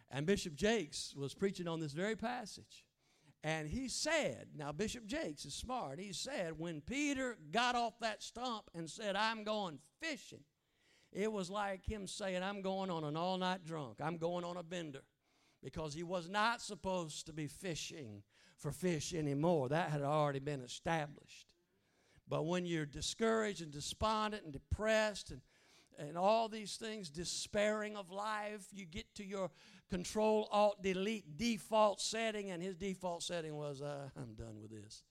And 0.09 0.25
Bishop 0.25 0.55
Jakes 0.55 1.13
was 1.17 1.33
preaching 1.33 1.67
on 1.67 1.81
this 1.81 1.91
very 1.91 2.15
passage. 2.15 2.85
And 3.43 3.67
he 3.67 3.89
said, 3.89 4.47
now 4.55 4.71
Bishop 4.71 5.05
Jakes 5.05 5.43
is 5.43 5.53
smart. 5.53 5.99
He 5.99 6.13
said, 6.13 6.57
when 6.57 6.79
Peter 6.79 7.37
got 7.51 7.75
off 7.75 7.99
that 7.99 8.23
stump 8.23 8.69
and 8.73 8.89
said, 8.89 9.17
I'm 9.17 9.43
going 9.43 9.79
fishing, 10.01 10.45
it 11.11 11.31
was 11.31 11.49
like 11.49 11.85
him 11.85 12.07
saying, 12.07 12.43
I'm 12.43 12.61
going 12.61 12.89
on 12.89 13.03
an 13.03 13.15
all 13.15 13.37
night 13.37 13.65
drunk. 13.65 13.97
I'm 14.01 14.17
going 14.17 14.43
on 14.43 14.57
a 14.57 14.63
bender. 14.63 15.03
Because 15.63 15.93
he 15.93 16.03
was 16.03 16.29
not 16.29 16.61
supposed 16.61 17.25
to 17.25 17.33
be 17.33 17.47
fishing 17.47 18.21
for 18.57 18.71
fish 18.71 19.13
anymore. 19.13 19.69
That 19.69 19.89
had 19.89 20.03
already 20.03 20.39
been 20.39 20.61
established. 20.61 21.47
But 22.27 22.45
when 22.45 22.65
you're 22.65 22.85
discouraged 22.85 23.61
and 23.61 23.71
despondent 23.71 24.43
and 24.43 24.53
depressed 24.53 25.31
and 25.31 25.41
and 25.97 26.17
all 26.17 26.47
these 26.47 26.75
things, 26.75 27.09
despairing 27.09 27.95
of 27.95 28.11
life. 28.11 28.67
You 28.71 28.85
get 28.85 29.13
to 29.15 29.25
your 29.25 29.49
control, 29.89 30.47
alt, 30.51 30.81
delete 30.83 31.37
default 31.37 32.01
setting, 32.01 32.51
and 32.51 32.61
his 32.61 32.75
default 32.75 33.23
setting 33.23 33.55
was, 33.55 33.81
uh, 33.81 34.09
I'm 34.15 34.35
done 34.35 34.61
with 34.61 34.71
this. 34.71 35.03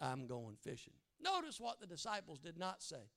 I'm 0.00 0.26
going 0.26 0.56
fishing. 0.62 0.94
Notice 1.20 1.60
what 1.60 1.80
the 1.80 1.86
disciples 1.86 2.38
did 2.38 2.56
not 2.56 2.82
say. 2.82 3.10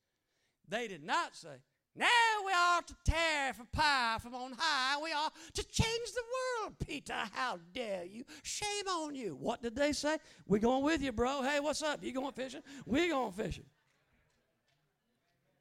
They 0.67 0.87
did 0.87 1.03
not 1.03 1.35
say, 1.35 1.61
now 1.95 2.07
we 2.45 2.51
are 2.51 2.81
to 2.81 2.95
tear 3.05 3.53
for 3.53 3.65
pie 3.71 4.17
from 4.21 4.35
on 4.35 4.53
high. 4.57 5.01
We 5.01 5.11
are 5.11 5.31
to 5.53 5.63
change 5.67 6.11
the 6.13 6.23
world, 6.63 6.75
Peter. 6.85 7.13
How 7.33 7.59
dare 7.73 8.05
you? 8.05 8.23
Shame 8.43 8.87
on 8.87 9.15
you. 9.15 9.35
What 9.39 9.61
did 9.61 9.75
they 9.75 9.91
say? 9.93 10.17
We're 10.47 10.59
going 10.59 10.83
with 10.83 11.01
you, 11.01 11.11
bro. 11.11 11.41
Hey, 11.41 11.59
what's 11.59 11.81
up? 11.81 12.03
You 12.03 12.13
going 12.13 12.31
fishing? 12.33 12.61
We're 12.85 13.09
going 13.09 13.33
fishing. 13.33 13.65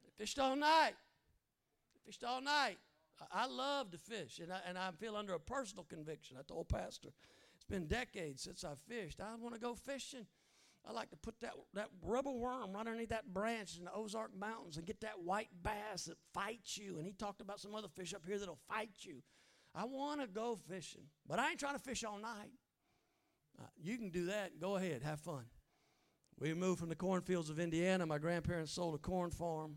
They 0.04 0.10
fished 0.24 0.38
all 0.38 0.56
night. 0.56 0.94
They 1.94 2.00
Fished 2.06 2.24
all 2.24 2.40
night. 2.40 2.78
I 3.30 3.46
love 3.46 3.90
to 3.90 3.98
fish, 3.98 4.40
and 4.42 4.52
I, 4.52 4.60
and 4.66 4.78
I 4.78 4.90
feel 4.92 5.16
under 5.16 5.34
a 5.34 5.40
personal 5.40 5.84
conviction. 5.84 6.36
I 6.38 6.42
told 6.42 6.68
Pastor, 6.68 7.10
it's 7.54 7.64
been 7.64 7.86
decades 7.86 8.42
since 8.42 8.64
I 8.64 8.72
fished. 8.88 9.20
I 9.20 9.34
want 9.38 9.54
to 9.54 9.60
go 9.60 9.74
fishing. 9.74 10.26
I 10.88 10.92
like 10.92 11.10
to 11.10 11.16
put 11.16 11.38
that, 11.40 11.52
that 11.74 11.88
rubber 12.02 12.30
worm 12.30 12.72
right 12.72 12.80
underneath 12.80 13.10
that 13.10 13.32
branch 13.32 13.76
in 13.78 13.84
the 13.84 13.92
Ozark 13.92 14.34
Mountains 14.36 14.76
and 14.76 14.86
get 14.86 15.00
that 15.02 15.20
white 15.22 15.48
bass 15.62 16.04
that 16.06 16.16
fights 16.32 16.78
you. 16.78 16.96
And 16.96 17.06
he 17.06 17.12
talked 17.12 17.40
about 17.40 17.60
some 17.60 17.74
other 17.74 17.88
fish 17.88 18.14
up 18.14 18.22
here 18.26 18.38
that'll 18.38 18.58
fight 18.68 18.90
you. 19.00 19.22
I 19.74 19.84
want 19.84 20.20
to 20.20 20.26
go 20.26 20.58
fishing, 20.68 21.04
but 21.28 21.38
I 21.38 21.50
ain't 21.50 21.60
trying 21.60 21.76
to 21.76 21.82
fish 21.82 22.02
all 22.02 22.18
night. 22.18 22.50
Uh, 23.60 23.66
you 23.80 23.98
can 23.98 24.10
do 24.10 24.26
that. 24.26 24.58
Go 24.58 24.76
ahead, 24.76 25.02
have 25.02 25.20
fun. 25.20 25.44
We 26.38 26.54
moved 26.54 26.80
from 26.80 26.88
the 26.88 26.96
cornfields 26.96 27.50
of 27.50 27.60
Indiana. 27.60 28.06
My 28.06 28.18
grandparents 28.18 28.72
sold 28.72 28.94
a 28.94 28.98
corn 28.98 29.30
farm 29.30 29.76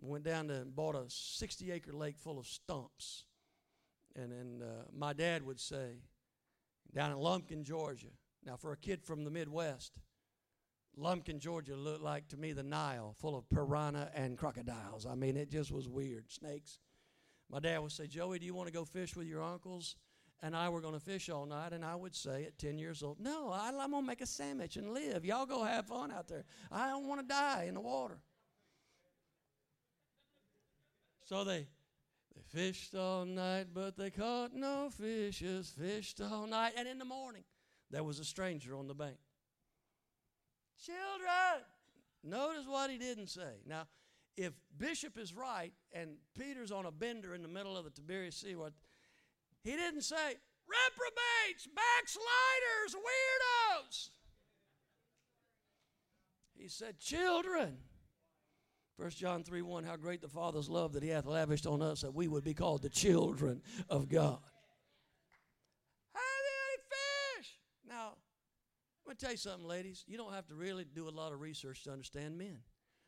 went 0.00 0.24
down 0.24 0.48
to 0.48 0.54
and 0.54 0.74
bought 0.74 0.94
a 0.94 1.04
60 1.08 1.70
acre 1.72 1.92
lake 1.92 2.18
full 2.18 2.38
of 2.38 2.46
stumps. 2.46 3.24
And 4.16 4.32
then 4.32 4.62
uh, 4.62 4.84
my 4.92 5.12
dad 5.12 5.44
would 5.44 5.60
say, 5.60 6.02
down 6.94 7.12
in 7.12 7.18
Lumpkin, 7.18 7.64
Georgia. 7.64 8.08
Now, 8.44 8.56
for 8.56 8.72
a 8.72 8.76
kid 8.76 9.02
from 9.02 9.24
the 9.24 9.30
Midwest, 9.30 9.92
Lumpkin, 10.98 11.38
Georgia 11.38 11.76
looked 11.76 12.02
like 12.02 12.28
to 12.28 12.36
me 12.36 12.52
the 12.52 12.62
Nile, 12.62 13.14
full 13.20 13.36
of 13.36 13.48
piranha 13.48 14.10
and 14.14 14.36
crocodiles. 14.36 15.06
I 15.06 15.14
mean, 15.14 15.36
it 15.36 15.48
just 15.48 15.70
was 15.70 15.88
weird. 15.88 16.30
Snakes. 16.30 16.78
My 17.50 17.60
dad 17.60 17.78
would 17.78 17.92
say, 17.92 18.06
Joey, 18.06 18.38
do 18.38 18.46
you 18.46 18.54
want 18.54 18.66
to 18.68 18.72
go 18.72 18.84
fish 18.84 19.16
with 19.16 19.26
your 19.26 19.42
uncles? 19.42 19.96
And 20.42 20.54
I 20.54 20.68
were 20.68 20.80
going 20.80 20.94
to 20.94 21.00
fish 21.00 21.30
all 21.30 21.46
night, 21.46 21.72
and 21.72 21.84
I 21.84 21.96
would 21.96 22.14
say 22.14 22.44
at 22.44 22.58
10 22.58 22.78
years 22.78 23.02
old, 23.02 23.18
No, 23.18 23.50
I, 23.50 23.68
I'm 23.68 23.90
going 23.90 24.02
to 24.04 24.06
make 24.06 24.20
a 24.20 24.26
sandwich 24.26 24.76
and 24.76 24.92
live. 24.92 25.24
Y'all 25.24 25.46
go 25.46 25.64
have 25.64 25.86
fun 25.86 26.12
out 26.12 26.28
there. 26.28 26.44
I 26.70 26.88
don't 26.88 27.08
want 27.08 27.20
to 27.20 27.26
die 27.26 27.64
in 27.66 27.74
the 27.74 27.80
water. 27.80 28.18
So 31.24 31.44
they 31.44 31.66
they 32.34 32.42
fished 32.60 32.94
all 32.94 33.24
night, 33.24 33.66
but 33.74 33.96
they 33.96 34.10
caught 34.10 34.54
no 34.54 34.90
fishes. 34.90 35.74
Fished 35.76 36.20
all 36.20 36.46
night, 36.46 36.72
and 36.76 36.86
in 36.86 36.98
the 36.98 37.04
morning 37.04 37.42
there 37.90 38.04
was 38.04 38.18
a 38.18 38.24
stranger 38.24 38.76
on 38.76 38.86
the 38.86 38.94
bank. 38.94 39.16
Children, 40.84 41.64
notice 42.24 42.66
what 42.66 42.90
he 42.90 42.98
didn't 42.98 43.28
say. 43.28 43.60
Now, 43.66 43.86
if 44.36 44.52
Bishop 44.76 45.18
is 45.18 45.34
right 45.34 45.72
and 45.92 46.16
Peter's 46.38 46.70
on 46.70 46.86
a 46.86 46.92
bender 46.92 47.34
in 47.34 47.42
the 47.42 47.48
middle 47.48 47.76
of 47.76 47.84
the 47.84 47.90
Tiberias 47.90 48.36
Sea, 48.36 48.54
what 48.54 48.72
he 49.64 49.72
didn't 49.72 50.02
say 50.02 50.36
reprobates, 50.68 51.66
backsliders, 51.66 52.94
weirdos. 52.94 54.10
He 56.56 56.68
said, 56.68 56.98
children. 56.98 57.78
1 58.96 59.10
John 59.10 59.44
3 59.44 59.62
1, 59.62 59.84
how 59.84 59.96
great 59.96 60.20
the 60.20 60.28
Father's 60.28 60.68
love 60.68 60.92
that 60.94 61.04
He 61.04 61.08
hath 61.08 61.24
lavished 61.24 61.66
on 61.66 61.82
us 61.82 62.00
that 62.00 62.14
we 62.14 62.26
would 62.26 62.42
be 62.42 62.54
called 62.54 62.82
the 62.82 62.88
children 62.88 63.62
of 63.88 64.08
God. 64.08 64.40
How 66.12 66.20
did 66.20 66.72
he 66.72 66.78
fish? 66.88 67.58
Now, 67.88 68.14
I'm 69.08 69.12
going 69.12 69.16
to 69.16 69.24
tell 69.24 69.32
you 69.32 69.38
something, 69.38 69.66
ladies. 69.66 70.04
You 70.06 70.18
don't 70.18 70.34
have 70.34 70.46
to 70.48 70.54
really 70.54 70.84
do 70.84 71.08
a 71.08 71.10
lot 71.10 71.32
of 71.32 71.40
research 71.40 71.82
to 71.84 71.90
understand 71.90 72.36
men. 72.36 72.58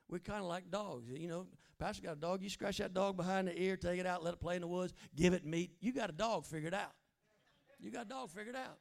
We're 0.08 0.18
kind 0.18 0.40
of 0.40 0.46
like 0.46 0.70
dogs. 0.70 1.10
You 1.10 1.28
know, 1.28 1.46
Pastor 1.78 2.00
got 2.00 2.12
a 2.16 2.20
dog. 2.20 2.42
You 2.42 2.48
scratch 2.48 2.78
that 2.78 2.94
dog 2.94 3.18
behind 3.18 3.48
the 3.48 3.62
ear, 3.62 3.76
take 3.76 4.00
it 4.00 4.06
out, 4.06 4.24
let 4.24 4.32
it 4.32 4.40
play 4.40 4.54
in 4.54 4.62
the 4.62 4.66
woods, 4.66 4.94
give 5.14 5.34
it 5.34 5.44
meat. 5.44 5.72
You 5.78 5.92
got 5.92 6.08
a 6.08 6.14
dog 6.14 6.46
figured 6.46 6.72
out. 6.72 6.92
You 7.78 7.90
got 7.90 8.06
a 8.06 8.08
dog 8.08 8.30
figured 8.30 8.56
out. 8.56 8.78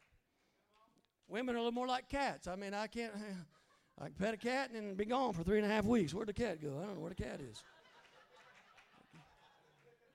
Women 1.28 1.56
are 1.56 1.58
a 1.58 1.62
little 1.62 1.74
more 1.74 1.88
like 1.88 2.08
cats. 2.08 2.48
I 2.48 2.56
mean, 2.56 2.74
I 2.74 2.88
can't. 2.88 3.12
I 4.00 4.06
can 4.06 4.14
pet 4.14 4.34
a 4.34 4.38
cat 4.38 4.72
and 4.72 4.96
be 4.96 5.04
gone 5.04 5.34
for 5.34 5.44
three 5.44 5.58
and 5.58 5.70
a 5.70 5.70
half 5.70 5.84
weeks. 5.84 6.14
Where'd 6.14 6.30
the 6.30 6.34
cat 6.34 6.62
go? 6.62 6.80
I 6.82 6.86
don't 6.86 6.96
know 6.96 7.02
where 7.02 7.10
the 7.10 7.22
cat 7.22 7.42
is. 7.42 7.62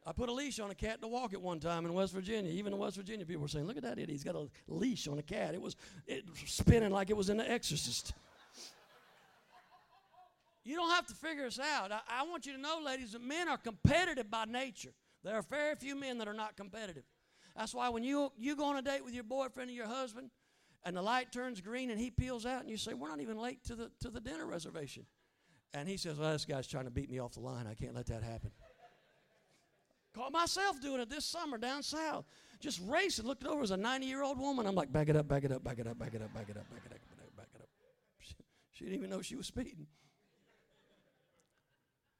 I 0.06 0.12
put 0.12 0.28
a 0.28 0.32
leash 0.32 0.60
on 0.60 0.70
a 0.70 0.74
cat 0.74 1.00
to 1.00 1.08
walk 1.08 1.32
it 1.32 1.40
one 1.40 1.60
time 1.60 1.86
in 1.86 1.94
West 1.94 2.12
Virginia. 2.12 2.50
Even 2.52 2.74
in 2.74 2.78
West 2.78 2.96
Virginia, 2.96 3.24
people 3.24 3.42
were 3.42 3.48
saying, 3.48 3.66
"Look 3.66 3.78
at 3.78 3.84
that 3.84 3.92
idiot! 3.92 4.10
He's 4.10 4.24
got 4.24 4.34
a 4.34 4.48
leash 4.68 5.08
on 5.08 5.18
a 5.18 5.22
cat." 5.22 5.54
It 5.54 5.62
was 5.62 5.76
it 6.06 6.24
spinning 6.46 6.90
like 6.90 7.08
it 7.08 7.16
was 7.16 7.30
in 7.30 7.38
The 7.38 7.50
Exorcist. 7.50 8.12
You 10.62 10.76
don't 10.76 10.90
have 10.90 11.06
to 11.06 11.14
figure 11.14 11.44
this 11.44 11.58
out. 11.58 11.92
I, 11.92 12.00
I 12.08 12.22
want 12.24 12.46
you 12.46 12.52
to 12.52 12.58
know, 12.58 12.80
ladies, 12.84 13.12
that 13.12 13.22
men 13.22 13.48
are 13.48 13.58
competitive 13.58 14.30
by 14.30 14.46
nature. 14.46 14.94
There 15.22 15.34
are 15.34 15.42
very 15.42 15.74
few 15.74 15.94
men 15.94 16.18
that 16.18 16.28
are 16.28 16.34
not 16.34 16.56
competitive. 16.56 17.04
That's 17.56 17.74
why 17.74 17.88
when 17.88 18.02
you 18.02 18.30
you 18.36 18.56
go 18.56 18.64
on 18.64 18.76
a 18.76 18.82
date 18.82 19.04
with 19.04 19.14
your 19.14 19.24
boyfriend 19.24 19.70
or 19.70 19.74
your 19.74 19.86
husband, 19.86 20.30
and 20.84 20.94
the 20.94 21.02
light 21.02 21.32
turns 21.32 21.62
green 21.62 21.90
and 21.90 21.98
he 21.98 22.10
peels 22.10 22.44
out, 22.44 22.60
and 22.60 22.68
you 22.68 22.76
say, 22.76 22.92
"We're 22.92 23.08
not 23.08 23.20
even 23.20 23.38
late 23.38 23.64
to 23.64 23.74
the 23.74 23.90
to 24.00 24.10
the 24.10 24.20
dinner 24.20 24.44
reservation," 24.44 25.06
and 25.72 25.88
he 25.88 25.96
says, 25.96 26.18
"Well, 26.18 26.32
this 26.32 26.44
guy's 26.44 26.66
trying 26.66 26.84
to 26.84 26.90
beat 26.90 27.10
me 27.10 27.20
off 27.20 27.32
the 27.32 27.40
line. 27.40 27.66
I 27.66 27.72
can't 27.72 27.94
let 27.94 28.06
that 28.06 28.22
happen." 28.22 28.50
Caught 30.14 30.32
myself 30.32 30.80
doing 30.80 31.00
it 31.00 31.10
this 31.10 31.24
summer 31.24 31.58
down 31.58 31.82
south. 31.82 32.24
Just 32.60 32.80
racing, 32.86 33.26
looked 33.26 33.44
over 33.44 33.62
as 33.62 33.72
a 33.72 33.76
90 33.76 34.06
year 34.06 34.22
old 34.22 34.38
woman. 34.38 34.66
I'm 34.66 34.74
like, 34.74 34.92
back 34.92 35.08
it 35.08 35.16
up, 35.16 35.26
back 35.26 35.44
it 35.44 35.52
up, 35.52 35.64
back 35.64 35.78
it 35.78 35.86
up, 35.86 35.98
back 35.98 36.14
it 36.14 36.22
up, 36.22 36.32
back 36.32 36.48
it 36.48 36.56
up, 36.56 36.70
back 36.70 36.82
it 36.86 36.92
up, 36.92 37.00
back 37.00 37.10
it 37.10 37.20
up, 37.20 37.36
back 37.36 37.48
it 37.54 37.60
up. 37.60 37.68
She, 38.20 38.34
she 38.70 38.84
didn't 38.84 38.96
even 38.98 39.10
know 39.10 39.20
she 39.20 39.34
was 39.34 39.46
speeding. 39.46 39.86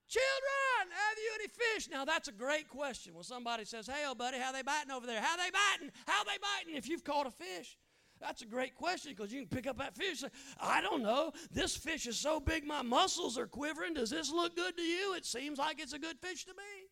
Children, 0.09 0.93
have 0.93 1.19
you 1.19 1.31
any 1.41 1.49
fish? 1.49 1.89
Now 1.89 2.05
that's 2.05 2.29
a 2.29 2.33
great 2.33 2.69
question. 2.69 3.15
When 3.15 3.25
somebody 3.25 3.65
says, 3.65 3.87
Hey, 3.87 4.07
old 4.07 4.19
buddy, 4.19 4.39
how 4.39 4.53
they 4.53 4.63
biting 4.63 4.91
over 4.91 5.07
there? 5.07 5.21
How 5.21 5.37
they 5.37 5.51
biting? 5.51 5.93
How 6.07 6.25
they 6.25 6.37
biting? 6.41 6.77
If 6.77 6.89
you've 6.89 7.05
caught 7.05 7.27
a 7.27 7.31
fish. 7.31 7.79
That's 8.21 8.43
a 8.43 8.47
great 8.47 8.75
question 8.75 9.13
because 9.15 9.33
you 9.33 9.41
can 9.41 9.49
pick 9.49 9.67
up 9.67 9.79
that 9.79 9.97
fish. 9.97 10.21
Say, 10.21 10.29
I 10.61 10.81
don't 10.81 11.03
know. 11.03 11.33
This 11.51 11.77
fish 11.77 12.07
is 12.07 12.17
so 12.17 12.39
big, 12.41 12.65
my 12.65 12.81
muscles 12.83 13.37
are 13.37 13.47
quivering. 13.47 13.95
Does 13.95 14.11
this 14.11 14.31
look 14.31 14.55
good 14.57 14.77
to 14.77 14.83
you? 14.83 15.15
It 15.15 15.27
seems 15.27 15.59
like 15.59 15.81
it's 15.81 15.93
a 15.93 15.99
good 15.99 16.19
fish 16.21 16.45
to 16.45 16.53
me. 16.53 16.89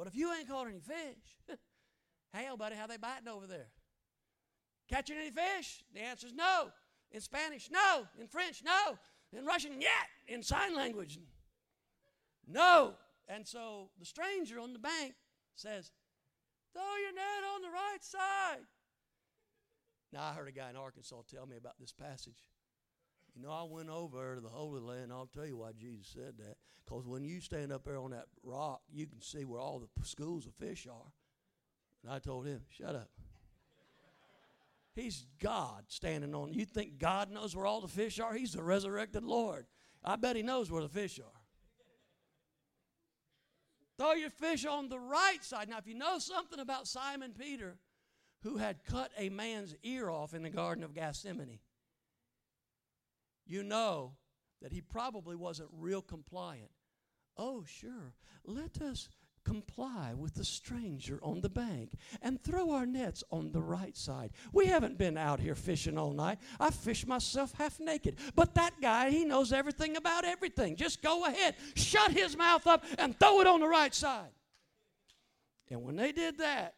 But 0.00 0.06
if 0.06 0.16
you 0.16 0.32
ain't 0.32 0.48
caught 0.48 0.66
any 0.66 0.80
fish, 0.80 1.58
hell, 2.32 2.52
oh, 2.54 2.56
buddy, 2.56 2.74
how 2.74 2.86
they 2.86 2.96
biting 2.96 3.28
over 3.28 3.46
there? 3.46 3.66
Catching 4.88 5.18
any 5.18 5.30
fish? 5.30 5.84
The 5.92 6.00
answer 6.00 6.26
is 6.26 6.32
no. 6.32 6.70
In 7.12 7.20
Spanish, 7.20 7.68
no. 7.70 8.06
In 8.18 8.26
French, 8.26 8.62
no. 8.64 8.96
In 9.38 9.44
Russian, 9.44 9.72
nyet. 9.72 10.08
In 10.26 10.42
sign 10.42 10.74
language, 10.74 11.18
no. 12.48 12.94
And 13.28 13.46
so 13.46 13.90
the 13.98 14.06
stranger 14.06 14.58
on 14.58 14.72
the 14.72 14.78
bank 14.78 15.12
says, 15.54 15.92
Throw 16.72 16.82
your 16.82 17.14
net 17.14 17.44
on 17.54 17.60
the 17.60 17.68
right 17.68 17.98
side. 18.00 18.64
Now, 20.14 20.22
I 20.22 20.32
heard 20.32 20.48
a 20.48 20.52
guy 20.52 20.70
in 20.70 20.76
Arkansas 20.76 21.20
tell 21.30 21.44
me 21.44 21.58
about 21.58 21.74
this 21.78 21.92
passage. 21.92 22.46
You 23.40 23.46
know, 23.46 23.52
I 23.54 23.62
went 23.62 23.88
over 23.88 24.34
to 24.34 24.40
the 24.42 24.50
Holy 24.50 24.82
Land. 24.82 25.10
I'll 25.10 25.30
tell 25.34 25.46
you 25.46 25.56
why 25.56 25.70
Jesus 25.72 26.08
said 26.12 26.34
that. 26.40 26.56
Because 26.84 27.06
when 27.06 27.24
you 27.24 27.40
stand 27.40 27.72
up 27.72 27.84
there 27.84 27.96
on 27.96 28.10
that 28.10 28.26
rock, 28.42 28.82
you 28.92 29.06
can 29.06 29.22
see 29.22 29.46
where 29.46 29.58
all 29.58 29.78
the 29.78 30.06
schools 30.06 30.46
of 30.46 30.52
fish 30.52 30.86
are. 30.86 31.10
And 32.02 32.12
I 32.12 32.18
told 32.18 32.46
him, 32.46 32.60
shut 32.68 32.94
up. 32.94 33.08
He's 34.94 35.24
God 35.42 35.84
standing 35.88 36.34
on. 36.34 36.52
You 36.52 36.66
think 36.66 36.98
God 36.98 37.30
knows 37.30 37.56
where 37.56 37.64
all 37.64 37.80
the 37.80 37.88
fish 37.88 38.20
are? 38.20 38.34
He's 38.34 38.52
the 38.52 38.62
resurrected 38.62 39.24
Lord. 39.24 39.64
I 40.04 40.16
bet 40.16 40.36
he 40.36 40.42
knows 40.42 40.70
where 40.70 40.82
the 40.82 40.88
fish 40.90 41.18
are. 41.18 41.40
Throw 43.96 44.12
your 44.12 44.30
fish 44.30 44.66
on 44.66 44.90
the 44.90 45.00
right 45.00 45.42
side. 45.42 45.70
Now, 45.70 45.78
if 45.78 45.86
you 45.86 45.94
know 45.94 46.18
something 46.18 46.60
about 46.60 46.86
Simon 46.86 47.32
Peter, 47.38 47.78
who 48.42 48.58
had 48.58 48.84
cut 48.84 49.12
a 49.16 49.30
man's 49.30 49.74
ear 49.82 50.10
off 50.10 50.34
in 50.34 50.42
the 50.42 50.50
Garden 50.50 50.84
of 50.84 50.94
Gethsemane, 50.94 51.58
you 53.50 53.62
know 53.62 54.12
that 54.62 54.72
he 54.72 54.80
probably 54.80 55.36
wasn't 55.36 55.68
real 55.72 56.02
compliant. 56.02 56.70
Oh, 57.36 57.64
sure, 57.66 58.14
let 58.44 58.80
us 58.82 59.08
comply 59.44 60.12
with 60.14 60.34
the 60.34 60.44
stranger 60.44 61.18
on 61.22 61.40
the 61.40 61.48
bank 61.48 61.92
and 62.20 62.42
throw 62.42 62.72
our 62.72 62.84
nets 62.86 63.24
on 63.30 63.52
the 63.52 63.62
right 63.62 63.96
side. 63.96 64.30
We 64.52 64.66
haven't 64.66 64.98
been 64.98 65.16
out 65.16 65.40
here 65.40 65.54
fishing 65.54 65.96
all 65.96 66.12
night. 66.12 66.38
I 66.58 66.70
fish 66.70 67.06
myself 67.06 67.54
half 67.54 67.80
naked. 67.80 68.16
But 68.34 68.54
that 68.54 68.74
guy, 68.82 69.10
he 69.10 69.24
knows 69.24 69.52
everything 69.52 69.96
about 69.96 70.24
everything. 70.24 70.76
Just 70.76 71.02
go 71.02 71.24
ahead, 71.24 71.54
shut 71.74 72.12
his 72.12 72.36
mouth 72.36 72.66
up, 72.66 72.84
and 72.98 73.18
throw 73.18 73.40
it 73.40 73.46
on 73.46 73.60
the 73.60 73.68
right 73.68 73.94
side. 73.94 74.30
And 75.70 75.82
when 75.82 75.96
they 75.96 76.12
did 76.12 76.38
that, 76.38 76.74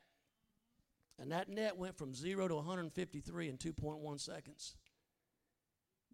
and 1.18 1.32
that 1.32 1.48
net 1.48 1.76
went 1.76 1.96
from 1.96 2.14
zero 2.14 2.48
to 2.48 2.54
153 2.56 3.48
in 3.48 3.56
2.1 3.56 4.20
seconds. 4.20 4.74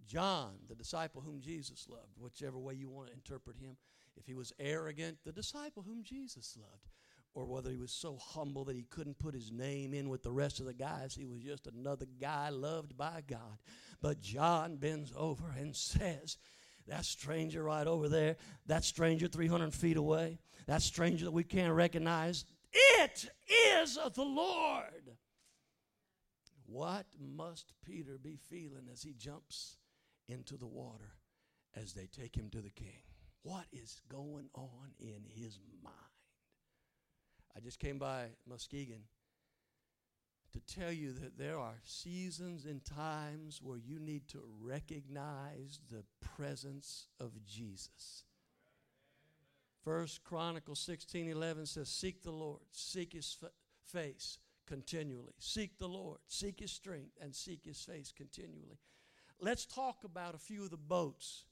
John, 0.09 0.55
the 0.69 0.75
disciple 0.75 1.21
whom 1.21 1.41
Jesus 1.41 1.87
loved, 1.89 2.19
whichever 2.19 2.59
way 2.59 2.75
you 2.75 2.89
want 2.89 3.09
to 3.09 3.13
interpret 3.13 3.57
him, 3.59 3.77
if 4.17 4.27
he 4.27 4.35
was 4.35 4.53
arrogant, 4.59 5.19
the 5.25 5.33
disciple 5.33 5.85
whom 5.87 6.03
Jesus 6.03 6.57
loved, 6.59 6.89
or 7.35 7.45
whether 7.45 7.71
he 7.71 7.77
was 7.77 7.93
so 7.93 8.17
humble 8.17 8.65
that 8.65 8.75
he 8.75 8.83
couldn't 8.83 9.19
put 9.19 9.35
his 9.35 9.53
name 9.53 9.93
in 9.93 10.09
with 10.09 10.23
the 10.23 10.33
rest 10.33 10.61
of 10.61 10.67
the 10.67 10.75
guys, 10.75 11.15
he 11.15 11.27
was 11.27 11.41
just 11.41 11.67
another 11.67 12.07
guy 12.21 12.49
loved 12.49 12.97
by 12.97 13.23
God. 13.29 13.59
But 14.01 14.21
John 14.21 14.77
bends 14.77 15.13
over 15.15 15.55
and 15.57 15.77
says, 15.77 16.39
that 16.89 17.05
stranger 17.05 17.63
right 17.63 17.87
over 17.87 18.09
there, 18.09 18.37
that 18.67 18.83
stranger 18.83 19.29
300 19.29 19.75
feet 19.75 19.99
away, 19.99 20.39
that 20.67 20.83
stranger 20.83 21.27
that 21.27 21.33
we 21.33 21.45
can't 21.45 21.75
recognize, 21.75 22.47
it 22.73 23.31
is 23.83 23.99
the 24.15 24.25
Lord. 24.25 25.13
What 26.67 27.07
must 27.19 27.73
Peter 27.87 28.19
be 28.23 28.39
feeling 28.49 28.89
as 28.93 29.03
he 29.03 29.13
jumps 29.13 29.77
into 30.29 30.57
the 30.57 30.67
water 30.67 31.17
as 31.75 31.93
they 31.93 32.07
take 32.07 32.37
him 32.37 32.51
to 32.51 32.61
the 32.61 32.71
king? 32.71 33.03
What 33.43 33.67
is 33.73 34.01
going 34.09 34.49
on 34.55 34.93
in 34.99 35.25
his 35.27 35.59
mind? 35.83 35.95
I 37.57 37.61
just 37.61 37.79
came 37.79 37.99
by 37.99 38.27
Muskegon 38.47 39.03
to 40.53 40.61
tell 40.61 40.93
you 40.93 41.13
that 41.13 41.39
there 41.39 41.59
are 41.59 41.81
seasons 41.85 42.65
and 42.65 42.85
times 42.85 43.61
where 43.63 43.79
you 43.79 43.99
need 43.99 44.29
to 44.29 44.43
recognize 44.61 45.81
the 45.91 46.05
presence 46.37 47.07
of 47.21 47.45
Jesus. 47.45 48.25
First 49.85 50.25
Chronicles 50.25 50.81
16 50.81 51.29
11 51.29 51.67
says, 51.67 51.89
Seek 51.89 52.23
the 52.23 52.31
Lord, 52.31 52.61
seek 52.73 53.13
his 53.13 53.33
fa- 53.33 53.51
face 53.91 54.39
continually. 54.67 55.33
Seek 55.39 55.79
the 55.79 55.89
Lord, 55.89 56.19
seek 56.27 56.61
his 56.61 56.73
strength, 56.73 57.17
and 57.21 57.35
seek 57.35 57.65
his 57.65 57.81
face 57.81 58.13
continually. 58.15 58.79
Let's 59.41 59.67
talk 59.67 59.99
about 60.05 60.35
a 60.35 60.39
few 60.39 60.65
of 60.65 60.71
the 60.71 60.77
boats 60.77 61.45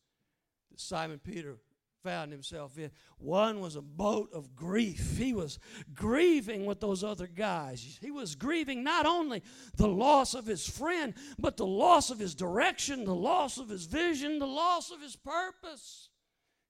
that 0.70 0.80
Simon 0.80 1.20
Peter 1.20 1.58
found 2.02 2.30
himself 2.30 2.78
in. 2.78 2.90
One 3.18 3.60
was 3.60 3.74
a 3.74 3.82
boat 3.82 4.30
of 4.32 4.54
grief. 4.54 5.16
He 5.18 5.32
was 5.32 5.58
grieving 5.92 6.64
with 6.64 6.80
those 6.80 7.02
other 7.02 7.26
guys. 7.26 7.98
He 8.00 8.10
was 8.10 8.34
grieving 8.34 8.84
not 8.84 9.06
only 9.06 9.42
the 9.76 9.88
loss 9.88 10.34
of 10.34 10.46
his 10.46 10.68
friend, 10.68 11.14
but 11.38 11.56
the 11.56 11.66
loss 11.66 12.10
of 12.10 12.18
his 12.18 12.34
direction, 12.34 13.04
the 13.04 13.14
loss 13.14 13.58
of 13.58 13.68
his 13.68 13.86
vision, 13.86 14.38
the 14.38 14.46
loss 14.46 14.90
of 14.90 15.00
his 15.00 15.16
purpose. 15.16 16.10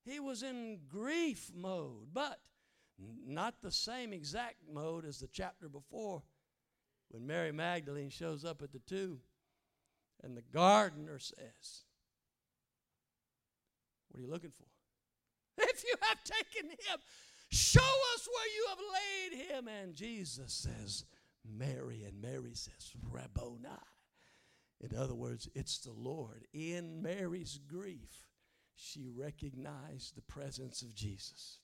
He 0.05 0.20
was 0.20 0.42
in 0.42 0.81
grief 0.88 1.50
mode, 1.55 2.09
but 2.14 2.40
not 3.26 3.61
the 3.61 3.72
same 3.72 4.12
exact 4.12 4.57
mode 4.72 5.05
as 5.05 5.18
the 5.18 5.29
chapter 5.29 5.68
before 5.68 6.22
when 7.09 7.26
Mary 7.26 7.52
Magdalene 7.52 8.09
shows 8.09 8.44
up 8.44 8.62
at 8.62 8.72
the 8.72 8.79
tomb 8.81 9.20
and 10.22 10.37
the 10.37 10.42
gardener 10.52 11.18
says, 11.18 11.85
What 14.09 14.18
are 14.18 14.22
you 14.22 14.31
looking 14.31 14.50
for? 14.50 14.66
If 15.68 15.85
you 15.85 15.94
have 16.02 16.18
taken 16.24 16.70
him, 16.70 16.98
show 17.50 17.81
us 17.81 18.29
where 18.29 18.55
you 18.55 18.66
have 18.68 18.79
laid 18.94 19.46
him. 19.48 19.68
And 19.68 19.94
Jesus 19.94 20.52
says, 20.52 21.05
Mary. 21.44 22.05
And 22.05 22.20
Mary 22.20 22.55
says, 22.55 22.92
Rabboni. 23.11 23.68
In 24.81 24.96
other 24.96 25.14
words, 25.14 25.48
it's 25.55 25.79
the 25.79 25.92
Lord. 25.92 26.46
In 26.52 27.02
Mary's 27.02 27.59
grief, 27.66 28.26
she 28.74 29.09
recognized 29.09 30.14
the 30.14 30.22
presence 30.22 30.83
of 30.83 30.94
Jesus. 30.94 31.59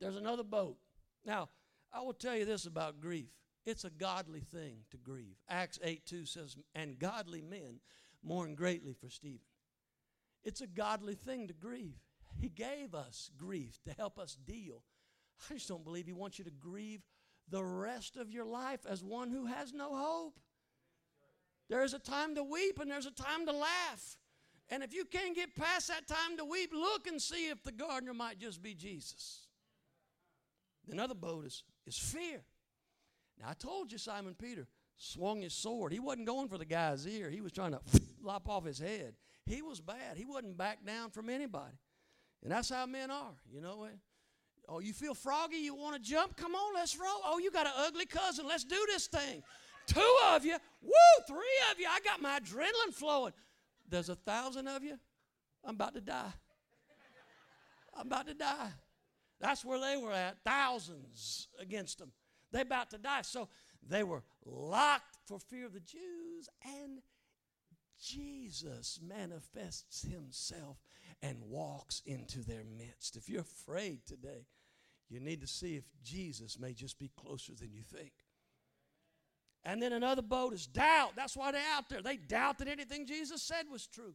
There's 0.00 0.16
another 0.16 0.44
boat. 0.44 0.76
Now, 1.24 1.48
I 1.92 2.00
will 2.00 2.12
tell 2.12 2.36
you 2.36 2.44
this 2.44 2.66
about 2.66 3.00
grief 3.00 3.30
it's 3.66 3.84
a 3.84 3.90
godly 3.90 4.40
thing 4.40 4.78
to 4.90 4.96
grieve. 4.96 5.36
Acts 5.48 5.78
8 5.82 6.06
2 6.06 6.24
says, 6.24 6.56
And 6.74 6.98
godly 6.98 7.42
men 7.42 7.80
mourn 8.22 8.54
greatly 8.54 8.94
for 8.94 9.08
Stephen. 9.08 9.40
It's 10.42 10.60
a 10.60 10.66
godly 10.66 11.14
thing 11.14 11.48
to 11.48 11.54
grieve. 11.54 12.00
He 12.38 12.48
gave 12.48 12.94
us 12.94 13.30
grief 13.36 13.78
to 13.84 13.92
help 13.92 14.18
us 14.18 14.34
deal. 14.34 14.82
I 15.50 15.54
just 15.54 15.68
don't 15.68 15.84
believe 15.84 16.06
He 16.06 16.12
wants 16.12 16.38
you 16.38 16.44
to 16.44 16.50
grieve 16.50 17.02
the 17.50 17.62
rest 17.62 18.16
of 18.16 18.30
your 18.30 18.46
life 18.46 18.80
as 18.88 19.02
one 19.02 19.30
who 19.30 19.46
has 19.46 19.72
no 19.72 19.94
hope. 19.94 20.38
There 21.68 21.82
is 21.82 21.94
a 21.94 21.98
time 21.98 22.34
to 22.36 22.42
weep 22.42 22.78
and 22.80 22.90
there's 22.90 23.06
a 23.06 23.10
time 23.10 23.46
to 23.46 23.52
laugh. 23.52 24.16
And 24.70 24.82
if 24.82 24.94
you 24.94 25.04
can't 25.04 25.34
get 25.34 25.56
past 25.56 25.88
that 25.88 26.06
time 26.06 26.36
to 26.38 26.44
weep, 26.44 26.72
look 26.72 27.06
and 27.06 27.20
see 27.20 27.48
if 27.48 27.62
the 27.62 27.72
gardener 27.72 28.14
might 28.14 28.38
just 28.38 28.62
be 28.62 28.74
Jesus. 28.74 29.48
Another 30.88 31.14
boat 31.14 31.44
is, 31.46 31.64
is 31.86 31.98
fear. 31.98 32.42
Now, 33.40 33.48
I 33.50 33.54
told 33.54 33.90
you 33.90 33.98
Simon 33.98 34.34
Peter 34.34 34.66
swung 34.96 35.42
his 35.42 35.54
sword. 35.54 35.92
He 35.92 35.98
wasn't 35.98 36.26
going 36.26 36.48
for 36.48 36.58
the 36.58 36.64
guy's 36.64 37.06
ear, 37.06 37.30
he 37.30 37.40
was 37.40 37.52
trying 37.52 37.72
to 37.72 37.80
lop 38.22 38.48
off 38.48 38.64
his 38.64 38.78
head. 38.78 39.14
He 39.46 39.62
was 39.62 39.80
bad. 39.80 40.16
He 40.16 40.24
wouldn't 40.24 40.56
back 40.56 40.84
down 40.86 41.10
from 41.10 41.28
anybody. 41.28 41.76
And 42.42 42.52
that's 42.52 42.70
how 42.70 42.86
men 42.86 43.10
are, 43.10 43.34
you 43.52 43.60
know. 43.60 43.78
What? 43.78 43.94
Oh, 44.68 44.78
you 44.78 44.92
feel 44.92 45.14
froggy? 45.14 45.56
You 45.56 45.74
want 45.74 45.96
to 45.96 46.00
jump? 46.00 46.36
Come 46.36 46.54
on, 46.54 46.74
let's 46.74 46.96
roll. 46.96 47.20
Oh, 47.24 47.38
you 47.38 47.50
got 47.50 47.66
an 47.66 47.72
ugly 47.78 48.06
cousin. 48.06 48.46
Let's 48.46 48.64
do 48.64 48.78
this 48.86 49.08
thing. 49.08 49.42
Two 49.86 50.16
of 50.28 50.44
you. 50.44 50.56
Woo, 50.82 51.24
three 51.26 51.60
of 51.72 51.80
you. 51.80 51.86
I 51.90 51.98
got 52.04 52.22
my 52.22 52.38
adrenaline 52.38 52.94
flowing. 52.94 53.32
There's 53.88 54.08
a 54.08 54.14
thousand 54.14 54.68
of 54.68 54.84
you. 54.84 54.96
I'm 55.64 55.74
about 55.74 55.94
to 55.94 56.00
die. 56.00 56.32
I'm 57.94 58.06
about 58.06 58.28
to 58.28 58.34
die. 58.34 58.70
That's 59.40 59.64
where 59.64 59.80
they 59.80 59.96
were 59.96 60.12
at. 60.12 60.36
Thousands 60.44 61.48
against 61.58 61.98
them. 61.98 62.12
They 62.52 62.62
about 62.62 62.90
to 62.90 62.98
die. 62.98 63.22
So 63.22 63.48
they 63.86 64.02
were 64.02 64.22
locked 64.44 65.18
for 65.26 65.38
fear 65.38 65.66
of 65.66 65.72
the 65.72 65.80
Jews, 65.80 66.48
and 66.64 67.00
Jesus 68.02 68.98
manifests 69.02 70.02
himself 70.02 70.78
and 71.22 71.36
walks 71.48 72.02
into 72.06 72.40
their 72.40 72.64
midst. 72.64 73.16
If 73.16 73.28
you're 73.28 73.42
afraid 73.42 74.06
today, 74.06 74.46
you 75.08 75.20
need 75.20 75.40
to 75.40 75.46
see 75.46 75.76
if 75.76 75.84
Jesus 76.02 76.58
may 76.58 76.72
just 76.72 76.98
be 76.98 77.10
closer 77.16 77.52
than 77.54 77.72
you 77.72 77.82
think. 77.82 78.12
And 79.64 79.82
then 79.82 79.92
another 79.92 80.22
boat 80.22 80.54
is 80.54 80.66
doubt. 80.66 81.12
That's 81.16 81.36
why 81.36 81.52
they're 81.52 81.60
out 81.74 81.88
there. 81.90 82.00
They 82.00 82.16
doubt 82.16 82.58
that 82.58 82.68
anything 82.68 83.06
Jesus 83.06 83.42
said 83.42 83.66
was 83.70 83.86
true. 83.86 84.14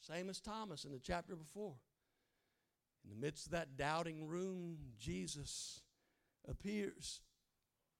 Same 0.00 0.28
as 0.28 0.40
Thomas 0.40 0.84
in 0.84 0.92
the 0.92 0.98
chapter 0.98 1.36
before. 1.36 1.76
In 3.04 3.10
the 3.10 3.16
midst 3.16 3.46
of 3.46 3.52
that 3.52 3.76
doubting 3.76 4.26
room, 4.26 4.78
Jesus 4.98 5.82
appears 6.48 7.20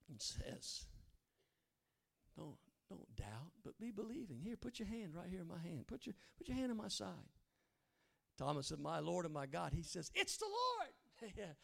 and 0.08 0.20
says, 0.20 0.86
Don't, 2.36 2.56
don't 2.88 3.16
doubt, 3.16 3.52
but 3.64 3.78
be 3.78 3.90
believing. 3.90 4.38
Here, 4.42 4.56
put 4.56 4.78
your 4.78 4.88
hand 4.88 5.14
right 5.14 5.28
here 5.28 5.40
in 5.40 5.48
my 5.48 5.58
hand. 5.58 5.86
Put 5.86 6.06
your, 6.06 6.14
put 6.38 6.48
your 6.48 6.56
hand 6.56 6.70
on 6.70 6.76
my 6.76 6.88
side. 6.88 7.08
Thomas 8.38 8.68
said, 8.68 8.80
My 8.80 8.98
Lord 8.98 9.24
and 9.24 9.34
my 9.34 9.46
God. 9.46 9.72
He 9.72 9.82
says, 9.82 10.10
It's 10.14 10.36
the 10.36 10.46
Lord. 10.46 11.34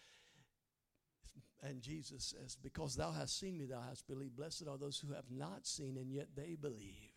and 1.62 1.83
Jesus 1.83 2.35
says, 2.37 2.57
Because 2.62 2.97
thou 2.97 3.12
hast 3.12 3.38
seen 3.38 3.59
me, 3.59 3.66
thou 3.66 3.83
hast 3.88 4.07
believed. 4.07 4.37
Blessed 4.37 4.64
are 4.69 4.79
those 4.79 4.99
who 4.99 5.12
have 5.12 5.31
not 5.31 5.66
seen, 5.66 5.97
and 5.97 6.11
yet 6.12 6.29
they 6.37 6.57
believe. 6.61 7.10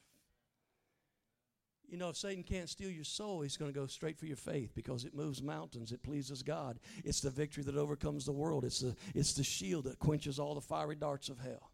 You 1.93 1.99
know, 1.99 2.09
if 2.09 2.17
Satan 2.17 2.41
can't 2.41 2.67
steal 2.67 2.89
your 2.89 3.03
soul, 3.03 3.41
he's 3.41 3.55
going 3.55 3.71
to 3.71 3.79
go 3.79 3.85
straight 3.85 4.17
for 4.17 4.25
your 4.25 4.35
faith 4.35 4.71
because 4.73 5.05
it 5.05 5.13
moves 5.13 5.43
mountains. 5.43 5.91
It 5.91 6.01
pleases 6.01 6.41
God. 6.41 6.79
It's 7.05 7.21
the 7.21 7.29
victory 7.29 7.61
that 7.65 7.75
overcomes 7.75 8.25
the 8.25 8.31
world. 8.31 8.65
It's 8.65 8.79
the, 8.79 8.95
it's 9.13 9.33
the 9.33 9.43
shield 9.43 9.83
that 9.83 9.99
quenches 9.99 10.39
all 10.39 10.55
the 10.55 10.61
fiery 10.61 10.95
darts 10.95 11.29
of 11.29 11.37
hell. 11.37 11.69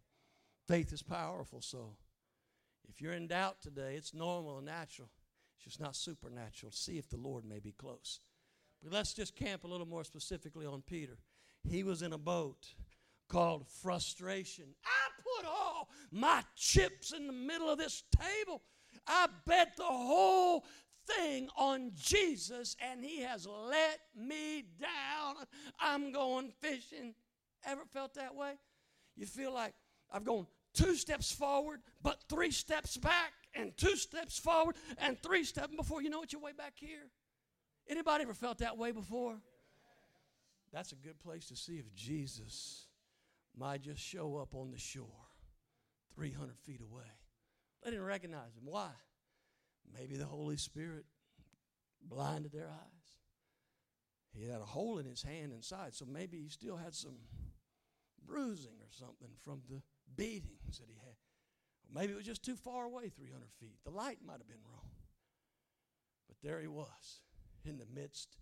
Faith 0.67 0.91
is 0.91 1.01
powerful, 1.01 1.61
so 1.61 1.95
if 2.89 2.99
you're 2.99 3.13
in 3.13 3.27
doubt 3.27 3.61
today, 3.61 3.95
it's 3.95 4.13
normal 4.13 4.57
and 4.57 4.65
natural. 4.65 5.07
It's 5.55 5.63
just 5.63 5.79
not 5.79 5.95
supernatural. 5.95 6.73
See 6.73 6.97
if 6.97 7.07
the 7.07 7.15
Lord 7.15 7.45
may 7.45 7.59
be 7.59 7.71
close. 7.71 8.19
But 8.83 8.91
let's 8.91 9.13
just 9.13 9.37
camp 9.37 9.63
a 9.63 9.67
little 9.67 9.87
more 9.87 10.03
specifically 10.03 10.65
on 10.65 10.81
Peter. 10.81 11.17
He 11.63 11.81
was 11.81 12.01
in 12.01 12.11
a 12.11 12.17
boat 12.17 12.67
called 13.29 13.67
frustration. 13.81 14.65
I 14.83 15.21
put 15.23 15.49
all 15.49 15.87
my 16.11 16.43
chips 16.57 17.13
in 17.13 17.25
the 17.25 17.31
middle 17.31 17.69
of 17.69 17.77
this 17.77 18.03
table. 18.19 18.61
I 19.09 19.27
bet 19.45 19.75
the 19.75 19.83
whole 19.83 20.63
thing 21.07 21.49
on 21.57 21.91
Jesus 21.95 22.75
and 22.79 23.03
he 23.03 23.21
has 23.21 23.47
let 23.47 23.99
me 24.15 24.63
down. 24.79 25.35
I'm 25.79 26.11
going 26.11 26.51
fishing. 26.61 27.15
Ever 27.65 27.81
felt 27.91 28.13
that 28.13 28.35
way? 28.35 28.53
You 29.17 29.25
feel 29.25 29.53
like 29.53 29.73
I've 30.11 30.23
gone 30.23 30.47
two 30.73 30.95
steps 30.95 31.31
forward, 31.31 31.81
but 32.01 32.23
three 32.29 32.51
steps 32.51 32.97
back, 32.97 33.33
and 33.53 33.75
two 33.75 33.95
steps 33.95 34.37
forward, 34.37 34.75
and 34.99 35.21
three 35.21 35.43
steps 35.43 35.75
before 35.75 36.01
you 36.01 36.09
know 36.09 36.21
it, 36.21 36.31
you're 36.31 36.41
way 36.41 36.53
back 36.53 36.73
here. 36.75 37.09
Anybody 37.87 38.23
ever 38.23 38.33
felt 38.33 38.59
that 38.59 38.77
way 38.77 38.91
before? 38.91 39.35
That's 40.71 40.91
a 40.91 40.95
good 40.95 41.19
place 41.19 41.47
to 41.47 41.55
see 41.55 41.77
if 41.79 41.93
Jesus 41.95 42.85
might 43.57 43.81
just 43.81 43.99
show 43.99 44.37
up 44.37 44.53
on 44.53 44.71
the 44.71 44.77
shore 44.77 45.05
300 46.15 46.57
feet 46.59 46.81
away. 46.81 47.03
They 47.83 47.91
didn't 47.91 48.05
recognize 48.05 48.55
him. 48.55 48.65
Why? 48.65 48.89
Maybe 49.97 50.15
the 50.15 50.25
Holy 50.25 50.57
Spirit 50.57 51.05
blinded 52.01 52.51
their 52.51 52.67
eyes. 52.67 52.99
He 54.33 54.47
had 54.47 54.61
a 54.61 54.65
hole 54.65 54.99
in 54.99 55.05
his 55.05 55.23
hand 55.23 55.51
inside, 55.51 55.95
so 55.95 56.05
maybe 56.05 56.37
he 56.37 56.49
still 56.49 56.77
had 56.77 56.93
some 56.93 57.17
bruising 58.25 58.77
or 58.81 58.91
something 58.91 59.29
from 59.43 59.61
the 59.69 59.81
beatings 60.15 60.79
that 60.79 60.87
he 60.87 60.95
had. 60.95 61.15
Or 61.85 61.99
maybe 61.99 62.13
it 62.13 62.17
was 62.17 62.25
just 62.25 62.43
too 62.43 62.55
far 62.55 62.85
away, 62.85 63.09
300 63.09 63.49
feet. 63.59 63.77
The 63.83 63.91
light 63.91 64.19
might 64.25 64.37
have 64.37 64.47
been 64.47 64.57
wrong. 64.71 64.91
But 66.27 66.37
there 66.43 66.61
he 66.61 66.67
was 66.67 67.21
in 67.65 67.79
the 67.79 67.87
midst 67.93 68.37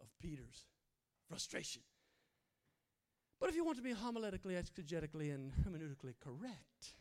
of 0.00 0.08
Peter's 0.20 0.66
frustration. 1.26 1.82
But 3.40 3.48
if 3.48 3.56
you 3.56 3.64
want 3.64 3.78
to 3.78 3.82
be 3.82 3.94
homiletically, 3.94 4.62
exegetically, 4.62 5.34
and 5.34 5.52
hermeneutically 5.64 6.14
correct, 6.22 6.94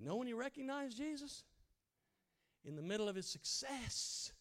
you 0.00 0.08
know 0.08 0.16
when 0.16 0.26
he 0.26 0.32
recognized 0.32 0.96
Jesus? 0.96 1.44
In 2.64 2.74
the 2.74 2.82
middle 2.82 3.08
of 3.08 3.16
his 3.16 3.26
success. 3.26 4.32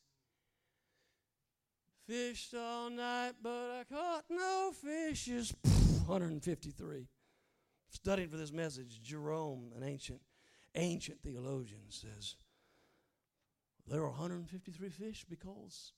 Fished 2.07 2.53
all 2.55 2.89
night, 2.89 3.33
but 3.41 3.49
I 3.49 3.83
caught 3.89 4.23
no 4.29 4.71
fishes. 4.73 5.53
153. 6.05 7.07
Studying 7.89 8.29
for 8.29 8.37
this 8.37 8.51
message, 8.51 9.01
Jerome, 9.01 9.71
an 9.75 9.83
ancient, 9.83 10.21
ancient 10.75 11.21
theologian, 11.21 11.81
says 11.89 12.35
there 13.85 14.01
were 14.01 14.09
153 14.09 14.89
fish 14.89 15.25
because 15.29 15.93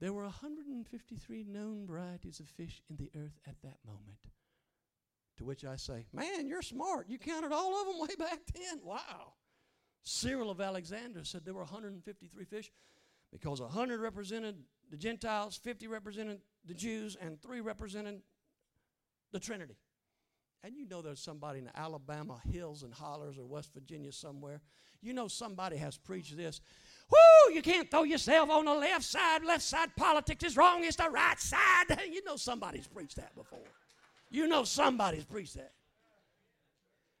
there 0.00 0.12
were 0.12 0.22
153 0.22 1.44
known 1.44 1.86
varieties 1.86 2.40
of 2.40 2.46
fish 2.48 2.82
in 2.88 2.96
the 2.96 3.10
earth 3.16 3.38
at 3.46 3.60
that 3.62 3.78
moment. 3.84 4.18
To 5.38 5.44
which 5.44 5.64
I 5.64 5.76
say, 5.76 6.06
Man, 6.12 6.46
you're 6.46 6.62
smart. 6.62 7.08
You 7.08 7.18
counted 7.18 7.52
all 7.52 7.80
of 7.80 7.86
them 7.86 8.00
way 8.00 8.14
back 8.18 8.40
then. 8.54 8.80
Wow. 8.82 9.34
Cyril 10.02 10.50
of 10.50 10.60
Alexandria 10.60 11.24
said 11.24 11.44
there 11.44 11.54
were 11.54 11.60
153 11.60 12.44
fish 12.44 12.70
because 13.32 13.60
100 13.60 14.00
represented 14.00 14.56
the 14.90 14.96
Gentiles, 14.96 15.56
50 15.56 15.88
represented 15.88 16.40
the 16.64 16.74
Jews, 16.74 17.16
and 17.20 17.40
3 17.42 17.60
represented 17.60 18.22
the 19.32 19.40
Trinity. 19.40 19.76
And 20.62 20.76
you 20.76 20.86
know 20.86 21.02
there's 21.02 21.20
somebody 21.20 21.58
in 21.58 21.64
the 21.66 21.78
Alabama 21.78 22.40
hills 22.50 22.82
and 22.82 22.94
hollers 22.94 23.38
or 23.38 23.46
West 23.46 23.72
Virginia 23.74 24.12
somewhere. 24.12 24.60
You 25.02 25.12
know 25.12 25.28
somebody 25.28 25.76
has 25.76 25.96
preached 25.96 26.36
this. 26.36 26.60
Whoo, 27.10 27.54
you 27.54 27.62
can't 27.62 27.90
throw 27.90 28.02
yourself 28.04 28.50
on 28.50 28.64
the 28.64 28.74
left 28.74 29.04
side. 29.04 29.44
Left 29.44 29.62
side 29.62 29.94
politics 29.96 30.44
is 30.44 30.56
wrong. 30.56 30.82
It's 30.84 30.96
the 30.96 31.10
right 31.10 31.38
side. 31.38 32.00
You 32.10 32.24
know 32.24 32.36
somebody's 32.36 32.86
preached 32.86 33.16
that 33.16 33.34
before. 33.34 33.58
You 34.30 34.46
know 34.46 34.64
somebody's 34.64 35.24
preached 35.24 35.54
that. 35.54 35.72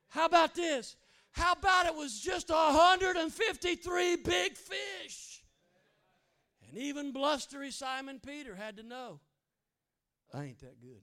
How 0.08 0.26
about 0.26 0.54
this? 0.54 0.96
How 1.32 1.52
about 1.52 1.86
it 1.86 1.94
was 1.94 2.18
just 2.20 2.48
153 2.48 4.16
big 4.16 4.56
fish? 4.56 5.42
And 6.66 6.78
even 6.78 7.12
blustery 7.12 7.70
Simon 7.70 8.20
Peter 8.24 8.54
had 8.54 8.78
to 8.78 8.82
know 8.82 9.20
I 10.32 10.44
ain't 10.44 10.60
that 10.60 10.80
good. 10.80 11.02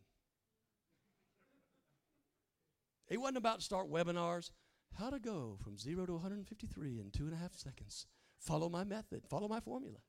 He 3.07 3.17
wasn't 3.17 3.37
about 3.37 3.59
to 3.59 3.65
start 3.65 3.91
webinars. 3.91 4.51
How 4.97 5.09
to 5.09 5.19
go 5.19 5.57
from 5.63 5.77
zero 5.77 6.05
to 6.05 6.13
153 6.13 6.99
in 6.99 7.11
two 7.11 7.25
and 7.25 7.33
a 7.33 7.37
half 7.37 7.55
seconds. 7.55 8.05
Follow 8.39 8.69
my 8.69 8.83
method, 8.83 9.23
follow 9.29 9.47
my 9.47 9.59
formula. 9.59 9.99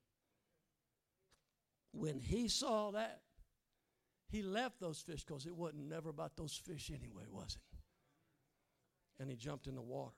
When 1.93 2.19
he 2.19 2.49
saw 2.49 2.91
that, 2.91 3.21
he 4.35 4.43
left 4.43 4.81
those 4.81 5.01
fish 5.01 5.25
because 5.25 5.47
it 5.47 5.55
wasn't 5.55 5.89
never 5.89 6.09
about 6.09 6.37
those 6.37 6.53
fish 6.53 6.91
anyway, 6.91 7.23
was 7.31 7.57
it? 7.57 9.23
And 9.23 9.31
he 9.31 9.37
jumped 9.37 9.69
in 9.69 9.77
the 9.77 9.83
water. 9.83 10.17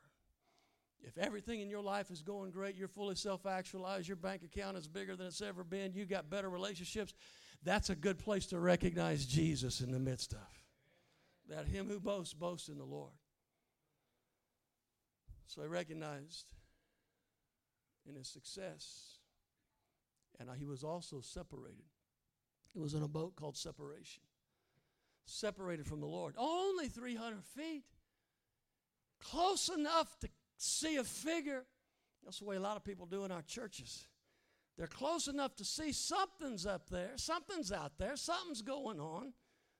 If 1.03 1.19
everything 1.19 1.61
in 1.61 1.69
your 1.69 1.83
life 1.83 2.11
is 2.11 2.23
going 2.23 2.51
great, 2.51 2.77
you're 2.77 2.89
fully 2.89 3.15
self 3.15 3.45
actualized, 3.45 4.09
your 4.09 4.17
bank 4.17 4.43
account 4.43 4.79
is 4.79 4.89
bigger 4.89 5.17
than 5.17 5.27
it's 5.27 5.43
ever 5.43 5.63
been, 5.63 5.93
you 5.93 6.07
got 6.07 6.31
better 6.31 6.49
relationships, 6.49 7.13
that's 7.63 7.91
a 7.91 7.95
good 7.95 8.19
place 8.19 8.47
to 8.47 8.59
recognize 8.59 9.27
Jesus 9.27 9.83
in 9.83 9.93
the 9.93 9.99
midst 9.99 10.33
of 10.33 10.39
that 11.51 11.67
him 11.67 11.87
who 11.87 12.01
boasts, 12.01 12.33
boasts 12.33 12.69
in 12.69 12.79
the 12.79 12.85
Lord. 12.85 13.13
So 15.45 15.61
he 15.61 15.69
recognized 15.69 16.47
in 18.09 18.17
his 18.17 18.29
success, 18.29 19.19
and 20.41 20.49
he 20.57 20.65
was 20.65 20.83
also 20.83 21.21
separated. 21.21 21.85
It 22.77 22.81
was 22.83 22.95
in 22.95 23.03
a 23.03 23.09
boat 23.09 23.37
called 23.37 23.57
separation. 23.57 24.23
Separated 25.25 25.87
from 25.87 26.01
the 26.01 26.07
Lord. 26.07 26.35
Only 26.37 26.89
300 26.89 27.43
feet. 27.43 27.85
Close 29.21 29.71
enough 29.71 30.15
to 30.21 30.29
see 30.59 30.97
a 30.97 31.05
figure 31.05 31.65
That's 32.25 32.41
the 32.41 32.45
way 32.45 32.57
a 32.57 32.61
lot 32.61 32.77
of 32.77 32.85
people 32.85 33.07
do 33.07 33.25
in 33.25 33.31
our 33.31 33.43
churches. 33.43 34.07
They're 34.77 34.89
close 34.89 35.29
enough 35.29 35.55
to 35.57 35.65
see 35.65 35.93
something's 35.93 36.67
up 36.67 36.91
there, 36.91 37.12
something's 37.17 37.73
out 37.73 37.93
there, 37.99 38.17
something's 38.17 38.62
going 38.62 39.01
on. 39.01 39.33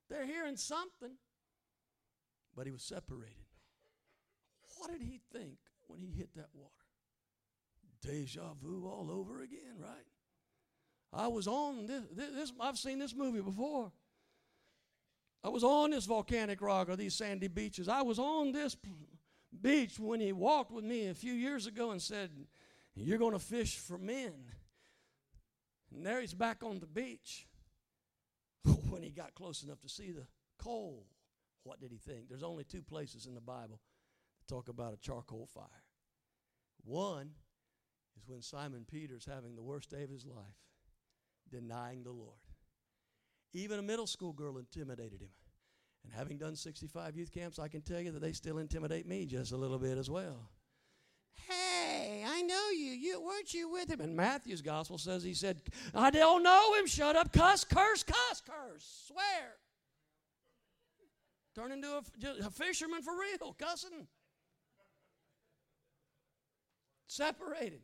They're 0.09 0.25
hearing 0.25 0.57
something. 0.57 1.17
But 2.55 2.67
he 2.67 2.73
was 2.73 2.83
separated. 2.83 3.35
What 4.79 4.91
did 4.91 5.03
he 5.03 5.21
think 5.33 5.59
when 5.89 6.01
he 6.01 6.13
hit 6.13 6.35
that 6.37 6.49
water? 6.55 6.71
Deja 8.01 8.55
vu 8.63 8.87
all 8.87 9.11
over 9.11 9.43
again, 9.43 9.77
right? 9.81 10.07
I 11.17 11.29
was 11.29 11.47
on 11.47 11.87
this, 11.87 12.03
this, 12.15 12.53
I've 12.61 12.79
seen 12.79 12.99
this 12.99 13.15
movie 13.15 13.41
before. 13.41 13.91
I 15.43 15.49
was 15.49 15.65
on 15.65 15.91
this 15.91 16.05
volcanic 16.05 16.61
rock 16.61 16.89
or 16.89 16.97
these 16.97 17.15
sandy 17.15 17.49
beaches. 17.49 17.89
I 17.89 18.03
was 18.03 18.19
on 18.19 18.53
this 18.53 18.77
beach 19.63 19.99
when 19.99 20.21
he 20.21 20.33
walked 20.33 20.73
with 20.73 20.85
me 20.85 21.07
a 21.07 21.15
few 21.15 21.33
years 21.33 21.67
ago 21.67 21.93
and 21.93 22.03
said, 22.03 22.31
You're 22.95 23.19
going 23.19 23.33
to 23.33 23.39
fish 23.39 23.79
for 23.79 23.97
men. 23.97 24.33
And 25.95 26.05
there 26.05 26.21
he's 26.21 26.35
back 26.35 26.63
on 26.63 26.81
the 26.81 26.87
beach. 26.87 27.47
when 28.91 29.03
he 29.03 29.11
got 29.11 29.35
close 29.35 29.63
enough 29.63 29.81
to 29.81 29.89
see 29.89 30.11
the 30.11 30.27
coal, 30.59 31.07
what 31.63 31.81
did 31.81 31.93
he 31.93 31.99
think? 31.99 32.29
There's 32.29 32.43
only 32.43 32.65
two 32.65 32.83
places 32.83 33.27
in 33.27 33.35
the 33.35 33.41
Bible 33.41 33.81
that 34.39 34.53
talk 34.53 34.69
about 34.69 34.95
a 34.95 34.99
charcoal 34.99 35.47
fire. 35.47 35.65
One 36.85 37.31
is 38.17 38.29
when 38.29 38.43
Simon 38.43 38.85
Peter's 38.91 39.27
having 39.27 39.55
the 39.55 39.63
worst 39.63 39.91
day 39.91 40.03
of 40.03 40.11
his 40.11 40.27
life, 40.27 40.57
denying 41.51 42.03
the 42.03 42.13
Lord. 42.13 42.39
Even 43.53 43.79
a 43.79 43.83
middle 43.83 44.07
school 44.07 44.33
girl 44.33 44.59
intimidated 44.59 45.21
him. 45.21 45.31
And 46.05 46.13
having 46.13 46.39
done 46.39 46.55
65 46.55 47.17
youth 47.17 47.33
camps, 47.33 47.59
I 47.59 47.69
can 47.69 47.81
tell 47.81 48.01
you 48.01 48.13
that 48.13 48.21
they 48.21 48.33
still 48.33 48.59
intimidate 48.59 49.07
me 49.07 49.27
just 49.27 49.53
a 49.53 49.57
little 49.57 49.79
bit 49.79 49.99
as 49.99 50.09
well. 50.09 50.51
Hey, 51.49 52.25
I 52.27 52.43
know 52.43 52.71
you. 52.71 52.93
You 52.93 53.21
weren't 53.21 53.53
you 53.53 53.71
with 53.71 53.91
him? 53.91 54.01
And 54.01 54.17
Matthew's 54.17 54.63
gospel 54.63 54.99
says 54.99 55.23
he 55.23 55.35
said, 55.35 55.61
I 55.95 56.11
don't 56.11 56.43
know 56.43 56.75
him. 56.75 56.87
Shut 56.87 57.17
up, 57.17 57.33
cuss, 57.33 57.65
curse, 57.65 58.03
cuss, 58.03 58.43
curse, 58.47 59.09
swear. 59.09 59.55
Turn 61.55 61.73
into 61.73 61.89
a, 61.89 62.47
a 62.47 62.51
fisherman 62.51 63.03
for 63.03 63.15
real, 63.15 63.55
cussing. 63.59 64.07
Separated. 67.07 67.81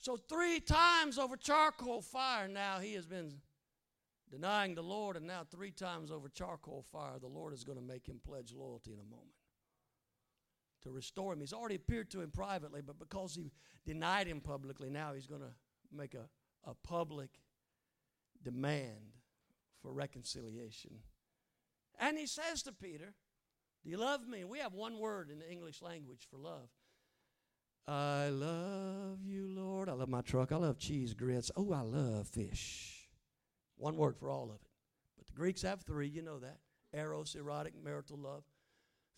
So, 0.00 0.16
three 0.16 0.60
times 0.60 1.18
over 1.18 1.36
charcoal 1.36 2.02
fire 2.02 2.46
now 2.48 2.78
he 2.78 2.94
has 2.94 3.06
been 3.06 3.34
denying 4.30 4.74
the 4.74 4.82
Lord, 4.82 5.16
and 5.16 5.26
now 5.26 5.42
three 5.50 5.70
times 5.70 6.10
over 6.10 6.28
charcoal 6.28 6.84
fire, 6.92 7.18
the 7.18 7.26
Lord 7.26 7.52
is 7.52 7.64
going 7.64 7.78
to 7.78 7.84
make 7.84 8.06
him 8.06 8.20
pledge 8.24 8.52
loyalty 8.54 8.92
in 8.92 9.00
a 9.00 9.04
moment 9.04 9.34
to 10.82 10.90
restore 10.90 11.32
him. 11.32 11.40
He's 11.40 11.52
already 11.52 11.74
appeared 11.74 12.10
to 12.10 12.20
him 12.20 12.30
privately, 12.30 12.80
but 12.80 12.98
because 12.98 13.34
he 13.34 13.52
denied 13.86 14.26
him 14.26 14.40
publicly, 14.40 14.90
now 14.90 15.12
he's 15.12 15.26
going 15.26 15.40
to 15.40 15.52
make 15.92 16.14
a, 16.14 16.28
a 16.64 16.74
public 16.74 17.30
demand 18.42 19.16
for 19.82 19.92
reconciliation. 19.92 20.98
And 21.98 22.18
he 22.18 22.26
says 22.26 22.62
to 22.62 22.72
Peter, 22.72 23.14
Do 23.82 23.90
you 23.90 23.96
love 23.96 24.28
me? 24.28 24.44
we 24.44 24.58
have 24.58 24.74
one 24.74 24.98
word 24.98 25.30
in 25.30 25.38
the 25.40 25.50
English 25.50 25.82
language 25.82 26.26
for 26.30 26.38
love. 26.38 26.68
I 27.88 28.28
love 28.28 29.20
you, 29.24 29.48
Lord. 29.48 29.88
I 29.88 29.92
love 29.92 30.10
my 30.10 30.20
truck. 30.20 30.52
I 30.52 30.56
love 30.56 30.78
cheese 30.78 31.14
grits. 31.14 31.50
Oh, 31.56 31.72
I 31.72 31.80
love 31.80 32.28
fish. 32.28 33.08
One 33.78 33.96
word 33.96 34.14
for 34.14 34.28
all 34.28 34.50
of 34.50 34.56
it. 34.56 34.68
But 35.16 35.26
the 35.26 35.32
Greeks 35.32 35.62
have 35.62 35.80
three, 35.80 36.06
you 36.06 36.20
know 36.20 36.38
that 36.38 36.58
eros, 36.92 37.34
erotic, 37.34 37.72
marital 37.82 38.18
love. 38.18 38.44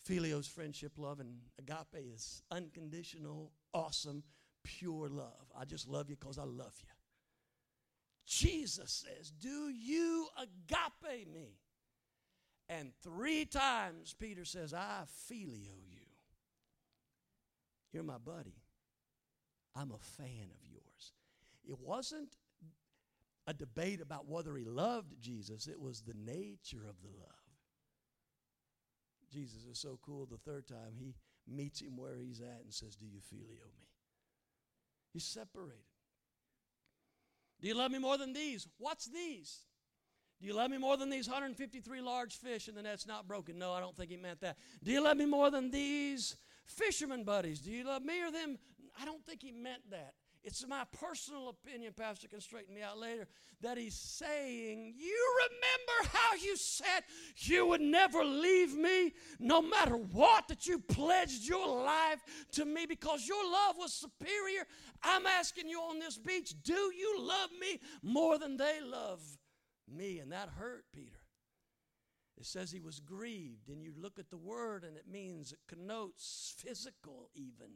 Philios, 0.08 0.48
friendship 0.48 0.92
love, 0.98 1.20
and 1.20 1.34
agape 1.58 2.04
is 2.14 2.42
unconditional, 2.50 3.52
awesome, 3.74 4.22
pure 4.62 5.08
love. 5.08 5.50
I 5.58 5.64
just 5.64 5.88
love 5.88 6.08
you 6.08 6.16
because 6.16 6.38
I 6.38 6.44
love 6.44 6.74
you. 6.80 6.88
Jesus 8.26 9.04
says, 9.04 9.32
Do 9.32 9.68
you 9.68 10.28
agape 10.40 11.32
me? 11.32 11.58
And 12.68 12.92
three 13.02 13.44
times 13.44 14.14
Peter 14.18 14.44
says, 14.44 14.72
I 14.72 15.02
filio 15.26 15.74
you. 15.88 15.99
You're 17.92 18.02
my 18.02 18.18
buddy. 18.18 18.54
I'm 19.74 19.92
a 19.92 19.98
fan 19.98 20.48
of 20.50 20.68
yours. 20.68 21.12
It 21.64 21.78
wasn't 21.80 22.36
a 23.46 23.54
debate 23.54 24.00
about 24.00 24.28
whether 24.28 24.56
he 24.56 24.64
loved 24.64 25.20
Jesus, 25.20 25.66
it 25.66 25.80
was 25.80 26.02
the 26.02 26.14
nature 26.14 26.86
of 26.88 27.00
the 27.02 27.08
love. 27.18 27.34
Jesus 29.32 29.64
is 29.70 29.78
so 29.78 29.98
cool 30.02 30.26
the 30.26 30.38
third 30.38 30.66
time 30.66 30.94
he 30.98 31.14
meets 31.46 31.80
him 31.80 31.96
where 31.96 32.16
he's 32.16 32.40
at 32.40 32.62
and 32.64 32.72
says, 32.72 32.96
Do 32.96 33.06
you 33.06 33.20
filio 33.20 33.66
me? 33.78 33.86
He's 35.12 35.24
separated. 35.24 35.78
Do 37.60 37.68
you 37.68 37.74
love 37.74 37.90
me 37.90 37.98
more 37.98 38.18
than 38.18 38.32
these? 38.32 38.66
What's 38.78 39.06
these? 39.06 39.60
Do 40.40 40.46
you 40.46 40.54
love 40.54 40.70
me 40.70 40.78
more 40.78 40.96
than 40.96 41.10
these 41.10 41.28
153 41.28 42.00
large 42.00 42.36
fish 42.36 42.68
and 42.68 42.76
the 42.76 42.82
net's 42.82 43.06
not 43.06 43.28
broken? 43.28 43.58
No, 43.58 43.72
I 43.72 43.80
don't 43.80 43.96
think 43.96 44.10
he 44.10 44.16
meant 44.16 44.40
that. 44.40 44.56
Do 44.82 44.90
you 44.90 45.02
love 45.02 45.16
me 45.16 45.26
more 45.26 45.50
than 45.50 45.70
these 45.70 46.36
fisherman 46.70 47.24
buddies? 47.24 47.60
Do 47.60 47.70
you 47.70 47.84
love 47.84 48.04
me 48.04 48.22
or 48.22 48.30
them? 48.30 48.58
I 49.00 49.04
don't 49.04 49.24
think 49.24 49.42
he 49.42 49.52
meant 49.52 49.90
that. 49.90 50.14
It's 50.42 50.66
my 50.66 50.84
personal 50.98 51.50
opinion, 51.50 51.92
Pastor 51.94 52.26
can 52.26 52.40
straighten 52.40 52.74
me 52.74 52.80
out 52.80 52.98
later, 52.98 53.28
that 53.60 53.76
he's 53.76 53.94
saying, 53.94 54.94
You 54.96 55.34
remember 55.44 56.16
how 56.16 56.34
you 56.34 56.56
said 56.56 57.02
you 57.36 57.66
would 57.66 57.82
never 57.82 58.24
leave 58.24 58.74
me 58.74 59.12
no 59.38 59.60
matter 59.60 59.96
what, 59.96 60.48
that 60.48 60.66
you 60.66 60.78
pledged 60.78 61.46
your 61.46 61.84
life 61.84 62.20
to 62.52 62.64
me 62.64 62.86
because 62.86 63.28
your 63.28 63.44
love 63.44 63.76
was 63.78 63.92
superior. 63.92 64.62
I'm 65.02 65.26
asking 65.26 65.68
you 65.68 65.78
on 65.80 65.98
this 65.98 66.16
beach, 66.16 66.54
do 66.62 66.72
you 66.72 67.20
love 67.20 67.50
me 67.60 67.78
more 68.02 68.38
than 68.38 68.56
they 68.56 68.80
love 68.82 69.20
me? 69.86 70.20
And 70.20 70.32
that 70.32 70.48
hurt 70.48 70.84
Peter. 70.94 71.19
It 72.40 72.46
says 72.46 72.72
he 72.72 72.80
was 72.80 73.00
grieved, 73.00 73.68
and 73.68 73.82
you 73.82 73.92
look 73.94 74.18
at 74.18 74.30
the 74.30 74.38
word, 74.38 74.82
and 74.82 74.96
it 74.96 75.06
means, 75.06 75.52
it 75.52 75.58
connotes 75.68 76.54
physical, 76.56 77.28
even 77.34 77.68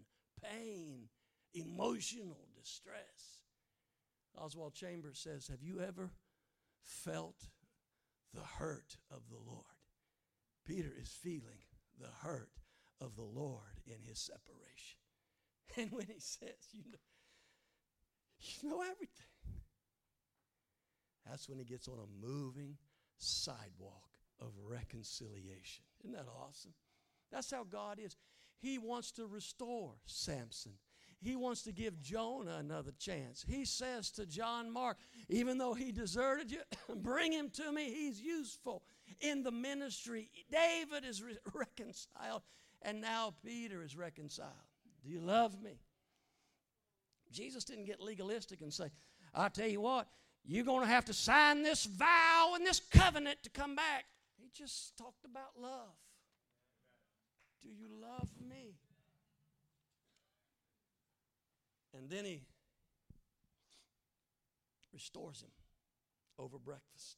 pain 0.43 1.11
emotional 1.53 2.49
distress. 2.59 3.41
Oswald 4.39 4.75
Chambers 4.75 5.19
says, 5.19 5.49
Have 5.49 5.63
you 5.63 5.81
ever 5.81 6.13
felt 6.83 7.37
the 8.33 8.41
hurt 8.59 8.97
of 9.11 9.29
the 9.29 9.37
Lord? 9.37 9.65
Peter 10.67 10.93
is 10.99 11.11
feeling 11.11 11.61
the 12.01 12.09
hurt 12.23 12.59
of 13.03 13.17
the 13.17 13.23
Lord 13.23 13.83
in 13.87 14.03
his 14.03 14.19
separation. 14.19 14.99
And 15.77 15.91
when 15.91 16.07
he 16.07 16.21
says, 16.21 16.69
You 16.71 16.85
know, 16.91 16.99
you 18.39 18.69
know 18.69 18.81
everything, 18.81 19.27
that's 21.27 21.49
when 21.49 21.59
he 21.59 21.65
gets 21.65 21.89
on 21.89 21.99
a 21.99 22.27
moving 22.27 22.77
sidewalk 23.19 24.14
of 24.41 24.49
reconciliation. 24.69 25.85
Isn't 26.03 26.17
that 26.17 26.27
awesome? 26.29 26.75
That's 27.31 27.51
how 27.51 27.65
God 27.65 27.99
is. 27.99 28.17
He 28.59 28.79
wants 28.79 29.11
to 29.13 29.27
restore 29.27 29.93
Samson. 30.07 30.73
He 31.21 31.37
wants 31.37 31.63
to 31.63 31.73
give 31.73 32.03
Jonah 32.03 32.57
another 32.59 32.93
chance. 32.99 33.45
He 33.49 33.65
says 33.65 34.11
to 34.13 34.27
John 34.27 34.71
Mark, 34.71 34.99
even 35.31 35.57
though 35.57 35.73
he 35.73 35.91
deserted 35.91 36.53
you, 36.53 36.61
bring 36.97 37.33
him 37.33 37.51
to 37.51 37.73
me. 37.73 37.91
He's 37.91 38.21
useful 38.21 38.83
in 39.21 39.43
the 39.43 39.51
ministry. 39.51 40.29
David 40.51 41.05
is 41.09 41.23
re- 41.23 41.39
reconciled, 41.55 42.43
and 42.83 43.01
now 43.01 43.35
Peter 43.45 43.83
is 43.83 43.97
reconciled. 43.97 44.51
Do 45.03 45.11
you 45.11 45.21
love 45.21 45.61
me? 45.63 45.81
Jesus 47.33 47.65
didn't 47.65 47.87
get 47.87 48.01
legalistic 48.01 48.61
and 48.61 48.73
say, 48.73 48.91
I'll 49.35 49.51
tell 49.51 49.69
you 49.69 49.81
what, 49.81 50.07
you're 50.45 50.65
going 50.65 50.83
to 50.83 50.93
have 50.93 51.07
to 51.07 51.15
sign 51.15 51.63
this 51.63 51.87
vow 51.87 52.53
and 52.55 52.67
this 52.67 52.81
covenant 52.81 53.39
to 53.45 53.51
come 53.51 53.75
back. 53.75 54.05
Just 54.55 54.97
talked 54.97 55.25
about 55.25 55.61
love. 55.61 55.99
Do 57.61 57.69
you 57.69 57.89
love 58.01 58.31
me? 58.49 58.77
And 61.97 62.09
then 62.09 62.25
he 62.25 62.43
restores 64.93 65.43
him 65.43 65.51
over 66.39 66.59
breakfast. 66.59 67.17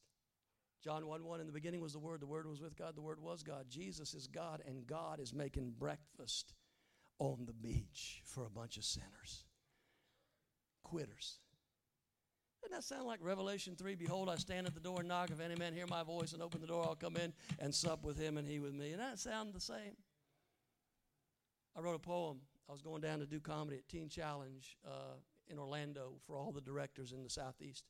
John 0.83 1.05
1 1.05 1.23
1 1.23 1.41
In 1.41 1.47
the 1.47 1.53
beginning 1.53 1.81
was 1.81 1.93
the 1.93 1.99
Word, 1.99 2.21
the 2.21 2.27
Word 2.27 2.47
was 2.47 2.61
with 2.61 2.77
God, 2.77 2.95
the 2.95 3.01
Word 3.01 3.19
was 3.19 3.43
God. 3.43 3.65
Jesus 3.69 4.13
is 4.13 4.27
God, 4.27 4.61
and 4.67 4.87
God 4.87 5.19
is 5.19 5.33
making 5.33 5.73
breakfast 5.77 6.53
on 7.19 7.45
the 7.45 7.53
beach 7.53 8.21
for 8.25 8.45
a 8.45 8.49
bunch 8.49 8.77
of 8.77 8.83
sinners. 8.83 9.45
Quitters. 10.83 11.39
Doesn't 12.67 12.89
that 12.89 12.95
sound 12.95 13.07
like 13.07 13.19
Revelation 13.21 13.77
3? 13.77 13.95
Behold, 13.95 14.27
I 14.29 14.35
stand 14.35 14.67
at 14.67 14.73
the 14.73 14.81
door 14.81 14.99
and 14.99 15.07
knock. 15.07 15.29
If 15.29 15.39
any 15.39 15.55
man 15.55 15.73
hear 15.73 15.87
my 15.87 16.03
voice 16.03 16.33
and 16.33 16.41
open 16.41 16.59
the 16.59 16.67
door, 16.67 16.83
I'll 16.83 16.95
come 16.95 17.15
in 17.15 17.31
and 17.59 17.73
sup 17.73 18.03
with 18.03 18.19
him 18.19 18.35
and 18.35 18.45
he 18.45 18.59
with 18.59 18.73
me. 18.73 18.91
And 18.91 18.99
that 18.99 19.19
sound 19.19 19.53
the 19.53 19.61
same? 19.61 19.95
I 21.77 21.79
wrote 21.79 21.95
a 21.95 21.99
poem 21.99 22.41
I 22.67 22.73
was 22.73 22.81
going 22.81 22.99
down 22.99 23.19
to 23.19 23.25
do 23.25 23.39
comedy 23.39 23.77
at 23.77 23.87
Teen 23.87 24.09
Challenge 24.09 24.77
uh, 24.85 25.15
in 25.47 25.57
Orlando 25.59 26.15
for 26.25 26.35
all 26.35 26.51
the 26.51 26.59
directors 26.59 27.13
in 27.13 27.23
the 27.23 27.29
Southeast 27.29 27.85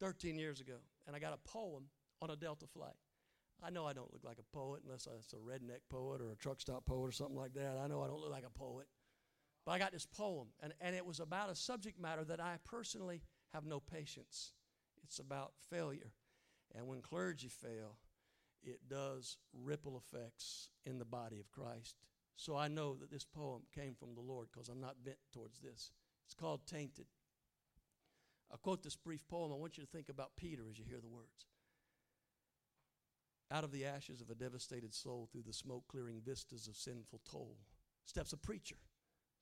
13 0.00 0.38
years 0.38 0.62
ago. 0.62 0.76
And 1.06 1.14
I 1.14 1.18
got 1.18 1.34
a 1.34 1.48
poem 1.48 1.84
on 2.22 2.30
a 2.30 2.36
Delta 2.36 2.66
flight. 2.66 2.96
I 3.62 3.68
know 3.68 3.84
I 3.84 3.92
don't 3.92 4.10
look 4.14 4.24
like 4.24 4.38
a 4.38 4.56
poet 4.56 4.80
unless 4.82 5.06
it's 5.18 5.34
a 5.34 5.36
redneck 5.36 5.80
poet 5.90 6.22
or 6.22 6.30
a 6.30 6.36
truck 6.36 6.62
stop 6.62 6.86
poet 6.86 7.08
or 7.08 7.12
something 7.12 7.36
like 7.36 7.52
that. 7.52 7.76
I 7.76 7.86
know 7.86 8.00
I 8.00 8.06
don't 8.06 8.22
look 8.22 8.32
like 8.32 8.46
a 8.46 8.58
poet. 8.58 8.86
But 9.66 9.72
I 9.72 9.78
got 9.78 9.92
this 9.92 10.06
poem, 10.06 10.46
and, 10.62 10.72
and 10.80 10.96
it 10.96 11.04
was 11.04 11.20
about 11.20 11.50
a 11.50 11.54
subject 11.54 12.00
matter 12.00 12.24
that 12.24 12.40
I 12.40 12.56
personally 12.64 13.20
have 13.52 13.66
no 13.66 13.80
patience. 13.80 14.52
It's 15.02 15.18
about 15.18 15.52
failure. 15.70 16.12
And 16.74 16.86
when 16.86 17.02
clergy 17.02 17.48
fail, 17.48 17.96
it 18.62 18.88
does 18.88 19.38
ripple 19.52 19.96
effects 19.96 20.68
in 20.84 20.98
the 20.98 21.04
body 21.04 21.40
of 21.40 21.50
Christ. 21.50 21.96
So 22.36 22.56
I 22.56 22.68
know 22.68 22.94
that 22.94 23.10
this 23.10 23.24
poem 23.24 23.62
came 23.74 23.94
from 23.94 24.14
the 24.14 24.20
Lord 24.20 24.48
because 24.52 24.68
I'm 24.68 24.80
not 24.80 25.04
bent 25.04 25.18
towards 25.32 25.58
this. 25.58 25.90
It's 26.24 26.34
called 26.34 26.66
Tainted. 26.66 27.06
I'll 28.50 28.58
quote 28.58 28.82
this 28.82 28.96
brief 28.96 29.20
poem. 29.28 29.52
I 29.52 29.56
want 29.56 29.78
you 29.78 29.84
to 29.84 29.90
think 29.90 30.08
about 30.08 30.36
Peter 30.36 30.62
as 30.70 30.78
you 30.78 30.84
hear 30.88 31.00
the 31.00 31.08
words. 31.08 31.46
Out 33.52 33.64
of 33.64 33.72
the 33.72 33.84
ashes 33.84 34.20
of 34.20 34.30
a 34.30 34.34
devastated 34.34 34.94
soul, 34.94 35.28
through 35.30 35.42
the 35.46 35.52
smoke 35.52 35.84
clearing 35.88 36.20
vistas 36.24 36.68
of 36.68 36.76
sinful 36.76 37.20
toll, 37.28 37.56
steps 38.04 38.32
a 38.32 38.36
preacher, 38.36 38.76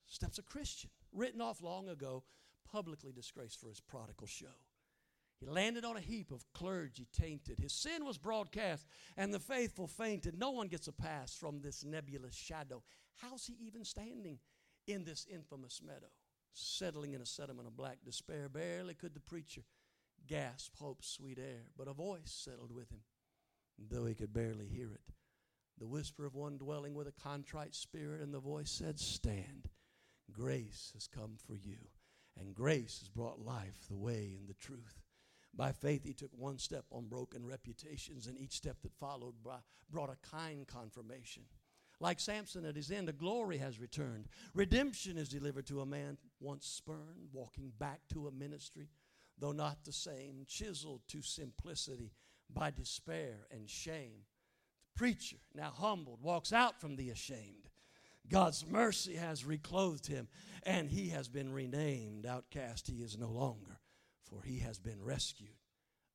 steps 0.07 0.39
a 0.39 0.43
Christian, 0.43 0.89
written 1.13 1.41
off 1.41 1.61
long 1.61 1.89
ago, 1.89 2.23
publicly 2.71 3.11
disgraced 3.11 3.59
for 3.59 3.69
his 3.69 3.79
prodigal 3.79 4.27
show. 4.27 4.47
He 5.39 5.45
landed 5.45 5.85
on 5.85 5.95
a 5.95 6.01
heap 6.01 6.31
of 6.31 6.43
clergy 6.53 7.07
tainted. 7.13 7.59
His 7.59 7.71
sin 7.71 8.05
was 8.05 8.17
broadcast, 8.17 8.85
and 9.15 9.33
the 9.33 9.39
faithful 9.39 9.87
fainted. 9.87 10.37
No 10.37 10.51
one 10.51 10.67
gets 10.67 10.87
a 10.89 10.91
pass 10.91 11.33
from 11.33 11.61
this 11.61 11.85
nebulous 11.85 12.35
shadow. 12.35 12.83
How's 13.15 13.45
he 13.45 13.55
even 13.61 13.85
standing 13.85 14.39
in 14.85 15.05
this 15.05 15.25
infamous 15.31 15.81
meadow? 15.85 16.11
Settling 16.51 17.13
in 17.13 17.21
a 17.21 17.25
sediment 17.25 17.67
of 17.67 17.77
black 17.77 17.99
despair, 18.03 18.49
barely 18.49 18.95
could 18.95 19.13
the 19.13 19.21
preacher 19.21 19.61
gasp 20.27 20.75
hope's 20.77 21.07
sweet 21.09 21.39
air, 21.39 21.69
but 21.77 21.87
a 21.87 21.93
voice 21.93 22.31
settled 22.31 22.73
with 22.73 22.91
him, 22.91 23.01
though 23.89 24.05
he 24.05 24.15
could 24.15 24.33
barely 24.33 24.67
hear 24.67 24.91
it. 24.91 25.13
The 25.77 25.87
whisper 25.87 26.25
of 26.25 26.35
one 26.35 26.57
dwelling 26.57 26.93
with 26.93 27.07
a 27.07 27.13
contrite 27.13 27.73
spirit, 27.73 28.19
and 28.19 28.33
the 28.33 28.39
voice 28.39 28.69
said, 28.69 28.99
Stand. 28.99 29.69
Grace 30.31 30.91
has 30.93 31.07
come 31.07 31.37
for 31.47 31.55
you, 31.55 31.77
and 32.37 32.55
grace 32.55 32.99
has 32.99 33.09
brought 33.09 33.45
life, 33.45 33.87
the 33.89 33.97
way, 33.97 34.35
and 34.37 34.47
the 34.47 34.53
truth. 34.53 35.01
By 35.53 35.71
faith, 35.71 36.03
he 36.03 36.13
took 36.13 36.31
one 36.37 36.57
step 36.57 36.85
on 36.91 37.07
broken 37.07 37.45
reputations, 37.45 38.27
and 38.27 38.37
each 38.37 38.53
step 38.53 38.77
that 38.83 38.93
followed 38.99 39.35
brought 39.89 40.09
a 40.09 40.27
kind 40.29 40.67
confirmation. 40.67 41.43
Like 41.99 42.19
Samson 42.19 42.65
at 42.65 42.75
his 42.75 42.91
end, 42.91 43.09
a 43.09 43.13
glory 43.13 43.57
has 43.57 43.79
returned. 43.79 44.27
Redemption 44.53 45.17
is 45.17 45.27
delivered 45.27 45.67
to 45.67 45.81
a 45.81 45.85
man 45.85 46.17
once 46.39 46.65
spurned, 46.65 47.27
walking 47.33 47.73
back 47.77 47.99
to 48.13 48.27
a 48.27 48.31
ministry, 48.31 48.87
though 49.37 49.51
not 49.51 49.83
the 49.83 49.91
same, 49.91 50.45
chiseled 50.47 51.01
to 51.09 51.21
simplicity 51.21 52.13
by 52.53 52.71
despair 52.71 53.47
and 53.51 53.69
shame. 53.69 54.23
The 54.93 54.99
preacher, 54.99 55.37
now 55.53 55.71
humbled, 55.75 56.21
walks 56.21 56.53
out 56.53 56.79
from 56.79 56.95
the 56.95 57.09
ashamed. 57.09 57.68
God's 58.29 58.65
mercy 58.65 59.15
has 59.15 59.43
reclothed 59.43 60.07
him, 60.07 60.27
and 60.63 60.89
he 60.89 61.09
has 61.09 61.27
been 61.27 61.51
renamed. 61.51 62.25
Outcast 62.25 62.87
he 62.87 63.01
is 63.01 63.17
no 63.17 63.29
longer 63.29 63.79
for 64.29 64.43
he 64.43 64.59
has 64.59 64.79
been 64.79 65.03
rescued. 65.03 65.49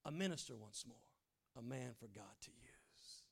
A 0.05 0.11
minister 0.11 0.55
once 0.57 0.85
more, 0.87 0.97
a 1.59 1.63
man 1.63 1.93
for 1.99 2.07
God 2.07 2.35
to 2.43 2.51
use. 2.51 3.23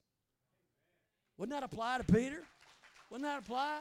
Wouldn't 1.36 1.58
that 1.58 1.64
apply 1.64 1.98
to 1.98 2.04
Peter? 2.04 2.42
Wouldn't 3.10 3.28
that 3.28 3.38
apply? 3.38 3.80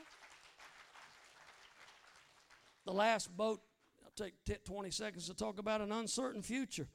The 2.86 2.94
last 2.94 3.36
boat, 3.36 3.62
I'll 4.04 4.12
take 4.46 4.64
20 4.66 4.92
seconds 4.92 5.28
to 5.28 5.34
talk 5.34 5.60
about 5.60 5.82
an 5.82 5.92
uncertain 5.92 6.42
future. 6.42 6.88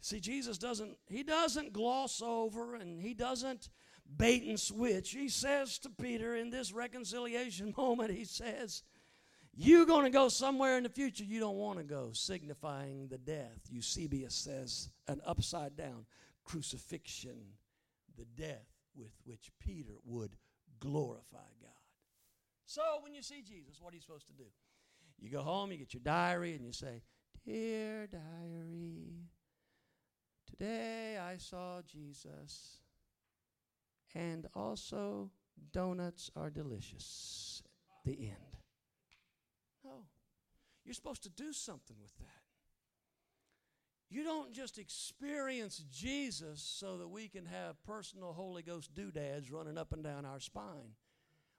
See, 0.00 0.20
Jesus 0.20 0.58
doesn't, 0.58 0.96
he 1.08 1.22
doesn't 1.22 1.72
gloss 1.72 2.20
over 2.22 2.74
and 2.74 3.00
he 3.00 3.14
doesn't 3.14 3.70
bait 4.16 4.44
and 4.44 4.58
switch. 4.58 5.10
He 5.10 5.28
says 5.28 5.78
to 5.80 5.90
Peter 5.90 6.36
in 6.36 6.50
this 6.50 6.72
reconciliation 6.72 7.74
moment, 7.76 8.10
he 8.10 8.24
says, 8.24 8.82
you're 9.54 9.84
going 9.84 10.04
to 10.04 10.10
go 10.10 10.28
somewhere 10.28 10.78
in 10.78 10.82
the 10.82 10.88
future 10.88 11.24
you 11.24 11.38
don't 11.38 11.56
want 11.56 11.78
to 11.78 11.84
go, 11.84 12.10
signifying 12.12 13.08
the 13.08 13.18
death. 13.18 13.60
Eusebius 13.68 14.34
says 14.34 14.88
an 15.08 15.20
upside 15.26 15.76
down 15.76 16.06
crucifixion, 16.44 17.38
the 18.16 18.24
death 18.24 18.66
with 18.96 19.12
which 19.24 19.50
Peter 19.60 19.92
would 20.04 20.36
glorify 20.80 21.38
God. 21.60 21.70
So 22.64 22.82
when 23.02 23.12
you 23.12 23.22
see 23.22 23.42
Jesus, 23.42 23.80
what 23.80 23.92
are 23.92 23.96
you 23.96 24.02
supposed 24.02 24.28
to 24.28 24.32
do? 24.32 24.44
You 25.18 25.30
go 25.30 25.42
home, 25.42 25.70
you 25.70 25.78
get 25.78 25.92
your 25.92 26.02
diary, 26.02 26.54
and 26.54 26.64
you 26.64 26.72
say, 26.72 27.02
Dear 27.44 28.06
diary, 28.06 29.28
today 30.48 31.18
I 31.18 31.36
saw 31.36 31.82
Jesus, 31.82 32.81
and 34.14 34.46
also 34.54 35.30
donuts 35.72 36.30
are 36.36 36.50
delicious. 36.50 37.62
The 38.04 38.12
end. 38.12 38.56
No. 39.84 40.06
You're 40.84 40.94
supposed 40.94 41.22
to 41.22 41.30
do 41.30 41.52
something 41.52 41.96
with 42.00 42.16
that. 42.18 42.26
You 44.10 44.24
don't 44.24 44.52
just 44.52 44.78
experience 44.78 45.82
Jesus 45.90 46.60
so 46.60 46.98
that 46.98 47.08
we 47.08 47.28
can 47.28 47.46
have 47.46 47.82
personal 47.84 48.34
Holy 48.34 48.62
Ghost 48.62 48.92
doodads 48.94 49.50
running 49.50 49.78
up 49.78 49.92
and 49.92 50.04
down 50.04 50.26
our 50.26 50.40
spine. 50.40 50.96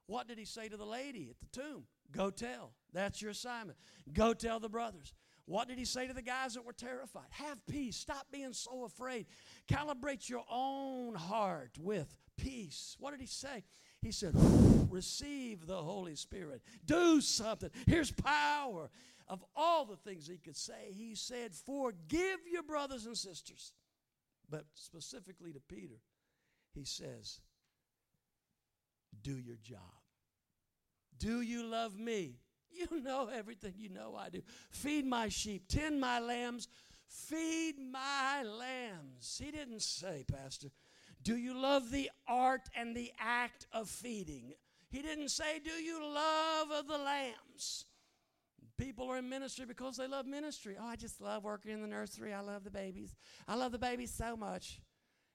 What 0.06 0.28
did 0.28 0.38
he 0.38 0.46
say 0.46 0.68
to 0.68 0.78
the 0.78 0.86
lady 0.86 1.30
at 1.32 1.40
the 1.40 1.62
tomb? 1.62 1.86
Go 2.12 2.30
tell. 2.30 2.74
That's 2.94 3.22
your 3.22 3.32
assignment. 3.32 3.80
Go 4.12 4.34
tell 4.34 4.60
the 4.60 4.70
brothers. 4.70 5.14
What 5.46 5.68
did 5.68 5.78
he 5.78 5.86
say 5.86 6.08
to 6.08 6.14
the 6.14 6.22
guys 6.22 6.54
that 6.54 6.66
were 6.66 6.74
terrified? 6.74 7.24
Have 7.32 7.66
peace. 7.66 7.98
Stop 7.98 8.28
being 8.32 8.54
so 8.54 8.84
afraid. 8.84 9.26
Calibrate 9.68 10.30
your 10.30 10.44
own 10.50 11.16
heart 11.16 11.72
with 11.80 12.16
peace. 12.38 12.96
What 13.00 13.12
did 13.12 13.22
he 13.22 13.28
say? 13.28 13.64
He 14.02 14.12
said, 14.12 14.34
Receive 14.90 15.66
the 15.66 15.82
Holy 15.82 16.16
Spirit. 16.16 16.62
Do 16.86 17.22
something. 17.22 17.70
Here's 17.88 18.12
power. 18.12 18.90
Of 19.30 19.44
all 19.56 19.86
the 19.86 19.96
things 19.96 20.28
he 20.28 20.38
could 20.38 20.58
say, 20.58 20.92
he 20.92 21.16
said, 21.16 21.54
Forgive 21.54 22.40
your 22.52 22.64
brothers 22.64 23.06
and 23.06 23.18
sisters. 23.18 23.72
But 24.50 24.66
specifically 24.74 25.54
to 25.54 25.62
Peter, 25.62 26.02
he 26.74 26.84
says, 26.84 27.40
Do 29.22 29.38
your 29.38 29.56
job. 29.64 29.80
Do 31.18 31.42
you 31.42 31.66
love 31.66 31.98
me? 31.98 32.40
You 32.70 33.02
know 33.02 33.30
everything 33.34 33.74
you 33.78 33.90
know 33.90 34.16
I 34.20 34.30
do. 34.30 34.42
Feed 34.72 35.06
my 35.06 35.30
sheep, 35.30 35.68
tend 35.70 36.02
my 36.02 36.20
lambs, 36.20 36.68
feed 37.08 37.76
my 37.80 38.44
lambs. 38.44 39.40
He 39.42 39.52
didn't 39.52 39.84
say, 39.84 40.26
Pastor, 40.30 40.70
do 41.24 41.38
you 41.38 41.60
love 41.60 41.90
the 41.90 42.10
art 42.28 42.70
and 42.76 42.96
the 42.96 43.12
act 43.20 43.66
of 43.72 43.90
feeding? 43.90 44.54
He 44.90 45.02
didn't 45.02 45.30
say, 45.30 45.60
Do 45.64 45.72
you 45.72 46.04
love 46.06 46.88
the 46.88 46.98
lambs? 46.98 47.86
People 48.78 49.10
are 49.10 49.18
in 49.18 49.30
ministry 49.30 49.66
because 49.66 49.98
they 49.98 50.08
love 50.08 50.26
ministry. 50.26 50.76
Oh, 50.80 50.86
I 50.86 50.96
just 50.96 51.22
love 51.22 51.44
working 51.44 51.72
in 51.72 51.82
the 51.82 51.88
nursery. 51.88 52.34
I 52.34 52.42
love 52.42 52.64
the 52.64 52.72
babies. 52.72 53.16
I 53.48 53.56
love 53.56 53.72
the 53.72 53.80
babies 53.80 54.12
so 54.12 54.36
much. 54.36 54.82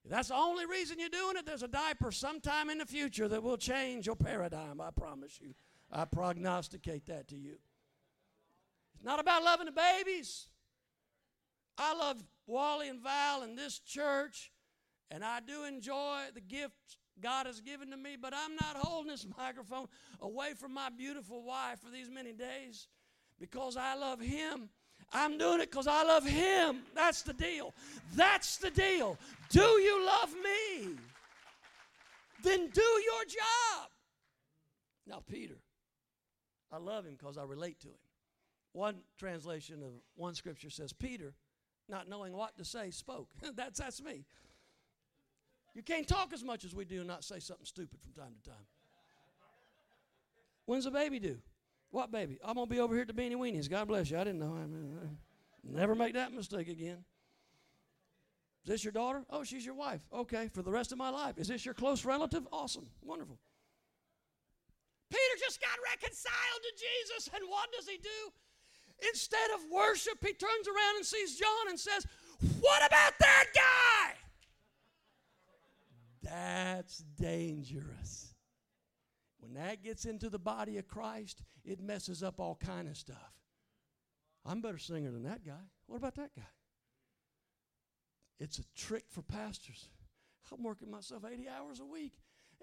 If 0.05 0.11
that's 0.11 0.29
the 0.29 0.35
only 0.35 0.67
reason 0.67 0.99
you're 0.99 1.09
doing 1.09 1.37
it, 1.37 1.47
there's 1.47 1.63
a 1.63 1.69
diaper 1.69 2.11
sometime 2.11 2.69
in 2.69 2.79
the 2.79 2.87
future 2.87 3.29
that 3.29 3.43
will 3.43 3.57
change 3.57 4.07
your 4.07 4.17
paradigm. 4.17 4.81
I 4.81 4.91
promise 4.91 5.39
you. 5.41 5.55
I 5.91 6.05
prognosticate 6.05 7.07
that 7.07 7.29
to 7.29 7.37
you. 7.37 7.57
It's 8.95 9.05
not 9.05 9.21
about 9.21 9.45
loving 9.45 9.67
the 9.67 9.73
babies. 9.73 10.49
I 11.79 11.95
love 11.95 12.23
Wally 12.47 12.89
and 12.89 13.01
Val 13.01 13.43
and 13.43 13.57
this 13.57 13.79
church 13.79 14.51
and 15.11 15.25
I 15.25 15.41
do 15.41 15.65
enjoy 15.65 16.25
the 16.35 16.41
gift 16.41 16.99
God 17.21 17.47
has 17.47 17.61
given 17.61 17.91
to 17.91 17.97
me, 17.97 18.17
but 18.21 18.33
I'm 18.35 18.55
not 18.55 18.77
holding 18.77 19.11
this 19.11 19.27
microphone 19.39 19.87
away 20.21 20.53
from 20.55 20.75
my 20.75 20.91
beautiful 20.91 21.43
wife 21.43 21.81
for 21.81 21.91
these 21.91 22.11
many 22.11 22.33
days 22.33 22.89
because 23.41 23.77
I 23.77 23.95
love 23.95 24.21
Him. 24.21 24.69
I'm 25.13 25.39
doing 25.39 25.61
it 25.61 25.71
because 25.71 25.87
I 25.87 26.05
love 26.05 26.27
Him. 26.27 26.83
That's 26.95 27.23
the 27.23 27.33
deal. 27.33 27.73
That's 28.15 28.59
the 28.59 28.71
deal. 28.71 29.17
Do 29.51 29.61
you 29.61 30.05
love 30.05 30.35
me? 30.35 30.91
Then 32.43 32.69
do 32.69 32.83
your 32.83 33.25
job. 33.25 33.91
Now, 35.07 35.23
Peter, 35.27 35.57
I 36.71 36.79
love 36.79 37.07
him 37.07 37.17
because 37.19 37.39
I 37.39 37.45
relate 37.45 37.81
to 37.81 37.89
him. 37.89 37.95
One 38.73 38.97
translation 39.19 39.83
of 39.83 39.93
one 40.15 40.35
scripture 40.35 40.71
says, 40.71 40.93
Peter, 40.93 41.33
not 41.89 42.09
knowing 42.09 42.35
what 42.35 42.57
to 42.59 42.65
say, 42.65 42.91
spoke. 42.91 43.31
that's, 43.57 43.81
that's 43.81 44.03
me. 44.03 44.25
You 45.79 45.85
can't 45.85 46.09
talk 46.09 46.33
as 46.33 46.43
much 46.43 46.65
as 46.65 46.75
we 46.75 46.85
do 46.85 46.99
and 46.99 47.07
not 47.07 47.23
say 47.23 47.39
something 47.39 47.65
stupid 47.65 48.01
from 48.03 48.13
time 48.13 48.33
to 48.43 48.51
time. 48.51 48.67
When's 50.67 50.87
the 50.87 50.91
baby 50.91 51.21
due? 51.21 51.39
What 51.93 52.11
baby? 52.11 52.41
I'm 52.43 52.57
going 52.57 52.67
to 52.67 52.75
be 52.75 52.81
over 52.81 52.95
here 52.95 53.03
at 53.03 53.07
the 53.07 53.15
Beanie 53.15 53.37
Weenies. 53.37 53.71
God 53.71 53.87
bless 53.87 54.11
you. 54.11 54.19
I 54.19 54.25
didn't 54.25 54.41
know. 54.41 54.57
I 54.61 54.67
mean, 54.67 54.99
never 55.63 55.95
make 55.95 56.15
that 56.15 56.33
mistake 56.33 56.69
again. 56.69 57.05
Is 58.65 58.71
this 58.71 58.83
your 58.83 58.93
daughter? 58.93 59.23
Oh, 59.31 59.45
she's 59.45 59.65
your 59.65 59.77
wife. 59.77 60.05
Okay, 60.13 60.49
for 60.53 60.63
the 60.63 60.71
rest 60.73 60.91
of 60.91 60.99
my 60.99 61.11
life. 61.11 61.39
Is 61.39 61.47
this 61.47 61.65
your 61.65 61.75
close 61.75 62.05
relative? 62.05 62.45
Awesome. 62.51 62.89
Wonderful. 63.01 63.39
Peter 65.11 65.39
just 65.39 65.61
got 65.61 65.79
reconciled 65.93 66.61
to 66.61 66.73
Jesus, 66.75 67.31
and 67.33 67.49
what 67.49 67.69
does 67.71 67.87
he 67.87 67.99
do? 67.99 69.09
Instead 69.09 69.51
of 69.55 69.61
worship, 69.71 70.19
he 70.27 70.33
turns 70.33 70.67
around 70.67 70.97
and 70.97 71.07
sees 71.07 71.39
John 71.39 71.69
and 71.69 71.79
says, 71.79 72.05
What 72.61 72.85
about 72.85 73.13
that 73.21 73.45
guy? 73.55 74.28
That's 76.29 76.99
dangerous. 77.19 78.35
When 79.41 79.55
that 79.55 79.83
gets 79.83 80.05
into 80.05 80.29
the 80.29 80.39
body 80.39 80.79
of 80.79 80.89
Christ, 80.89 81.43
it 81.65 81.81
messes 81.81 82.23
up 82.23 82.41
all 82.41 82.57
kind 82.57 82.89
of 82.89 82.97
stuff. 82.97 83.33
I'm 84.45 84.61
better 84.61 84.79
singer 84.79 85.11
than 85.11 85.23
that 85.25 85.45
guy. 85.45 85.61
What 85.87 85.97
about 85.97 86.17
that 86.17 86.31
guy? 86.37 86.43
It's 88.41 88.59
a 88.59 88.65
trick 88.77 89.05
for 89.09 89.23
pastors. 89.23 89.89
I'm 90.53 90.63
working 90.63 90.91
myself 90.91 91.25
80 91.31 91.49
hours 91.49 91.81
a 91.81 91.85
week, 91.85 92.15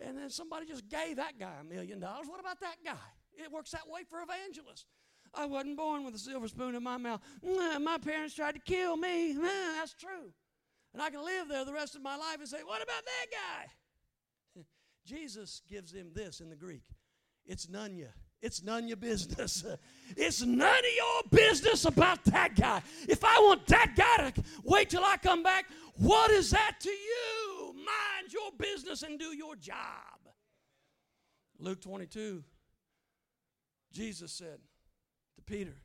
and 0.03 0.17
then 0.17 0.29
somebody 0.29 0.65
just 0.65 0.87
gave 0.89 1.17
that 1.17 1.39
guy 1.39 1.53
a 1.61 1.63
million 1.63 1.99
dollars. 1.99 2.27
What 2.27 2.39
about 2.39 2.59
that 2.61 2.77
guy? 2.83 2.93
It 3.33 3.51
works 3.51 3.71
that 3.71 3.87
way 3.87 4.01
for 4.09 4.19
evangelists. 4.21 4.85
I 5.33 5.45
wasn't 5.45 5.77
born 5.77 6.05
with 6.05 6.15
a 6.15 6.19
silver 6.19 6.47
spoon 6.47 6.75
in 6.75 6.83
my 6.83 6.97
mouth. 6.97 7.21
My 7.43 7.97
parents 7.97 8.35
tried 8.35 8.53
to 8.53 8.61
kill 8.61 8.95
me. 8.95 9.33
That's 9.33 9.93
true. 9.93 10.31
And 10.95 11.01
I 11.01 11.09
can 11.09 11.25
live 11.25 11.49
there 11.49 11.65
the 11.65 11.73
rest 11.73 11.97
of 11.97 12.01
my 12.01 12.15
life 12.15 12.37
and 12.39 12.47
say, 12.47 12.59
What 12.65 12.81
about 12.81 13.03
that 13.03 13.25
guy? 13.29 14.61
Jesus 15.05 15.61
gives 15.69 15.91
him 15.91 16.11
this 16.13 16.39
in 16.39 16.49
the 16.49 16.55
Greek 16.55 16.83
it's 17.45 17.67
none 17.67 17.97
ya. 17.97 18.07
It's 18.41 18.63
none 18.63 18.83
of 18.83 18.87
your 18.87 18.97
business. 18.97 19.65
It's 20.15 20.41
none 20.41 20.77
of 20.77 20.95
your 20.95 21.41
business 21.41 21.83
about 21.83 22.23
that 22.25 22.55
guy. 22.55 22.81
If 23.09 23.25
I 23.25 23.37
want 23.39 23.67
that 23.67 23.93
guy 23.97 24.29
to 24.29 24.43
wait 24.63 24.89
till 24.89 25.03
I 25.03 25.17
come 25.17 25.43
back, 25.43 25.65
what 25.97 26.31
is 26.31 26.51
that 26.51 26.75
to 26.79 26.89
you? 26.89 27.73
Mind 27.73 28.31
your 28.31 28.51
business 28.57 29.03
and 29.03 29.19
do 29.19 29.35
your 29.35 29.57
job. 29.57 29.75
Luke 31.59 31.81
22, 31.81 32.41
Jesus 33.91 34.31
said 34.31 34.59
to 35.35 35.41
Peter, 35.41 35.75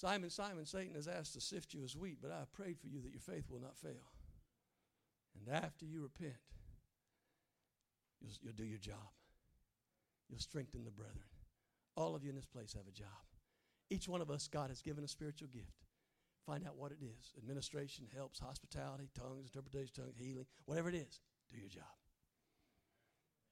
Simon, 0.00 0.30
Simon, 0.30 0.64
Satan 0.64 0.94
has 0.94 1.06
asked 1.06 1.34
to 1.34 1.42
sift 1.42 1.74
you 1.74 1.84
as 1.84 1.94
wheat, 1.94 2.16
but 2.22 2.32
I 2.32 2.38
have 2.38 2.52
prayed 2.54 2.78
for 2.80 2.86
you 2.86 3.02
that 3.02 3.12
your 3.12 3.20
faith 3.20 3.50
will 3.50 3.60
not 3.60 3.76
fail. 3.76 4.08
And 5.36 5.54
after 5.54 5.84
you 5.84 6.00
repent, 6.00 6.40
you'll, 8.18 8.32
you'll 8.40 8.54
do 8.54 8.64
your 8.64 8.78
job. 8.78 9.12
You'll 10.30 10.40
strengthen 10.40 10.84
the 10.84 10.90
brethren. 10.90 11.28
All 11.96 12.14
of 12.14 12.24
you 12.24 12.30
in 12.30 12.36
this 12.36 12.46
place 12.46 12.72
have 12.72 12.88
a 12.88 12.96
job. 12.96 13.08
Each 13.90 14.08
one 14.08 14.22
of 14.22 14.30
us, 14.30 14.48
God 14.48 14.70
has 14.70 14.80
given 14.80 15.04
a 15.04 15.08
spiritual 15.08 15.48
gift. 15.48 15.84
Find 16.46 16.66
out 16.66 16.78
what 16.78 16.92
it 16.92 17.04
is 17.04 17.34
administration, 17.36 18.06
helps, 18.16 18.38
hospitality, 18.38 19.10
tongues, 19.14 19.50
interpretation, 19.54 19.92
tongues, 19.94 20.16
healing, 20.18 20.46
whatever 20.64 20.88
it 20.88 20.94
is, 20.94 21.20
do 21.52 21.58
your 21.60 21.68
job. 21.68 21.84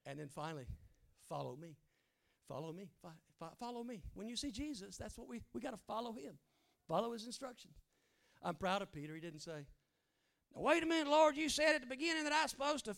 And 0.07 0.19
then 0.19 0.29
finally, 0.29 0.65
follow 1.29 1.57
me. 1.61 1.77
Follow 2.49 2.73
me. 2.73 2.89
Follow 3.59 3.85
me. 3.85 4.03
When 4.15 4.29
you 4.29 4.37
see 4.37 4.51
Jesus, 4.51 4.97
that's 4.97 5.19
what 5.19 5.29
we, 5.29 5.43
we 5.53 5.61
got 5.61 5.73
to 5.73 5.77
follow 5.87 6.13
him. 6.13 6.39
Follow 6.89 7.13
his 7.13 7.27
instructions. 7.27 7.75
I'm 8.43 8.55
proud 8.55 8.83
of 8.83 8.91
Peter. 8.91 9.15
He 9.15 9.21
didn't 9.21 9.41
say, 9.41 9.67
now, 10.55 10.63
wait 10.63 10.83
a 10.83 10.87
minute, 10.87 11.09
Lord, 11.09 11.37
you 11.37 11.49
said 11.49 11.75
at 11.75 11.83
the 11.83 11.87
beginning 11.87 12.25
that 12.25 12.33
I 12.33 12.43
was 12.43 12.51
supposed 12.51 12.87
to 12.87 12.95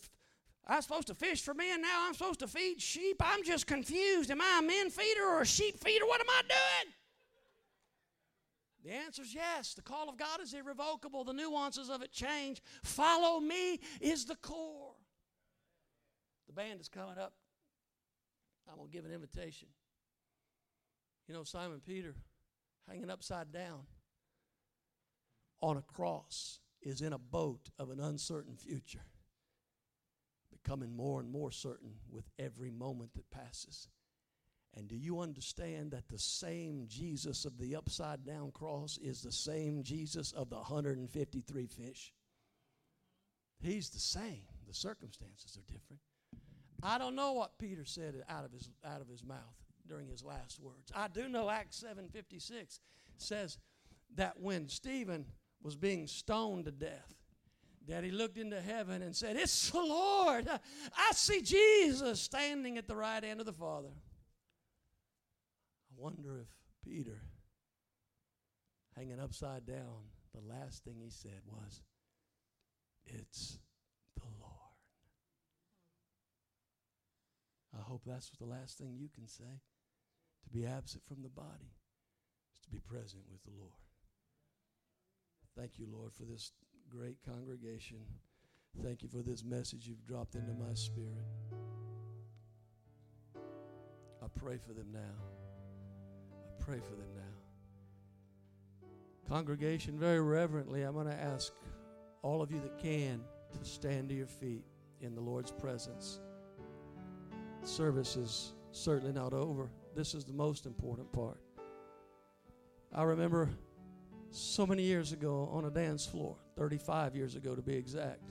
I'm 0.67 0.81
supposed 0.81 1.07
to 1.07 1.15
fish 1.15 1.41
for 1.41 1.53
men. 1.53 1.81
Now 1.81 2.05
I'm 2.07 2.13
supposed 2.13 2.39
to 2.41 2.47
feed 2.47 2.81
sheep. 2.81 3.17
I'm 3.19 3.43
just 3.43 3.65
confused. 3.65 4.29
Am 4.29 4.39
I 4.39 4.59
a 4.59 4.61
men 4.61 4.89
feeder 4.89 5.23
or 5.23 5.41
a 5.41 5.45
sheep 5.45 5.79
feeder? 5.83 6.05
What 6.05 6.21
am 6.21 6.29
I 6.29 6.41
doing? 6.47 6.93
The 8.83 8.91
answer 8.91 9.21
is 9.23 9.33
yes. 9.33 9.73
The 9.73 9.81
call 9.81 10.09
of 10.09 10.17
God 10.17 10.39
is 10.41 10.53
irrevocable. 10.53 11.23
The 11.23 11.33
nuances 11.33 11.89
of 11.89 12.01
it 12.01 12.11
change. 12.11 12.61
Follow 12.83 13.39
me 13.39 13.79
is 13.99 14.25
the 14.25 14.35
core. 14.35 14.93
The 16.47 16.53
band 16.53 16.79
is 16.79 16.89
coming 16.89 17.17
up. 17.17 17.33
I'm 18.71 18.77
going 18.77 18.89
to 18.89 18.93
give 18.95 19.05
an 19.05 19.11
invitation. 19.11 19.67
You 21.27 21.33
know, 21.33 21.43
Simon 21.43 21.81
Peter 21.85 22.15
hanging 22.87 23.09
upside 23.09 23.51
down 23.51 23.81
on 25.61 25.77
a 25.77 25.81
cross 25.81 26.59
is 26.81 27.01
in 27.01 27.13
a 27.13 27.17
boat 27.17 27.69
of 27.77 27.89
an 27.89 27.99
uncertain 27.99 28.55
future 28.55 29.05
becoming 30.63 30.95
more 30.95 31.19
and 31.19 31.29
more 31.29 31.51
certain 31.51 31.95
with 32.09 32.25
every 32.39 32.71
moment 32.71 33.13
that 33.15 33.29
passes. 33.31 33.87
And 34.75 34.87
do 34.87 34.95
you 34.95 35.19
understand 35.19 35.91
that 35.91 36.07
the 36.07 36.19
same 36.19 36.85
Jesus 36.87 37.45
of 37.45 37.57
the 37.57 37.75
upside 37.75 38.25
down 38.25 38.51
cross 38.51 38.97
is 39.01 39.21
the 39.21 39.31
same 39.31 39.83
Jesus 39.83 40.31
of 40.31 40.49
the 40.49 40.55
153 40.55 41.67
fish? 41.67 42.13
He's 43.61 43.89
the 43.89 43.99
same. 43.99 44.43
The 44.67 44.73
circumstances 44.73 45.57
are 45.57 45.71
different. 45.71 46.01
I 46.83 46.97
don't 46.97 47.15
know 47.15 47.33
what 47.33 47.57
Peter 47.59 47.85
said 47.85 48.15
out 48.29 48.45
of 48.45 48.51
his, 48.51 48.69
out 48.85 49.01
of 49.01 49.07
his 49.07 49.23
mouth 49.23 49.37
during 49.87 50.07
his 50.07 50.23
last 50.23 50.59
words. 50.59 50.91
I 50.95 51.07
do 51.07 51.27
know 51.27 51.49
Acts 51.49 51.83
7:56 51.83 52.79
says 53.17 53.57
that 54.15 54.39
when 54.39 54.67
Stephen 54.67 55.25
was 55.61 55.75
being 55.75 56.07
stoned 56.07 56.65
to 56.65 56.71
death, 56.71 57.15
that 57.87 58.03
he 58.03 58.11
looked 58.11 58.37
into 58.37 58.61
heaven 58.61 59.01
and 59.01 59.15
said, 59.15 59.35
It's 59.35 59.69
the 59.71 59.79
Lord. 59.79 60.47
I 60.47 61.11
see 61.13 61.41
Jesus 61.41 62.21
standing 62.21 62.77
at 62.77 62.87
the 62.87 62.95
right 62.95 63.23
hand 63.23 63.39
of 63.39 63.45
the 63.45 63.53
Father. 63.53 63.89
I 65.89 65.93
wonder 65.97 66.39
if 66.39 66.47
Peter, 66.83 67.21
hanging 68.95 69.19
upside 69.19 69.65
down, 69.65 70.09
the 70.33 70.41
last 70.53 70.83
thing 70.83 70.95
he 71.03 71.09
said 71.09 71.41
was, 71.45 71.81
It's 73.05 73.59
the 74.15 74.27
Lord. 74.39 74.51
I 77.73 77.80
hope 77.91 78.03
that's 78.05 78.29
the 78.39 78.45
last 78.45 78.77
thing 78.77 78.95
you 78.97 79.09
can 79.13 79.27
say. 79.27 79.59
To 80.45 80.49
be 80.49 80.65
absent 80.65 81.03
from 81.05 81.21
the 81.21 81.29
body 81.29 81.75
is 82.55 82.61
to 82.61 82.69
be 82.69 82.79
present 82.79 83.23
with 83.29 83.43
the 83.43 83.51
Lord. 83.59 83.73
Thank 85.57 85.77
you, 85.77 85.87
Lord, 85.91 86.13
for 86.13 86.23
this 86.23 86.53
great 86.89 87.17
congregation. 87.27 87.97
Thank 88.81 89.03
you 89.03 89.09
for 89.09 89.21
this 89.21 89.43
message 89.43 89.87
you've 89.87 90.05
dropped 90.05 90.35
into 90.35 90.53
my 90.53 90.73
spirit. 90.73 91.27
I 94.23 94.27
pray 94.39 94.57
for 94.57 94.71
them 94.73 94.87
now. 94.93 94.99
I 96.45 96.63
pray 96.63 96.79
for 96.79 96.95
them 96.95 97.13
now. 97.13 98.87
Congregation, 99.27 99.99
very 99.99 100.21
reverently, 100.21 100.83
I'm 100.83 100.93
going 100.93 101.07
to 101.07 101.13
ask 101.13 101.51
all 102.21 102.41
of 102.41 102.51
you 102.51 102.61
that 102.61 102.77
can 102.79 103.21
to 103.59 103.65
stand 103.65 104.07
to 104.09 104.15
your 104.15 104.27
feet 104.27 104.63
in 105.01 105.13
the 105.13 105.21
Lord's 105.21 105.51
presence. 105.51 106.21
Service 107.63 108.15
is 108.15 108.53
certainly 108.71 109.13
not 109.13 109.33
over. 109.33 109.69
This 109.95 110.13
is 110.13 110.25
the 110.25 110.33
most 110.33 110.65
important 110.65 111.11
part. 111.11 111.39
I 112.93 113.03
remember 113.03 113.49
so 114.31 114.65
many 114.65 114.83
years 114.83 115.11
ago 115.11 115.49
on 115.51 115.65
a 115.65 115.69
dance 115.69 116.05
floor, 116.05 116.37
35 116.57 117.15
years 117.15 117.35
ago 117.35 117.55
to 117.55 117.61
be 117.61 117.75
exact, 117.75 118.21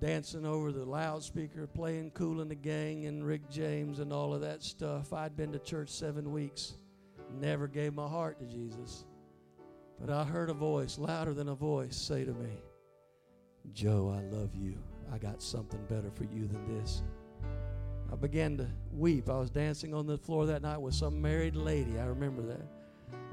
dancing 0.00 0.44
over 0.44 0.72
the 0.72 0.84
loudspeaker, 0.84 1.66
playing 1.66 2.10
Kool 2.10 2.40
and 2.40 2.50
the 2.50 2.56
Gang 2.56 3.06
and 3.06 3.24
Rick 3.24 3.48
James 3.50 4.00
and 4.00 4.12
all 4.12 4.34
of 4.34 4.40
that 4.40 4.62
stuff. 4.62 5.12
I'd 5.12 5.36
been 5.36 5.52
to 5.52 5.58
church 5.58 5.88
seven 5.88 6.32
weeks, 6.32 6.74
never 7.40 7.68
gave 7.68 7.94
my 7.94 8.08
heart 8.08 8.38
to 8.40 8.46
Jesus. 8.46 9.04
But 10.00 10.10
I 10.10 10.24
heard 10.24 10.50
a 10.50 10.54
voice, 10.54 10.98
louder 10.98 11.34
than 11.34 11.48
a 11.48 11.54
voice, 11.54 11.96
say 11.96 12.24
to 12.24 12.32
me, 12.32 12.58
Joe, 13.72 14.14
I 14.16 14.22
love 14.34 14.54
you. 14.54 14.78
I 15.12 15.18
got 15.18 15.42
something 15.42 15.84
better 15.88 16.10
for 16.10 16.24
you 16.24 16.46
than 16.46 16.78
this. 16.78 17.02
I 18.12 18.16
began 18.16 18.56
to 18.58 18.66
weep. 18.92 19.28
I 19.28 19.38
was 19.38 19.50
dancing 19.50 19.94
on 19.94 20.06
the 20.06 20.18
floor 20.18 20.46
that 20.46 20.62
night 20.62 20.80
with 20.80 20.94
some 20.94 21.20
married 21.20 21.54
lady. 21.54 21.98
I 21.98 22.06
remember 22.06 22.42
that. 22.42 22.66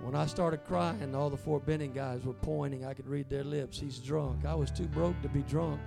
When 0.01 0.13
I 0.13 0.27
started 0.27 0.63
crying, 0.63 1.15
all 1.15 1.29
the 1.29 1.37
Fort 1.37 1.65
Benning 1.65 1.91
guys 1.91 2.23
were 2.23 2.33
pointing. 2.33 2.85
I 2.85 2.93
could 2.93 3.07
read 3.07 3.29
their 3.29 3.43
lips. 3.43 3.79
He's 3.79 3.97
drunk. 3.97 4.45
I 4.45 4.53
was 4.53 4.69
too 4.69 4.87
broke 4.87 5.19
to 5.23 5.29
be 5.29 5.41
drunk. 5.41 5.81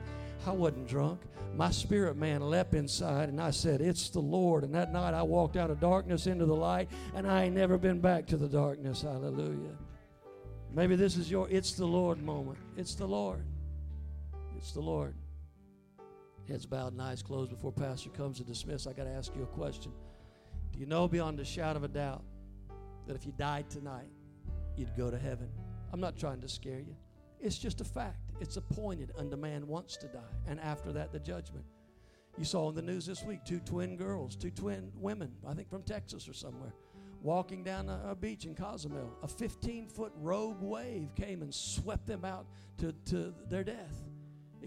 I 0.46 0.50
wasn't 0.50 0.88
drunk. 0.88 1.20
My 1.54 1.70
spirit 1.70 2.16
man 2.16 2.40
leapt 2.40 2.74
inside, 2.74 3.28
and 3.28 3.40
I 3.40 3.50
said, 3.50 3.80
It's 3.80 4.10
the 4.10 4.20
Lord. 4.20 4.64
And 4.64 4.74
that 4.74 4.92
night 4.92 5.14
I 5.14 5.22
walked 5.22 5.56
out 5.56 5.70
of 5.70 5.80
darkness 5.80 6.26
into 6.26 6.46
the 6.46 6.56
light, 6.56 6.88
and 7.14 7.30
I 7.30 7.44
ain't 7.44 7.54
never 7.54 7.78
been 7.78 8.00
back 8.00 8.26
to 8.28 8.36
the 8.36 8.48
darkness. 8.48 9.02
Hallelujah. 9.02 9.76
Maybe 10.72 10.96
this 10.96 11.16
is 11.16 11.30
your 11.30 11.48
It's 11.48 11.72
the 11.72 11.86
Lord 11.86 12.22
moment. 12.22 12.58
It's 12.76 12.94
the 12.94 13.06
Lord. 13.06 13.44
It's 14.56 14.72
the 14.72 14.80
Lord. 14.80 15.14
Heads 16.50 16.66
bowed 16.66 16.92
and 16.92 17.00
eyes 17.00 17.22
closed 17.22 17.50
before 17.50 17.70
Pastor 17.70 18.10
comes 18.10 18.38
to 18.38 18.44
dismiss. 18.44 18.88
I 18.88 18.92
got 18.92 19.04
to 19.04 19.10
ask 19.10 19.34
you 19.36 19.44
a 19.44 19.46
question. 19.46 19.92
Do 20.72 20.80
you 20.80 20.86
know 20.86 21.06
beyond 21.06 21.38
a 21.38 21.44
shadow 21.44 21.76
of 21.76 21.84
a 21.84 21.88
doubt 21.88 22.24
that 23.06 23.14
if 23.14 23.24
you 23.24 23.32
died 23.38 23.70
tonight, 23.70 24.10
you'd 24.76 24.96
go 24.96 25.12
to 25.12 25.18
heaven. 25.18 25.48
I'm 25.92 26.00
not 26.00 26.18
trying 26.18 26.40
to 26.40 26.48
scare 26.48 26.80
you. 26.80 26.96
It's 27.40 27.56
just 27.56 27.80
a 27.80 27.84
fact. 27.84 28.32
It's 28.40 28.56
appointed 28.56 29.12
unto 29.16 29.36
man 29.36 29.68
wants 29.68 29.96
to 29.98 30.08
die, 30.08 30.18
and 30.48 30.58
after 30.60 30.92
that, 30.92 31.12
the 31.12 31.20
judgment. 31.20 31.64
You 32.36 32.44
saw 32.44 32.68
in 32.68 32.74
the 32.74 32.82
news 32.82 33.06
this 33.06 33.22
week 33.22 33.44
two 33.44 33.60
twin 33.60 33.96
girls, 33.96 34.34
two 34.34 34.50
twin 34.50 34.90
women, 34.96 35.32
I 35.46 35.54
think 35.54 35.70
from 35.70 35.82
Texas 35.82 36.28
or 36.28 36.32
somewhere, 36.32 36.74
walking 37.22 37.62
down 37.62 37.88
a, 37.88 38.10
a 38.10 38.14
beach 38.16 38.44
in 38.44 38.56
Cozumel. 38.56 39.16
A 39.22 39.28
15 39.28 39.86
foot 39.86 40.12
rogue 40.16 40.60
wave 40.60 41.14
came 41.14 41.42
and 41.42 41.54
swept 41.54 42.06
them 42.06 42.24
out 42.24 42.46
to, 42.78 42.92
to 43.06 43.34
their 43.48 43.64
death. 43.64 44.09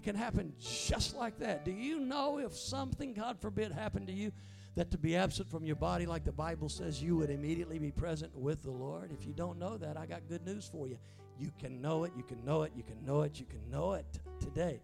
Can 0.04 0.14
happen 0.14 0.52
just 0.60 1.16
like 1.16 1.38
that. 1.38 1.64
Do 1.64 1.70
you 1.70 1.98
know 1.98 2.38
if 2.38 2.54
something, 2.54 3.14
God 3.14 3.40
forbid, 3.40 3.72
happened 3.72 4.06
to 4.08 4.12
you, 4.12 4.32
that 4.74 4.90
to 4.90 4.98
be 4.98 5.16
absent 5.16 5.50
from 5.50 5.64
your 5.64 5.76
body, 5.76 6.04
like 6.04 6.24
the 6.24 6.32
Bible 6.32 6.68
says, 6.68 7.02
you 7.02 7.16
would 7.16 7.30
immediately 7.30 7.78
be 7.78 7.90
present 7.90 8.36
with 8.36 8.62
the 8.62 8.70
Lord. 8.70 9.12
If 9.18 9.26
you 9.26 9.32
don't 9.32 9.58
know 9.58 9.78
that, 9.78 9.96
I 9.96 10.04
got 10.04 10.28
good 10.28 10.44
news 10.44 10.68
for 10.70 10.86
you. 10.86 10.98
You 11.38 11.50
can 11.58 11.80
know 11.80 12.04
it, 12.04 12.12
you 12.14 12.22
can 12.22 12.44
know 12.44 12.64
it, 12.64 12.72
you 12.76 12.82
can 12.82 13.02
know 13.02 13.22
it, 13.22 13.40
you 13.40 13.46
can 13.46 13.70
know 13.70 13.94
it 13.94 14.04
today. 14.40 14.82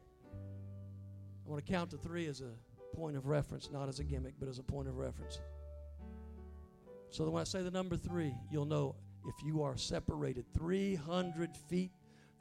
I 1.47 1.51
want 1.51 1.65
to 1.65 1.71
count 1.71 1.91
to 1.91 1.99
three 1.99 2.27
as 2.27 2.41
a 2.41 2.97
point 2.97 3.15
of 3.15 3.27
reference, 3.27 3.71
not 3.71 3.91
as 3.91 3.99
a 3.99 4.05
gimmick, 4.05 4.35
but 4.41 4.49
as 4.49 4.59
a 4.59 4.63
point 4.63 4.89
of 4.89 4.97
reference. 4.97 5.39
So 7.11 7.29
when 7.29 7.43
I 7.43 7.45
say 7.45 7.61
the 7.61 7.71
number 7.71 7.97
three, 7.97 8.35
you'll 8.51 8.65
know 8.65 8.95
if 9.27 9.35
you 9.45 9.63
are 9.63 9.77
separated 9.77 10.47
300 10.57 11.55
feet, 11.69 11.93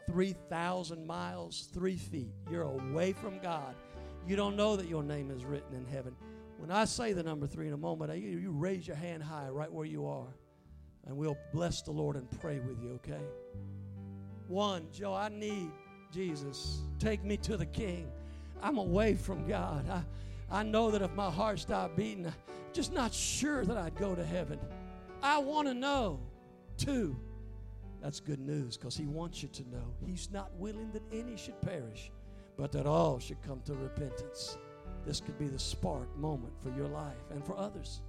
3,000 0.09 1.05
miles, 1.05 1.69
three 1.71 1.95
feet, 1.95 2.33
you're 2.49 2.63
away 2.63 3.13
from 3.13 3.37
God. 3.39 3.75
You 4.27 4.35
don't 4.35 4.55
know 4.55 4.75
that 4.75 4.87
your 4.87 5.03
name 5.03 5.29
is 5.29 5.45
written 5.45 5.75
in 5.75 5.85
heaven. 5.85 6.15
When 6.57 6.71
I 6.71 6.85
say 6.85 7.13
the 7.13 7.21
number 7.21 7.45
three 7.45 7.67
in 7.67 7.73
a 7.73 7.77
moment, 7.77 8.17
you, 8.17 8.51
raise 8.51 8.87
your 8.87 8.95
hand 8.95 9.21
high 9.21 9.49
right 9.49 9.71
where 9.71 9.85
you 9.85 10.07
are, 10.07 10.33
and 11.05 11.15
we'll 11.15 11.37
bless 11.53 11.83
the 11.83 11.91
Lord 11.91 12.15
and 12.15 12.27
pray 12.41 12.57
with 12.59 12.81
you, 12.81 12.93
okay? 12.95 13.23
One, 14.47 14.87
Joe, 14.91 15.13
I 15.13 15.29
need 15.29 15.69
Jesus. 16.11 16.81
Take 16.97 17.23
me 17.23 17.37
to 17.37 17.55
the 17.55 17.67
King. 17.67 18.11
I'm 18.63 18.79
away 18.79 19.13
from 19.13 19.47
God. 19.47 19.87
I, 19.87 20.01
I 20.59 20.63
know 20.63 20.89
that 20.89 21.03
if 21.03 21.13
my 21.13 21.29
heart 21.29 21.59
stopped 21.59 21.95
beating, 21.95 22.25
I'm 22.25 22.33
just 22.73 22.91
not 22.93 23.13
sure 23.13 23.63
that 23.63 23.77
I'd 23.77 23.95
go 23.95 24.15
to 24.15 24.25
heaven. 24.25 24.59
I 25.21 25.37
want 25.37 25.67
to 25.67 25.75
know. 25.75 26.19
Two, 26.77 27.15
that's 28.01 28.19
good 28.19 28.39
news 28.39 28.77
because 28.77 28.95
He 28.95 29.05
wants 29.05 29.41
you 29.43 29.49
to 29.49 29.69
know. 29.69 29.93
He's 30.05 30.29
not 30.31 30.51
willing 30.55 30.91
that 30.91 31.03
any 31.11 31.37
should 31.37 31.59
perish, 31.61 32.11
but 32.57 32.71
that 32.71 32.85
all 32.85 33.19
should 33.19 33.41
come 33.41 33.61
to 33.65 33.73
repentance. 33.73 34.57
This 35.05 35.19
could 35.21 35.37
be 35.37 35.47
the 35.47 35.59
spark 35.59 36.15
moment 36.17 36.53
for 36.61 36.69
your 36.71 36.87
life 36.87 37.15
and 37.31 37.45
for 37.45 37.57
others. 37.57 38.01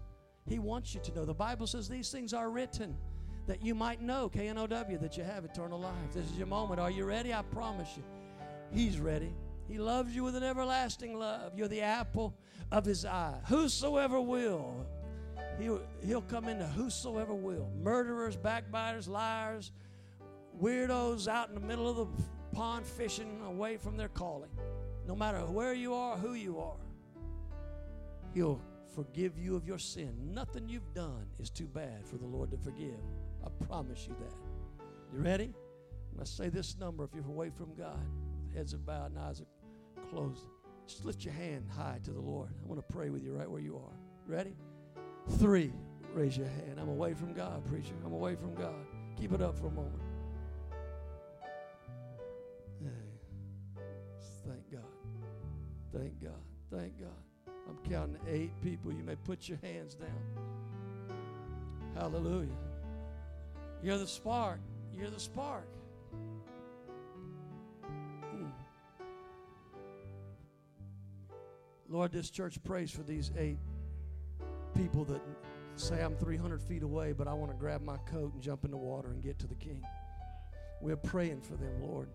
He 0.46 0.58
wants 0.58 0.94
you 0.94 1.00
to 1.00 1.14
know. 1.14 1.24
The 1.24 1.34
Bible 1.34 1.66
says 1.66 1.88
these 1.88 2.10
things 2.10 2.34
are 2.34 2.50
written 2.50 2.96
that 3.46 3.64
you 3.64 3.74
might 3.74 4.00
know, 4.00 4.28
K 4.28 4.48
N 4.48 4.58
O 4.58 4.66
W, 4.66 4.98
that 4.98 5.16
you 5.16 5.24
have 5.24 5.44
eternal 5.44 5.80
life. 5.80 6.12
This 6.12 6.26
is 6.26 6.36
your 6.36 6.46
moment. 6.46 6.80
Are 6.80 6.90
you 6.90 7.04
ready? 7.04 7.32
I 7.32 7.42
promise 7.42 7.88
you. 7.96 8.02
He's 8.72 8.98
ready. 8.98 9.32
He 9.68 9.78
loves 9.78 10.14
you 10.14 10.24
with 10.24 10.36
an 10.36 10.42
everlasting 10.42 11.18
love. 11.18 11.52
You're 11.56 11.68
the 11.68 11.82
apple 11.82 12.36
of 12.72 12.84
his 12.84 13.04
eye. 13.04 13.38
Whosoever 13.46 14.20
will, 14.20 14.86
he'll, 15.62 15.80
he'll 16.04 16.22
come 16.22 16.48
into 16.48 16.66
whosoever 16.66 17.34
will. 17.34 17.68
Murderers, 17.82 18.36
backbiters, 18.36 19.08
liars, 19.08 19.72
weirdos 20.60 21.28
out 21.28 21.48
in 21.48 21.54
the 21.54 21.60
middle 21.60 21.88
of 21.88 21.96
the 21.96 22.06
pond 22.52 22.86
fishing 22.86 23.40
away 23.46 23.76
from 23.76 23.96
their 23.96 24.08
calling. 24.08 24.50
No 25.06 25.14
matter 25.16 25.38
where 25.40 25.74
you 25.74 25.94
are, 25.94 26.16
who 26.16 26.34
you 26.34 26.58
are, 26.60 26.76
he'll 28.34 28.60
forgive 28.94 29.38
you 29.38 29.56
of 29.56 29.66
your 29.66 29.78
sin. 29.78 30.14
Nothing 30.32 30.68
you've 30.68 30.94
done 30.94 31.26
is 31.38 31.50
too 31.50 31.66
bad 31.66 32.06
for 32.06 32.16
the 32.16 32.26
Lord 32.26 32.50
to 32.50 32.56
forgive. 32.56 33.00
I 33.44 33.64
promise 33.64 34.06
you 34.06 34.14
that. 34.20 34.34
You 35.12 35.20
ready? 35.20 35.54
I 36.20 36.24
say 36.24 36.48
this 36.48 36.76
number, 36.78 37.04
if 37.04 37.10
you're 37.14 37.24
away 37.26 37.50
from 37.50 37.74
God, 37.74 38.06
heads 38.54 38.74
are 38.74 38.78
bowed 38.78 39.12
and 39.12 39.18
eyes 39.18 39.42
closed, 40.10 40.42
just 40.86 41.04
lift 41.04 41.24
your 41.24 41.34
hand 41.34 41.66
high 41.70 41.98
to 42.04 42.10
the 42.10 42.20
Lord. 42.20 42.50
I 42.62 42.68
want 42.68 42.86
to 42.86 42.92
pray 42.94 43.10
with 43.10 43.22
you 43.22 43.32
right 43.32 43.50
where 43.50 43.60
you 43.60 43.76
are. 43.76 43.96
Ready? 44.26 44.54
Three. 45.28 45.72
Raise 46.12 46.36
your 46.36 46.48
hand. 46.48 46.78
I'm 46.80 46.88
away 46.88 47.14
from 47.14 47.32
God, 47.32 47.64
preacher. 47.66 47.94
I'm 48.04 48.12
away 48.12 48.34
from 48.34 48.54
God. 48.54 48.74
Keep 49.16 49.32
it 49.32 49.42
up 49.42 49.58
for 49.58 49.68
a 49.68 49.70
moment. 49.70 50.02
Hey. 52.82 53.82
Thank 54.46 54.72
God. 54.72 54.80
Thank 55.92 56.22
God. 56.22 56.32
Thank 56.70 56.98
God. 56.98 57.54
I'm 57.68 57.78
counting 57.88 58.18
eight 58.28 58.50
people. 58.62 58.92
You 58.92 59.04
may 59.04 59.14
put 59.14 59.48
your 59.48 59.58
hands 59.62 59.94
down. 59.94 60.10
Hallelujah. 61.94 62.48
You're 63.82 63.98
the 63.98 64.06
spark. 64.06 64.58
You're 64.92 65.10
the 65.10 65.20
spark. 65.20 65.68
Hmm. 67.82 68.46
Lord, 71.88 72.12
this 72.12 72.30
church 72.30 72.62
prays 72.64 72.90
for 72.90 73.02
these 73.02 73.30
eight 73.38 73.58
people 74.74 75.04
that 75.04 75.20
say, 75.76 76.02
I'm 76.02 76.16
300 76.16 76.60
feet 76.62 76.82
away, 76.82 77.12
but 77.12 77.28
I 77.28 77.32
want 77.32 77.50
to 77.50 77.56
grab 77.56 77.82
my 77.82 77.96
coat 78.10 78.34
and 78.34 78.42
jump 78.42 78.64
in 78.64 78.70
the 78.70 78.76
water 78.76 79.10
and 79.10 79.22
get 79.22 79.38
to 79.40 79.46
the 79.46 79.54
King. 79.54 79.82
We're 80.80 80.96
praying 80.96 81.42
for 81.42 81.54
them, 81.54 81.82
Lord. 81.82 82.08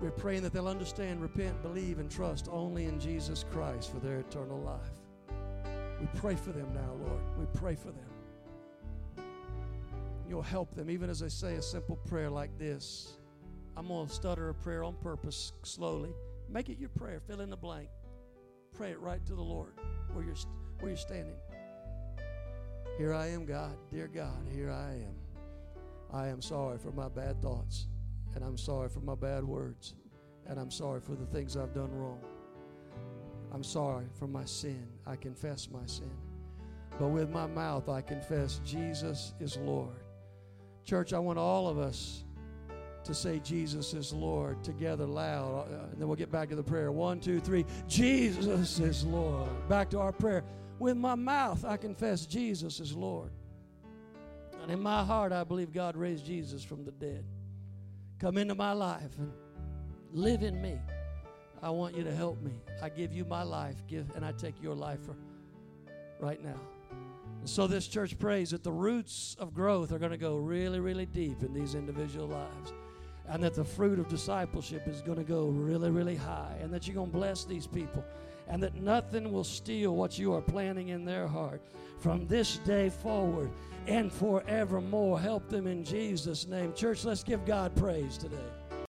We're 0.00 0.10
praying 0.10 0.42
that 0.42 0.52
they'll 0.52 0.68
understand, 0.68 1.22
repent, 1.22 1.62
believe, 1.62 1.98
and 1.98 2.10
trust 2.10 2.48
only 2.50 2.86
in 2.86 2.98
Jesus 2.98 3.44
Christ 3.52 3.92
for 3.92 4.00
their 4.00 4.20
eternal 4.20 4.60
life. 4.60 5.70
We 6.00 6.06
pray 6.18 6.34
for 6.34 6.50
them 6.50 6.72
now, 6.74 6.92
Lord. 7.06 7.22
We 7.38 7.46
pray 7.58 7.76
for 7.76 7.88
them. 7.88 9.24
You'll 10.28 10.42
help 10.42 10.74
them, 10.74 10.90
even 10.90 11.10
as 11.10 11.20
they 11.20 11.28
say 11.28 11.54
a 11.54 11.62
simple 11.62 11.96
prayer 11.96 12.30
like 12.30 12.58
this. 12.58 13.18
I'm 13.76 13.88
going 13.88 14.08
to 14.08 14.12
stutter 14.12 14.48
a 14.48 14.54
prayer 14.54 14.84
on 14.84 14.94
purpose 14.96 15.52
slowly. 15.62 16.14
Make 16.48 16.68
it 16.68 16.78
your 16.78 16.88
prayer. 16.90 17.20
Fill 17.20 17.40
in 17.40 17.50
the 17.50 17.56
blank. 17.56 17.88
Pray 18.76 18.90
it 18.90 19.00
right 19.00 19.24
to 19.26 19.34
the 19.34 19.42
Lord 19.42 19.74
where 20.12 20.24
you're, 20.24 20.36
where 20.80 20.90
you're 20.90 20.96
standing. 20.96 21.36
Here 22.96 23.12
I 23.12 23.26
am, 23.28 23.44
God. 23.44 23.76
Dear 23.92 24.06
God, 24.06 24.46
here 24.52 24.70
I 24.70 24.92
am. 24.92 25.16
I 26.12 26.28
am 26.28 26.40
sorry 26.40 26.78
for 26.78 26.92
my 26.92 27.08
bad 27.08 27.42
thoughts, 27.42 27.88
and 28.36 28.44
I'm 28.44 28.56
sorry 28.56 28.88
for 28.88 29.00
my 29.00 29.16
bad 29.16 29.42
words, 29.42 29.94
and 30.46 30.60
I'm 30.60 30.70
sorry 30.70 31.00
for 31.00 31.16
the 31.16 31.26
things 31.26 31.56
I've 31.56 31.74
done 31.74 31.92
wrong. 31.92 32.20
I'm 33.52 33.64
sorry 33.64 34.04
for 34.16 34.28
my 34.28 34.44
sin. 34.44 34.86
I 35.06 35.16
confess 35.16 35.68
my 35.72 35.84
sin. 35.86 36.10
But 36.98 37.08
with 37.08 37.30
my 37.30 37.46
mouth, 37.46 37.88
I 37.88 38.00
confess 38.00 38.60
Jesus 38.64 39.34
is 39.40 39.56
Lord. 39.56 39.96
Church, 40.84 41.12
I 41.12 41.18
want 41.18 41.38
all 41.38 41.66
of 41.66 41.78
us 41.78 42.22
to 43.02 43.12
say 43.12 43.40
Jesus 43.40 43.92
is 43.92 44.12
Lord 44.12 44.62
together 44.62 45.04
loud. 45.04 45.68
Uh, 45.68 45.90
and 45.90 46.00
then 46.00 46.06
we'll 46.06 46.16
get 46.16 46.30
back 46.30 46.48
to 46.50 46.56
the 46.56 46.62
prayer. 46.62 46.92
One, 46.92 47.20
two, 47.20 47.40
three. 47.40 47.66
Jesus 47.88 48.78
is 48.78 49.04
Lord. 49.04 49.48
Back 49.68 49.90
to 49.90 49.98
our 49.98 50.12
prayer. 50.12 50.44
With 50.84 50.98
my 50.98 51.14
mouth, 51.14 51.64
I 51.64 51.78
confess 51.78 52.26
Jesus 52.26 52.78
is 52.78 52.92
Lord. 52.92 53.30
And 54.60 54.70
in 54.70 54.82
my 54.82 55.02
heart, 55.02 55.32
I 55.32 55.42
believe 55.42 55.72
God 55.72 55.96
raised 55.96 56.26
Jesus 56.26 56.62
from 56.62 56.84
the 56.84 56.90
dead. 56.90 57.24
Come 58.18 58.36
into 58.36 58.54
my 58.54 58.72
life 58.72 59.16
and 59.16 59.32
live 60.12 60.42
in 60.42 60.60
me. 60.60 60.78
I 61.62 61.70
want 61.70 61.96
you 61.96 62.04
to 62.04 62.14
help 62.14 62.42
me. 62.42 62.52
I 62.82 62.90
give 62.90 63.14
you 63.14 63.24
my 63.24 63.42
life, 63.42 63.76
give, 63.88 64.14
and 64.14 64.26
I 64.26 64.32
take 64.32 64.62
your 64.62 64.74
life 64.74 65.00
for 65.06 65.16
right 66.20 66.44
now. 66.44 66.60
And 67.40 67.48
so 67.48 67.66
this 67.66 67.88
church 67.88 68.18
prays 68.18 68.50
that 68.50 68.62
the 68.62 68.70
roots 68.70 69.36
of 69.38 69.54
growth 69.54 69.90
are 69.90 69.98
going 69.98 70.12
to 70.12 70.18
go 70.18 70.36
really, 70.36 70.80
really 70.80 71.06
deep 71.06 71.42
in 71.42 71.54
these 71.54 71.74
individual 71.74 72.28
lives 72.28 72.74
and 73.28 73.42
that 73.42 73.54
the 73.54 73.64
fruit 73.64 73.98
of 73.98 74.08
discipleship 74.08 74.86
is 74.86 75.00
going 75.00 75.16
to 75.16 75.24
go 75.24 75.46
really, 75.46 75.90
really 75.90 76.16
high, 76.16 76.58
and 76.60 76.70
that 76.72 76.86
you're 76.86 76.94
going 76.94 77.10
to 77.10 77.16
bless 77.16 77.44
these 77.44 77.66
people, 77.66 78.04
and 78.48 78.62
that 78.62 78.74
nothing 78.74 79.32
will 79.32 79.44
steal 79.44 79.94
what 79.94 80.18
you 80.18 80.32
are 80.32 80.42
planting 80.42 80.88
in 80.88 81.04
their 81.04 81.26
heart 81.26 81.62
from 81.98 82.26
this 82.26 82.58
day 82.58 82.90
forward 82.90 83.50
and 83.86 84.12
forevermore. 84.12 85.20
Help 85.20 85.48
them 85.48 85.66
in 85.66 85.84
Jesus' 85.84 86.46
name. 86.46 86.72
Church, 86.74 87.04
let's 87.04 87.22
give 87.22 87.44
God 87.44 87.74
praise 87.76 88.18
today. 88.18 88.36